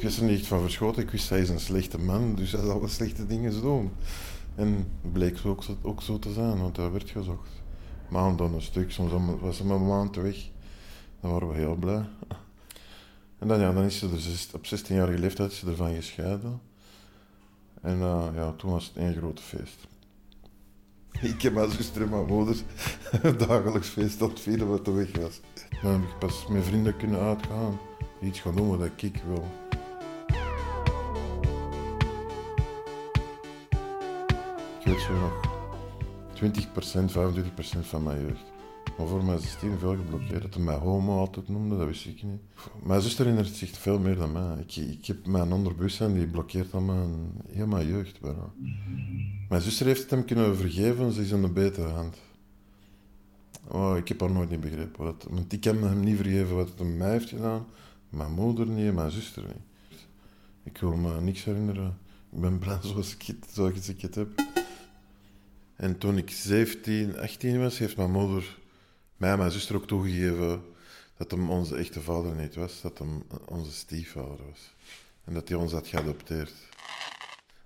Ik 0.00 0.06
wist 0.06 0.18
er 0.18 0.24
niet 0.24 0.46
van 0.46 0.60
verschoten. 0.60 1.02
Ik 1.02 1.10
wist, 1.10 1.28
hij 1.28 1.40
is 1.40 1.48
een 1.48 1.60
slechte 1.60 1.98
man, 1.98 2.34
dus 2.34 2.52
hij 2.52 2.64
zal 2.64 2.80
wel 2.80 2.88
slechte 2.88 3.26
dingen 3.26 3.60
doen. 3.60 3.90
En 4.54 4.86
bleek 5.12 5.38
zo 5.38 5.58
ook, 5.82 6.02
zo, 6.02 6.18
te 6.18 6.32
zijn, 6.32 6.60
want 6.60 6.76
hij 6.76 6.90
werd 6.90 7.10
gezocht. 7.10 7.50
Maand 8.08 8.40
aan 8.40 8.54
een 8.54 8.62
stuk, 8.62 8.90
soms 8.90 9.12
was 9.40 9.62
maar 9.62 9.76
een 9.76 9.86
maand 9.86 10.16
weg. 10.16 10.50
Dan 11.20 11.30
waren 11.30 11.48
we 11.48 11.54
heel 11.54 11.74
blij. 11.74 12.04
En 13.38 13.48
dan, 13.48 13.60
ja, 13.60 13.72
dan 13.72 13.84
is 13.84 13.98
ze 13.98 14.06
er 14.06 14.54
op 14.54 14.66
16-jarige 14.66 15.18
leeftijd 15.18 15.52
is 15.52 15.58
ze 15.58 15.66
ervan 15.66 15.94
gescheiden. 15.94 16.60
En 17.82 18.00
eh, 18.00 18.26
ja, 18.34 18.52
toen 18.52 18.70
was 18.70 18.86
het 18.86 18.96
één 18.96 19.14
groot 19.14 19.40
feest. 19.40 19.86
Ik 21.34 21.42
heb 21.42 21.54
mijn 21.54 21.70
zuster 21.70 22.02
en 22.02 22.08
mijn 22.08 22.26
moeder 22.26 22.56
dagelijks 23.46 23.88
feest 23.88 24.22
aan 24.22 24.28
het 24.28 24.40
vieren 24.40 24.68
wat 24.68 24.86
er 24.86 24.94
weg 24.94 25.16
was. 25.16 25.40
Dan 25.82 25.92
heb 25.92 26.02
ik 26.02 26.18
pas 26.18 26.46
met 26.46 26.64
vrienden 26.64 26.96
kunnen 26.96 27.20
uitgaan. 27.20 27.78
Iets 28.22 28.40
gaan 28.40 28.56
doen 28.56 28.78
wat 28.78 28.90
ik 28.96 29.22
wil. 29.26 29.69
Weet 34.90 35.00
zo 35.00 35.18
nog 35.18 35.32
20%, 36.34 37.12
25% 37.78 37.80
van 37.80 38.02
mijn 38.02 38.20
jeugd. 38.20 38.44
Maar 38.98 39.06
voor 39.06 39.24
mij 39.24 39.36
is 39.36 39.50
het 39.50 39.78
veel 39.78 39.96
geblokkeerd. 39.96 40.42
Dat 40.42 40.54
hij 40.54 40.62
mij 40.62 40.74
homo 40.74 41.18
altijd 41.18 41.48
noemde, 41.48 41.76
dat 41.76 41.86
wist 41.86 42.06
ik 42.06 42.22
niet. 42.22 42.40
Mijn 42.82 43.00
zuster 43.00 43.24
herinnert 43.24 43.54
zich 43.54 43.70
veel 43.70 43.98
meer 43.98 44.16
dan 44.16 44.32
mij. 44.32 44.56
Ik, 44.66 44.76
ik 44.76 45.06
heb 45.06 45.26
mijn 45.26 45.52
onderbewustzijn, 45.52 46.14
die 46.14 46.26
blokkeert 46.26 46.74
al 46.74 46.80
mijn, 46.80 47.32
heel 47.48 47.66
mijn 47.66 47.86
jeugd. 47.86 48.20
Mijn 49.48 49.60
zuster 49.60 49.86
heeft 49.86 50.00
het 50.00 50.10
hem 50.10 50.24
kunnen 50.24 50.56
vergeven, 50.56 51.12
ze 51.12 51.22
is 51.22 51.32
aan 51.32 51.42
de 51.42 51.48
betere 51.48 51.88
hand. 51.88 52.16
Oh, 53.68 53.96
ik 53.96 54.08
heb 54.08 54.20
haar 54.20 54.30
nooit 54.30 54.50
niet 54.50 54.60
begrepen. 54.60 55.14
Want 55.28 55.52
ik 55.52 55.60
kan 55.60 55.82
hem 55.82 56.00
niet 56.00 56.16
vergeven 56.16 56.56
wat 56.56 56.68
het 56.68 56.96
mij 56.96 57.10
heeft 57.10 57.28
gedaan. 57.28 57.66
Mijn 58.08 58.32
moeder 58.32 58.66
niet 58.66 58.94
mijn 58.94 59.10
zuster 59.10 59.42
niet. 59.42 60.00
Ik 60.62 60.78
wil 60.78 60.96
me 60.96 61.20
niks 61.20 61.44
herinneren. 61.44 61.98
Ik 62.32 62.40
ben 62.40 62.58
blij 62.58 62.78
zoals 62.92 63.14
ik 63.14 63.22
het, 63.22 63.46
zoals 63.52 63.88
ik 63.88 64.00
het 64.00 64.14
heb. 64.14 64.49
En 65.80 65.98
toen 65.98 66.18
ik 66.18 66.30
17, 66.30 67.18
18 67.18 67.60
was, 67.60 67.78
heeft 67.78 67.96
mijn 67.96 68.10
moeder 68.10 68.58
mij 69.16 69.30
en 69.30 69.38
mijn 69.38 69.50
zuster 69.50 69.76
ook 69.76 69.86
toegegeven 69.86 70.62
dat 71.16 71.30
hem 71.30 71.50
onze 71.50 71.76
echte 71.76 72.00
vader 72.00 72.34
niet 72.34 72.54
was, 72.54 72.80
dat 72.80 72.98
hem 72.98 73.22
onze 73.44 73.72
stiefvader 73.72 74.46
was. 74.48 74.74
En 75.24 75.34
dat 75.34 75.48
hij 75.48 75.56
ons 75.56 75.72
had 75.72 75.86
geadopteerd. 75.86 76.52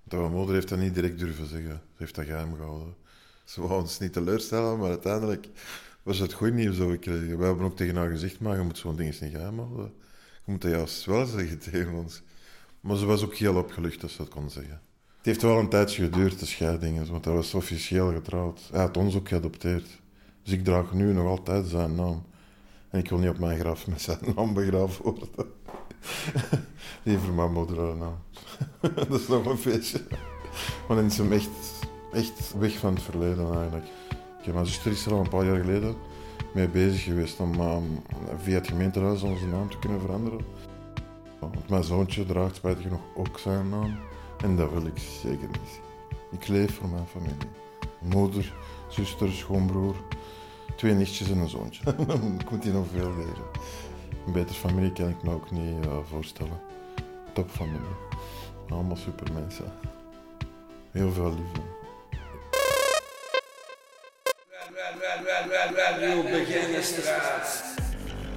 Dat 0.03 0.19
mijn 0.19 0.31
moeder 0.31 0.55
heeft 0.55 0.69
dat 0.69 0.79
niet 0.79 0.93
direct 0.93 1.19
durven 1.19 1.47
zeggen. 1.47 1.71
Ze 1.71 1.97
heeft 1.97 2.15
dat 2.15 2.25
geheim 2.25 2.55
gehouden. 2.55 2.95
Ze 3.43 3.61
wou 3.61 3.81
ons 3.81 3.99
niet 3.99 4.13
teleurstellen, 4.13 4.79
maar 4.79 4.89
uiteindelijk 4.89 5.47
was 6.03 6.19
het 6.19 6.33
goed 6.33 6.53
nieuws 6.53 6.77
dat 6.77 6.89
we 6.89 6.97
kregen. 6.97 7.39
Hebben 7.39 7.65
ook 7.65 7.77
tegen 7.77 7.95
haar 7.95 8.09
gezegd, 8.09 8.39
maar 8.39 8.57
je 8.57 8.63
moet 8.63 8.77
zo'n 8.77 8.95
ding 8.95 9.07
eens 9.07 9.19
niet 9.19 9.31
geheim 9.31 9.59
houden. 9.59 9.93
Je 10.45 10.51
moet 10.51 10.61
dat 10.61 10.71
juist 10.71 11.05
wel 11.05 11.25
zeggen 11.25 11.59
tegen 11.59 11.93
ons. 11.93 12.21
Maar 12.79 12.97
ze 12.97 13.05
was 13.05 13.23
ook 13.23 13.35
heel 13.35 13.55
opgelucht 13.55 14.01
dat 14.01 14.09
ze 14.09 14.17
dat 14.17 14.29
kon 14.29 14.49
zeggen. 14.49 14.81
Het 15.25 15.33
heeft 15.33 15.45
wel 15.45 15.59
een 15.59 15.69
tijdje 15.69 16.03
geduurd, 16.03 16.39
de 16.39 16.45
scheiding, 16.45 17.09
want 17.09 17.25
hij 17.25 17.33
was 17.33 17.53
officieel 17.53 18.11
getrouwd. 18.11 18.69
Hij 18.71 18.81
had 18.81 18.97
ons 18.97 19.15
ook 19.15 19.27
geadopteerd. 19.27 20.01
Dus 20.43 20.53
ik 20.53 20.63
draag 20.63 20.93
nu 20.93 21.13
nog 21.13 21.27
altijd 21.27 21.67
zijn 21.67 21.95
naam. 21.95 22.23
En 22.89 22.99
ik 22.99 23.09
wil 23.09 23.17
niet 23.17 23.29
op 23.29 23.39
mijn 23.39 23.59
graf 23.59 23.87
met 23.87 24.01
zijn 24.01 24.17
naam 24.35 24.53
begraven 24.53 25.03
worden. 25.03 25.29
Liever 27.03 27.33
mijn 27.33 27.53
moeder 27.53 27.79
haar 27.79 27.95
naam. 27.95 28.17
dat 29.09 29.19
is 29.19 29.27
nog 29.27 29.45
een 29.45 29.57
feestje. 29.57 30.01
Maar 30.87 30.97
dan 30.97 31.05
is 31.05 31.17
hem 31.17 31.31
echt, 31.31 31.49
echt 32.13 32.53
weg 32.57 32.77
van 32.77 32.93
het 32.93 33.03
verleden 33.03 33.53
eigenlijk. 33.53 33.85
Heb 34.41 34.53
mijn 34.53 34.65
zuster 34.65 34.91
is 34.91 35.05
er 35.05 35.13
al 35.13 35.19
een 35.19 35.29
paar 35.29 35.45
jaar 35.45 35.59
geleden 35.59 35.95
mee 36.53 36.69
bezig 36.69 37.03
geweest 37.03 37.39
om 37.39 37.53
ehm, 37.53 37.83
via 38.37 38.55
het 38.55 38.67
gemeentehuis 38.67 39.21
onze 39.21 39.47
naam 39.47 39.69
te 39.69 39.79
kunnen 39.79 39.99
veranderen. 39.99 40.45
Want 41.39 41.69
mijn 41.69 41.83
zoontje 41.83 42.25
draagt 42.25 42.55
spijtig 42.55 42.83
genoeg 42.83 43.03
ook 43.15 43.39
zijn 43.39 43.69
naam. 43.69 43.97
En 44.43 44.55
dat 44.55 44.71
wil 44.71 44.85
ik 44.85 44.97
zeker 45.21 45.47
niet. 45.47 45.81
Ik 46.31 46.47
leef 46.47 46.75
voor 46.75 46.89
mijn 46.89 47.07
familie. 47.07 47.49
Moeder, 47.99 48.53
zuster, 48.87 49.31
schoonbroer, 49.31 49.95
twee 50.75 50.93
nichtjes 50.93 51.29
en 51.29 51.37
een 51.37 51.49
zoontje. 51.49 51.83
Dan 52.07 52.41
moet 52.51 52.63
hij 52.63 52.73
nog 52.73 52.85
veel 52.93 53.15
leren. 53.15 53.45
Een 54.25 54.33
betere 54.33 54.59
familie 54.59 54.93
kan 54.93 55.09
ik 55.09 55.23
me 55.23 55.33
ook 55.33 55.51
niet 55.51 55.85
eh, 55.85 55.97
voorstellen. 56.09 56.59
Topfamilie. 57.33 57.95
Allemaal 58.69 58.95
super 58.95 59.33
mensen. 59.33 59.73
Heel 60.91 61.11
veel 61.11 61.29
liefde. 61.29 61.61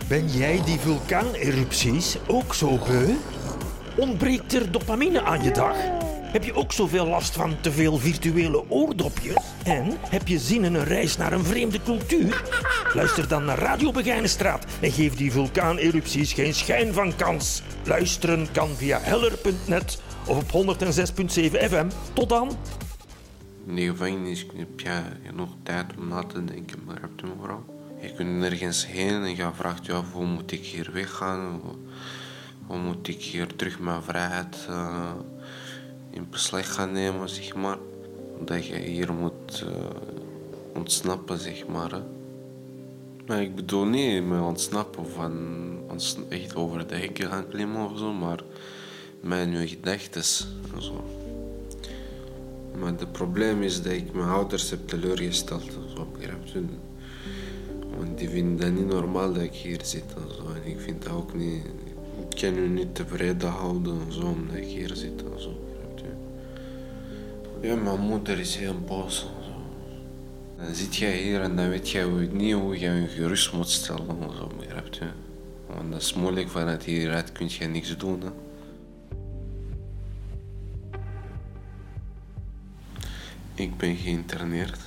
Ben 0.08 0.28
jij 0.28 0.62
die 0.64 0.78
vulkaanerupties 0.78 2.16
ook 2.26 2.54
zo 2.54 2.78
beu? 2.78 3.14
Ontbreekt 3.98 4.54
er 4.54 4.72
dopamine 4.72 5.22
aan 5.22 5.42
je 5.42 5.50
dag? 5.50 5.76
Heb 6.22 6.44
je 6.44 6.54
ook 6.54 6.72
zoveel 6.72 7.06
last 7.06 7.34
van 7.34 7.60
te 7.60 7.72
veel 7.72 7.96
virtuele 7.96 8.70
oordopjes? 8.70 9.36
En 9.64 9.96
heb 10.00 10.28
je 10.28 10.38
zin 10.38 10.64
in 10.64 10.74
een 10.74 10.84
reis 10.84 11.16
naar 11.16 11.32
een 11.32 11.44
vreemde 11.44 11.82
cultuur? 11.82 12.42
Luister 12.94 13.28
dan 13.28 13.44
naar 13.44 13.58
Radio 13.58 13.92
Begijnenstraat 13.92 14.66
en 14.80 14.92
geef 14.92 15.14
die 15.14 15.32
vulkaanerupties 15.32 16.32
geen 16.32 16.54
schijn 16.54 16.92
van 16.92 17.16
kans. 17.16 17.62
Luisteren 17.84 18.46
kan 18.52 18.68
via 18.68 18.98
heller.net 19.00 20.02
of 20.26 20.54
op 20.54 20.66
106.7 20.66 20.84
FM. 21.50 21.86
Tot 22.12 22.28
dan! 22.28 22.56
In 23.66 23.74
de 23.74 23.82
gevangenis 23.82 24.46
heb 24.56 24.80
je 24.80 25.02
genoeg 25.26 25.56
tijd 25.62 25.86
om 25.98 26.08
na 26.08 26.22
te 26.22 26.44
denken, 26.44 26.84
begrijpt 26.86 27.22
u 27.22 27.26
me 27.26 27.32
vooral? 27.38 27.64
Je 28.00 28.12
kunt 28.14 28.30
nergens 28.30 28.86
heen 28.86 29.22
en 29.22 29.36
je 29.36 29.48
vraagt 29.54 29.86
je 29.86 29.92
af, 29.92 30.12
hoe 30.12 30.26
moet 30.26 30.52
ik 30.52 30.64
hier 30.64 30.90
weggaan? 30.92 31.60
Hoe, 32.68 32.78
moet 32.78 33.08
ik 33.08 33.22
hier 33.22 33.56
terug 33.56 33.78
mijn 33.78 34.02
vrijheid 34.02 34.66
eh, 34.68 35.12
in 36.10 36.26
beslag 36.30 36.74
gaan 36.74 36.92
nemen, 36.92 37.28
zeg 37.28 37.54
maar? 37.54 37.78
Dat 38.44 38.66
je 38.66 38.76
hier 38.76 39.12
moet 39.12 39.64
eh, 39.66 39.70
ontsnappen, 40.74 41.38
zeg 41.38 41.66
maar. 41.66 42.02
Ik 43.40 43.54
bedoel 43.54 43.84
niet 43.84 44.26
met 44.26 44.40
ontsnappen 44.40 45.10
van 45.10 45.58
echt 46.28 46.54
over 46.54 46.88
de 46.88 46.94
hekken 46.94 47.30
gaan 47.30 47.48
klimmen 47.48 47.90
of 47.90 47.98
zo, 47.98 48.12
maar 48.12 48.42
je 49.22 49.68
gedachten 49.68 50.22
en 50.74 50.82
zo. 50.82 51.04
Maar 52.78 52.92
het 52.92 53.12
probleem 53.12 53.62
is 53.62 53.82
dat 53.82 53.92
ik 53.92 54.12
mijn 54.12 54.28
ouders 54.28 54.70
heb 54.70 54.88
teleurgesteld. 54.88 55.62
Zo? 55.94 56.06
Want 57.98 58.18
die 58.18 58.28
vinden 58.28 58.56
dat 58.56 58.80
niet 58.82 58.92
normaal 58.92 59.32
dat 59.32 59.42
ik 59.42 59.54
hier 59.54 59.80
zit 59.82 60.04
en 60.16 60.34
zo. 60.34 60.42
En 60.54 60.70
ik 60.70 60.80
vind 60.80 61.02
dat 61.02 61.12
ook 61.12 61.34
niet... 61.34 61.62
Kan 62.40 62.58
u 62.58 62.68
niet 62.68 62.94
tevreden 62.94 63.50
houden 63.50 64.00
en 64.06 64.12
zo, 64.12 64.20
omdat 64.20 64.56
ik 64.56 64.64
hier 64.64 64.96
zit 64.96 65.22
en 65.32 65.40
zo. 65.40 65.68
Ja, 67.60 67.76
mijn 67.76 68.00
moeder 68.00 68.38
is 68.38 68.56
heel 68.56 68.80
boos. 68.80 69.26
Dan 70.56 70.74
zit 70.74 70.96
jij 70.96 71.16
hier 71.16 71.40
en 71.40 71.56
dan 71.56 71.68
weet 71.68 71.90
jij 71.90 72.06
niet 72.32 72.54
hoe 72.54 72.78
je 72.78 72.90
je 72.90 73.06
gerust 73.06 73.52
moet 73.52 73.68
stellen 73.68 74.22
en 74.22 74.36
zo, 74.36 74.50
begrijpt 74.58 75.00
u? 75.00 75.06
Want 75.66 75.92
dat 75.92 76.00
is 76.00 76.14
moeilijk, 76.14 76.48
vanuit 76.48 76.84
hieruit 76.84 77.32
kun 77.32 77.46
je 77.48 77.66
niks 77.66 77.96
doen. 77.96 78.22
Ik 83.54 83.76
ben 83.76 83.96
geïnterneerd. 83.96 84.80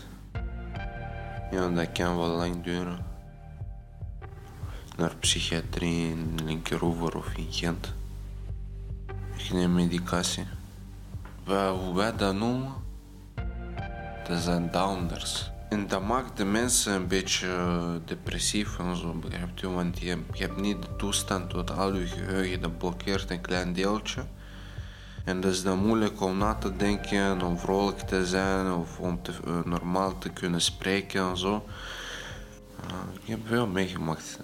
Ja, 1.52 1.70
dat 1.70 1.92
kan 1.92 2.18
wel 2.18 2.28
lang 2.28 2.64
duren. 2.64 3.11
Naar 5.02 5.16
psychiatrie 5.20 6.10
in 6.10 6.40
Linkeroever 6.44 7.18
of 7.18 7.34
in 7.36 7.48
Gent. 7.50 7.94
Ik 9.38 9.54
neem 9.54 9.74
medicatie. 9.74 10.44
Wa- 11.44 11.74
Hoe 11.74 11.96
wij 11.96 12.16
dat 12.16 12.36
noemen, 12.36 12.74
dat 14.28 14.42
zijn 14.42 14.72
downers. 14.72 15.50
En 15.70 15.88
dat 15.88 16.04
maakt 16.04 16.38
de 16.38 16.46
mensen 16.46 16.94
een 16.94 17.08
beetje 17.08 17.48
eh, 17.48 17.90
depressief 18.06 18.80
en 18.80 18.96
zo, 18.96 19.14
begrijpt 19.14 19.62
u? 19.62 19.68
Want 19.68 20.00
je, 20.00 20.18
je 20.34 20.44
hebt 20.44 20.58
niet 20.62 20.82
de 20.82 20.96
toestand 20.98 21.50
tot 21.50 21.72
al 21.72 21.96
je 21.96 22.06
geheugen, 22.08 22.62
dat 22.62 22.78
blokkeert 22.78 23.30
een 23.32 23.42
klein 23.42 23.74
deeltje. 23.74 24.26
En 25.26 25.42
dat 25.42 25.52
is 25.52 25.64
dan 25.64 25.86
moeilijk 25.86 26.22
om 26.22 26.38
na 26.38 26.54
te 26.54 26.76
denken, 26.76 27.42
om 27.42 27.58
vrolijk 27.58 28.00
te 28.00 28.26
zijn 28.26 28.72
of 28.74 29.00
om 29.00 29.22
te, 29.22 29.32
eh, 29.46 29.60
normaal 29.66 30.18
te 30.18 30.30
kunnen 30.30 30.62
spreken 30.62 31.30
en 31.30 31.38
zo. 31.38 31.66
Ik 33.22 33.28
heb 33.28 33.40
veel 33.48 33.68
meegemaakt. 33.68 34.40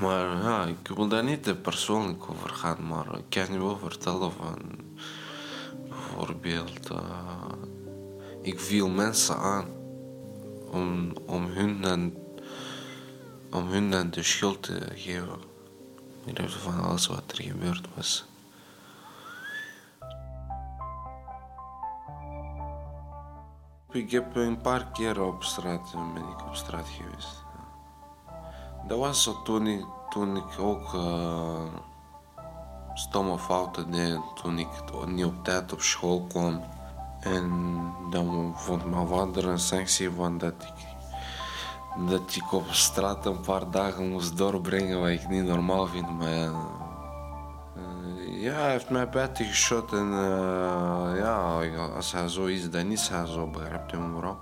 Maar 0.00 0.42
ja, 0.42 0.66
ik 0.66 0.88
wil 0.94 1.08
daar 1.08 1.24
niet 1.24 1.42
te 1.42 1.54
persoonlijk 1.54 2.30
over 2.30 2.50
gaan, 2.50 2.86
maar 2.86 3.18
ik 3.18 3.24
kan 3.28 3.52
je 3.52 3.58
wel 3.58 3.78
vertellen 3.78 4.32
van 4.32 4.58
bijvoorbeeld, 5.88 6.90
eh, 6.90 7.52
ik 8.42 8.60
viel 8.60 8.88
mensen 8.88 9.36
aan 9.36 9.66
om, 10.70 11.12
om, 11.26 11.44
hun 11.44 12.14
om 13.50 13.68
hun 13.68 14.10
de 14.10 14.22
schuld 14.22 14.62
te 14.62 14.80
geven. 14.94 15.46
Van 16.46 16.80
alles 16.80 17.06
wat 17.06 17.22
er 17.26 17.42
gebeurd 17.42 17.86
was. 17.94 18.24
Ik 23.92 24.10
heb 24.10 24.36
een 24.36 24.60
paar 24.60 24.86
keer 24.92 25.22
op 25.22 25.42
straat, 25.42 25.94
ben 26.14 26.22
ik 26.22 26.46
op 26.46 26.54
straat 26.54 26.88
geweest. 26.88 27.44
Dat 28.86 28.98
was 28.98 29.22
zo 29.22 29.42
toen 29.42 29.66
ik, 29.66 29.84
toen 30.08 30.36
ik 30.36 30.58
ook 30.58 30.94
eh, 30.94 31.64
stomme 32.94 33.38
fouten 33.38 33.90
deed. 33.90 34.20
Toen 34.42 34.58
ik 34.58 34.68
niet 35.06 35.24
op 35.24 35.44
tijd 35.44 35.72
op 35.72 35.80
school 35.80 36.26
kwam. 36.28 36.62
En 37.20 37.50
dan 38.10 38.52
vond 38.56 38.90
mijn 38.90 39.06
vader 39.06 39.48
een 39.48 39.58
sanctie 39.58 40.10
van 40.10 40.38
dat 40.38 40.52
ik, 40.52 40.86
dat 42.08 42.34
ik 42.34 42.52
op 42.52 42.66
straat 42.70 43.26
een 43.26 43.40
paar 43.40 43.70
dagen 43.70 44.08
moest 44.08 44.36
doorbrengen 44.36 45.00
wat 45.00 45.08
ik 45.08 45.28
niet 45.28 45.44
normaal 45.44 45.86
vind. 45.86 46.18
Maar 46.18 46.50
ja, 48.40 48.52
hij 48.52 48.70
heeft 48.70 48.90
mij 48.90 49.08
buiten 49.08 49.44
geschot 49.44 49.92
en 49.92 50.12
eh, 50.12 51.12
ja, 51.16 51.60
als 51.94 52.12
hij 52.12 52.28
zo 52.28 52.44
is, 52.44 52.70
dan 52.70 52.90
is 52.90 53.08
hij 53.08 53.26
zo, 53.26 53.46
begrijpt 53.46 53.92
u 53.92 53.98
mevrouw? 53.98 54.40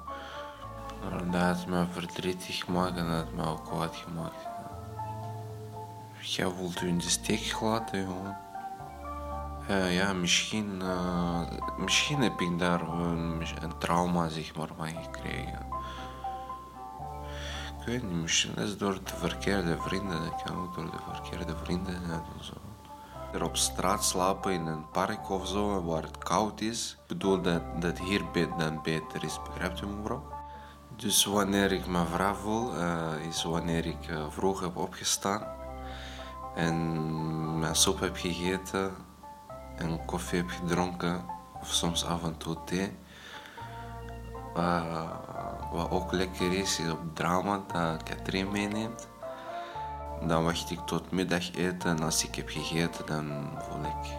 Maar 1.03 1.30
Dat 1.30 1.57
heeft 1.57 1.66
mij 1.66 1.86
verdrietig 1.90 2.64
gemaakt 2.64 2.97
en 2.97 3.07
dat 3.07 3.16
heeft 3.16 3.34
mij 3.34 3.47
ook 3.47 3.64
kwaad 3.64 3.97
gemaakt. 3.97 4.47
Jij 6.20 6.49
voelt 6.59 6.82
u 6.82 6.88
in 6.88 6.99
de 6.99 7.09
steek 7.09 7.40
gelaten, 7.40 8.01
jongen. 8.01 8.36
Eh, 9.68 9.97
ja, 9.97 10.12
misschien, 10.12 10.82
eh, 10.82 11.40
misschien 11.78 12.22
heb 12.22 12.40
ik 12.40 12.59
daar 12.59 12.80
een, 12.80 13.42
een 13.62 13.78
trauma 13.78 14.28
zeg 14.28 14.57
maar, 14.57 14.68
van 14.76 14.88
gekregen. 14.88 15.66
Ik 17.80 17.86
weet 17.86 18.03
niet, 18.03 18.22
misschien 18.22 18.57
is 18.57 18.70
het 18.70 18.78
door 18.78 18.99
de 19.05 19.16
verkeerde 19.16 19.76
vrienden. 19.78 20.20
Dat 20.20 20.42
kan 20.42 20.57
ook 20.57 20.74
door 20.74 20.90
de 20.90 20.99
verkeerde 21.12 21.57
vrienden 21.64 22.01
zijn 22.07 22.22
of 22.38 22.44
zo. 22.44 22.65
Er 23.32 23.44
op 23.44 23.56
straat 23.56 24.04
slapen 24.04 24.52
in 24.52 24.66
een 24.66 24.90
park 24.90 25.30
of 25.30 25.46
zo, 25.46 25.84
waar 25.84 26.02
het 26.02 26.18
koud 26.18 26.60
is. 26.60 26.96
Ik 27.00 27.06
bedoel 27.06 27.40
dat, 27.42 27.62
dat 27.80 27.98
hier 27.98 28.22
dan 28.58 28.80
beter 28.82 29.24
is, 29.24 29.38
begrijpt 29.42 29.80
u 29.80 29.86
mevrouw? 29.86 30.22
Dus 30.96 31.24
wanneer 31.24 31.72
ik 31.72 31.86
me 31.86 32.04
vrij 32.04 32.34
voel, 32.34 32.74
eh, 32.74 33.26
is 33.28 33.44
wanneer 33.44 33.86
ik 33.86 34.08
eh, 34.08 34.24
vroeg 34.30 34.60
heb 34.60 34.76
opgestaan 34.76 35.42
en 36.54 37.58
mijn 37.58 37.74
soep 37.74 38.00
heb 38.00 38.16
gegeten 38.16 38.94
en 39.76 40.04
koffie 40.04 40.38
heb 40.38 40.50
gedronken, 40.50 41.24
of 41.60 41.72
soms 41.72 42.04
af 42.04 42.22
en 42.22 42.36
toe 42.36 42.56
thee. 42.64 42.96
Uh, 44.56 45.10
wat 45.72 45.90
ook 45.90 46.12
lekker 46.12 46.52
is, 46.52 46.78
is 46.80 46.90
op 46.90 47.14
drama 47.14 47.62
dat 47.72 48.02
Katrien 48.02 48.50
meeneemt. 48.50 49.08
Dan 50.26 50.44
wacht 50.44 50.70
ik 50.70 50.78
tot 50.78 51.10
middageten 51.10 51.90
en 51.96 52.02
als 52.02 52.24
ik 52.24 52.34
heb 52.34 52.48
gegeten, 52.48 53.06
dan 53.06 53.50
voel 53.58 53.80
ik... 53.84 54.14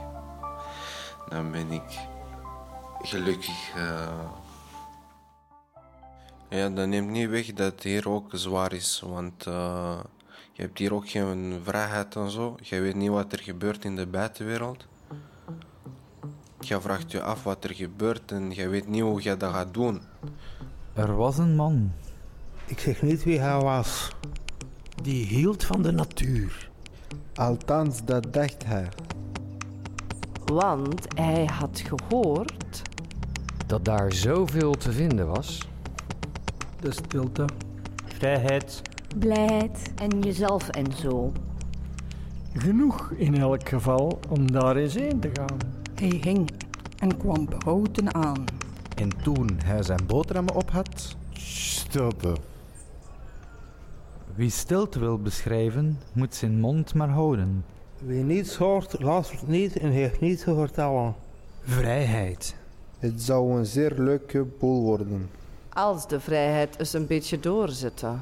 Dan 1.30 1.52
ben 1.52 1.72
ik 1.72 2.00
gelukkig. 3.02 3.72
eh. 3.76 4.08
Ja, 6.50 6.70
dat 6.70 6.88
neemt 6.88 7.10
niet 7.10 7.30
weg 7.30 7.54
dat 7.54 7.72
het 7.72 7.84
hier 7.84 8.10
ook 8.10 8.30
zwaar 8.34 8.74
is, 8.74 9.04
want 9.06 9.46
eh, 9.48 10.00
je 10.54 10.62
hebt 10.62 10.78
hier 10.78 10.94
ook 10.94 11.10
geen 11.10 11.62
vrijheid 11.64 12.16
en 12.16 12.30
zo. 12.32 12.56
Je 12.62 12.80
weet 12.80 12.96
niet 12.96 13.10
wat 13.10 13.32
er 13.34 13.40
gebeurt 13.40 13.86
in 13.86 13.96
de 13.96 14.08
buitenwereld. 14.08 14.86
Je 16.60 16.82
vraagt 16.82 17.12
je 17.12 17.22
af 17.22 17.44
wat 17.44 17.64
er 17.64 17.74
gebeurt 17.74 18.32
en 18.32 18.52
je 18.52 18.68
weet 18.68 18.88
niet 18.88 19.02
hoe 19.02 19.24
je 19.24 19.38
dat 19.38 19.54
gaat 19.54 19.74
doen. 19.74 20.02
Er 20.94 21.16
was 21.16 21.38
een 21.38 21.56
man. 21.56 21.92
Ik 22.66 22.80
zeg 22.80 23.02
niet 23.02 23.24
wie 23.24 23.40
hij 23.40 23.60
was. 23.62 24.10
Die 25.08 25.26
hield 25.26 25.64
van 25.64 25.82
de 25.82 25.92
natuur. 25.92 26.70
Althans, 27.36 28.06
dat 28.06 28.34
dacht 28.34 28.66
hij. 28.66 28.88
Want 30.46 31.08
hij 31.16 31.46
had 31.46 31.84
gehoord 31.86 32.82
Dat 33.68 33.86
daar 33.86 34.14
zoveel 34.14 34.72
te 34.74 34.92
vinden 34.92 35.28
was. 35.28 35.68
De 36.80 36.92
stilte. 36.92 37.46
Vrijheid. 38.06 38.82
Blijheid 39.18 39.94
en 39.96 40.20
jezelf 40.20 40.70
en 40.70 40.94
zo. 40.94 41.32
Genoeg 42.54 43.12
in 43.12 43.38
elk 43.38 43.70
geval 43.70 44.20
om 44.30 44.52
daar 44.52 44.76
eens 44.76 44.94
heen 44.94 45.20
te 45.20 45.30
gaan. 45.34 45.58
Hij 45.96 46.20
ging 46.22 46.50
en 46.98 47.18
kwam 47.18 47.46
behouden 47.46 48.14
aan. 48.14 48.46
En 48.96 49.10
toen 49.24 49.60
hij 49.64 49.84
zijn 49.84 50.06
boterhammen 50.06 50.56
op 50.56 50.72
had, 50.72 51.16
Stilte. 51.34 52.36
Wie 54.38 54.50
stilte 54.50 55.00
wil 55.00 55.18
beschrijven, 55.18 56.00
moet 56.14 56.36
zijn 56.36 56.60
mond 56.60 56.94
maar 56.94 57.10
houden. 57.10 57.66
Wie 58.00 58.24
niets 58.24 58.56
hoort, 58.56 59.02
luistert 59.02 59.48
niet 59.48 59.78
en 59.78 59.90
heeft 59.90 60.20
niets 60.20 60.44
te 60.44 60.56
vertellen. 60.56 61.16
Vrijheid. 61.64 62.56
Het 63.00 63.22
zou 63.22 63.58
een 63.58 63.66
zeer 63.66 63.94
leuke 63.98 64.46
boel 64.60 64.82
worden. 64.82 65.30
als 65.74 66.08
de 66.08 66.20
vrijheid 66.20 66.80
eens 66.80 66.94
een 66.94 67.08
beetje 67.08 67.40
doorzetten. 67.40 68.22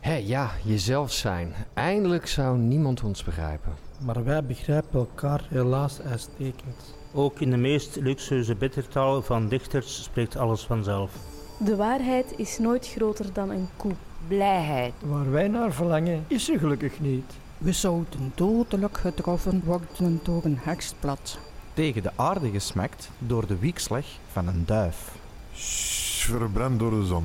Hé, 0.00 0.14
ja, 0.14 0.50
jezelf 0.64 1.12
zijn. 1.12 1.52
Eindelijk 1.74 2.26
zou 2.26 2.58
niemand 2.58 3.02
ons 3.02 3.24
begrijpen. 3.24 3.72
Maar 4.04 4.24
wij 4.24 4.44
begrijpen 4.44 4.98
elkaar 4.98 5.46
helaas 5.48 6.00
uitstekend. 6.00 6.94
Ook 7.14 7.40
in 7.40 7.50
de 7.50 7.56
meest 7.56 7.96
luxueuze 7.96 8.54
bittertaal 8.54 9.22
van 9.22 9.48
dichters 9.48 10.02
spreekt 10.02 10.36
alles 10.36 10.62
vanzelf. 10.62 11.12
De 11.58 11.76
waarheid 11.76 12.34
is 12.36 12.58
nooit 12.58 12.88
groter 12.88 13.32
dan 13.32 13.50
een 13.50 13.68
koe. 13.76 13.92
Blijheid. 14.28 14.92
Waar 15.00 15.30
wij 15.30 15.48
naar 15.48 15.72
verlangen, 15.72 16.24
is 16.26 16.50
er 16.50 16.58
gelukkig 16.58 17.00
niet. 17.00 17.32
We 17.58 17.72
zouden 17.72 18.32
dodelijk 18.34 18.98
getroffen 18.98 19.62
worden 19.64 20.20
door 20.22 20.44
een 20.44 20.58
hekstblad. 20.60 21.38
tegen 21.74 22.02
de 22.02 22.10
aarde 22.16 22.50
gesmakt 22.50 23.10
door 23.18 23.46
de 23.46 23.58
wiekslag 23.58 24.04
van 24.32 24.46
een 24.48 24.62
duif. 24.66 25.12
Verbrand 25.52 26.78
door 26.78 26.90
de 26.90 27.06
zon. 27.06 27.24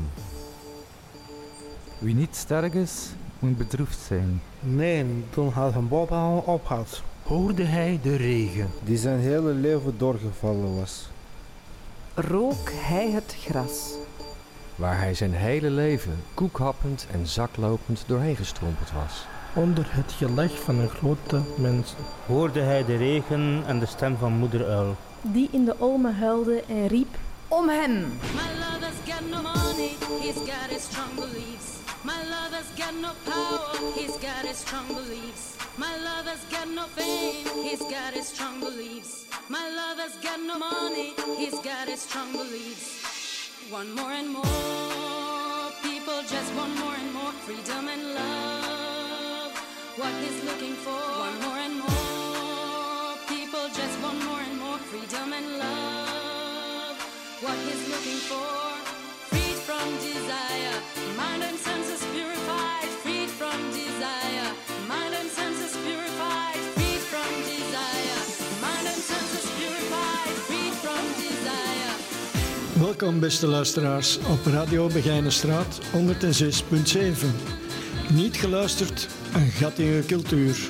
Wie 1.99 2.15
niet 2.15 2.35
sterk 2.35 2.73
is, 2.73 3.09
moet 3.39 3.57
bedroefd 3.57 3.99
zijn. 3.99 4.41
Nee, 4.59 5.05
toen 5.29 5.53
hij 5.53 5.71
zijn 5.71 5.87
boterham 5.87 6.37
op 6.37 6.65
had. 6.65 7.01
Hoorde 7.23 7.63
hij 7.63 7.99
de 8.03 8.15
regen. 8.15 8.69
Die 8.83 8.97
zijn 8.97 9.19
hele 9.19 9.51
leven 9.51 9.97
doorgevallen 9.97 10.75
was. 10.75 11.09
Rook 12.13 12.71
hij 12.71 13.11
het 13.11 13.35
gras. 13.39 13.93
Waar 14.75 14.97
hij 14.97 15.13
zijn 15.13 15.33
hele 15.33 15.69
leven 15.69 16.23
koekhappend 16.33 17.07
en 17.11 17.27
zaklopend 17.27 18.03
doorheen 18.07 18.35
gestrompeld 18.35 18.91
was. 18.91 19.25
Onder 19.53 19.85
het 19.89 20.11
geleg 20.11 20.59
van 20.59 20.79
een 20.79 20.89
grote 20.89 21.41
mens. 21.55 21.95
Hoorde 22.25 22.59
hij 22.61 22.85
de 22.85 22.97
regen 22.97 23.63
en 23.67 23.79
de 23.79 23.85
stem 23.85 24.17
van 24.17 24.33
moeder 24.33 24.65
uil. 24.65 24.95
Die 25.21 25.49
in 25.51 25.65
de 25.65 25.75
olmen 25.79 26.15
huilde 26.15 26.63
en 26.67 26.87
riep: 26.87 27.15
Om 27.47 27.69
hem! 27.69 27.93
My 27.99 28.49
lover's 28.59 28.99
got 29.05 29.21
no 29.29 29.41
money, 29.41 29.91
he's 30.21 30.35
got 30.35 30.69
his 30.69 30.83
strong 30.83 31.15
beliefs. 31.15 31.73
My 32.03 32.21
love 32.33 32.51
has 32.51 32.69
got 32.75 32.93
no 33.01 33.11
power, 33.23 33.93
he's 33.95 34.17
got 34.19 34.43
his 34.47 34.57
strong 34.57 34.87
beliefs. 34.87 35.55
My 35.75 35.95
love 36.03 36.25
has 36.25 36.43
got 36.49 36.67
no 36.75 36.85
fame, 36.95 37.63
he's 37.63 37.79
got 37.79 38.13
his 38.13 38.27
strong 38.27 38.59
beliefs. 38.59 39.25
My 39.47 39.69
love 39.79 39.99
has 39.99 40.15
got 40.21 40.39
no 40.47 40.57
money, 40.57 41.13
he's 41.37 41.59
got 41.61 41.87
his 41.87 42.01
strong 42.01 42.31
beliefs. 42.31 43.22
One 43.69 43.95
more 43.95 44.11
and 44.11 44.29
more, 44.29 45.71
people 45.81 46.21
just 46.27 46.53
want 46.55 46.77
more 46.79 46.93
and 46.95 47.13
more 47.13 47.31
freedom 47.45 47.87
and 47.87 48.13
love. 48.13 49.51
What 49.95 50.11
he's 50.21 50.43
looking 50.43 50.73
for, 50.73 50.91
one 50.91 51.39
more 51.41 51.57
and 51.57 51.79
more, 51.79 53.17
people 53.27 53.65
just 53.73 54.01
want 54.03 54.23
more 54.25 54.41
and 54.41 54.59
more 54.59 54.77
freedom 54.77 55.33
and 55.33 55.57
love. 55.59 56.97
What 57.41 57.57
he's 57.65 57.87
looking 57.89 58.19
for, 58.29 58.53
freed 59.29 59.59
from 59.67 59.87
desire, 59.97 60.77
mind 61.17 61.43
and 61.43 61.57
senses 61.57 62.03
Welkom 72.83 73.19
beste 73.19 73.47
luisteraars 73.47 74.17
op 74.17 74.45
Radio 74.45 74.87
Begijnenstraat 74.87 75.79
106.7. 75.81 75.87
Niet 78.13 78.37
geluisterd, 78.37 79.07
een 79.33 79.49
gat 79.49 79.79
in 79.79 79.85
je 79.85 80.05
cultuur. 80.05 80.69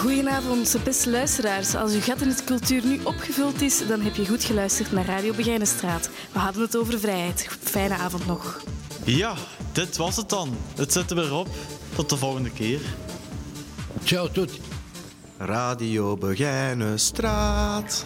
Goedenavond, 0.00 0.76
beste 0.84 1.10
luisteraars. 1.10 1.74
Als 1.74 1.92
uw 1.92 2.00
gat 2.00 2.20
in 2.20 2.28
het 2.28 2.44
cultuur 2.44 2.84
nu 2.84 3.00
opgevuld 3.04 3.60
is, 3.60 3.86
dan 3.86 4.00
heb 4.00 4.14
je 4.14 4.26
goed 4.26 4.44
geluisterd 4.44 4.92
naar 4.92 5.04
Radio 5.04 5.34
Begijnenstraat. 5.34 6.10
We 6.32 6.38
hadden 6.38 6.62
het 6.62 6.76
over 6.76 7.00
vrijheid. 7.00 7.48
Fijne 7.60 7.94
avond 7.94 8.26
nog. 8.26 8.60
Ja, 9.04 9.34
dit 9.72 9.96
was 9.96 10.16
het 10.16 10.28
dan. 10.28 10.56
Het 10.76 10.92
zit 10.92 11.10
er 11.10 11.16
weer 11.16 11.34
op. 11.34 11.48
Tot 11.94 12.10
de 12.10 12.16
volgende 12.16 12.50
keer. 12.50 12.80
Ciao 14.04 14.28
tot. 14.30 14.50
Radio 15.38 16.16
Begijnenstraat. 16.16 18.04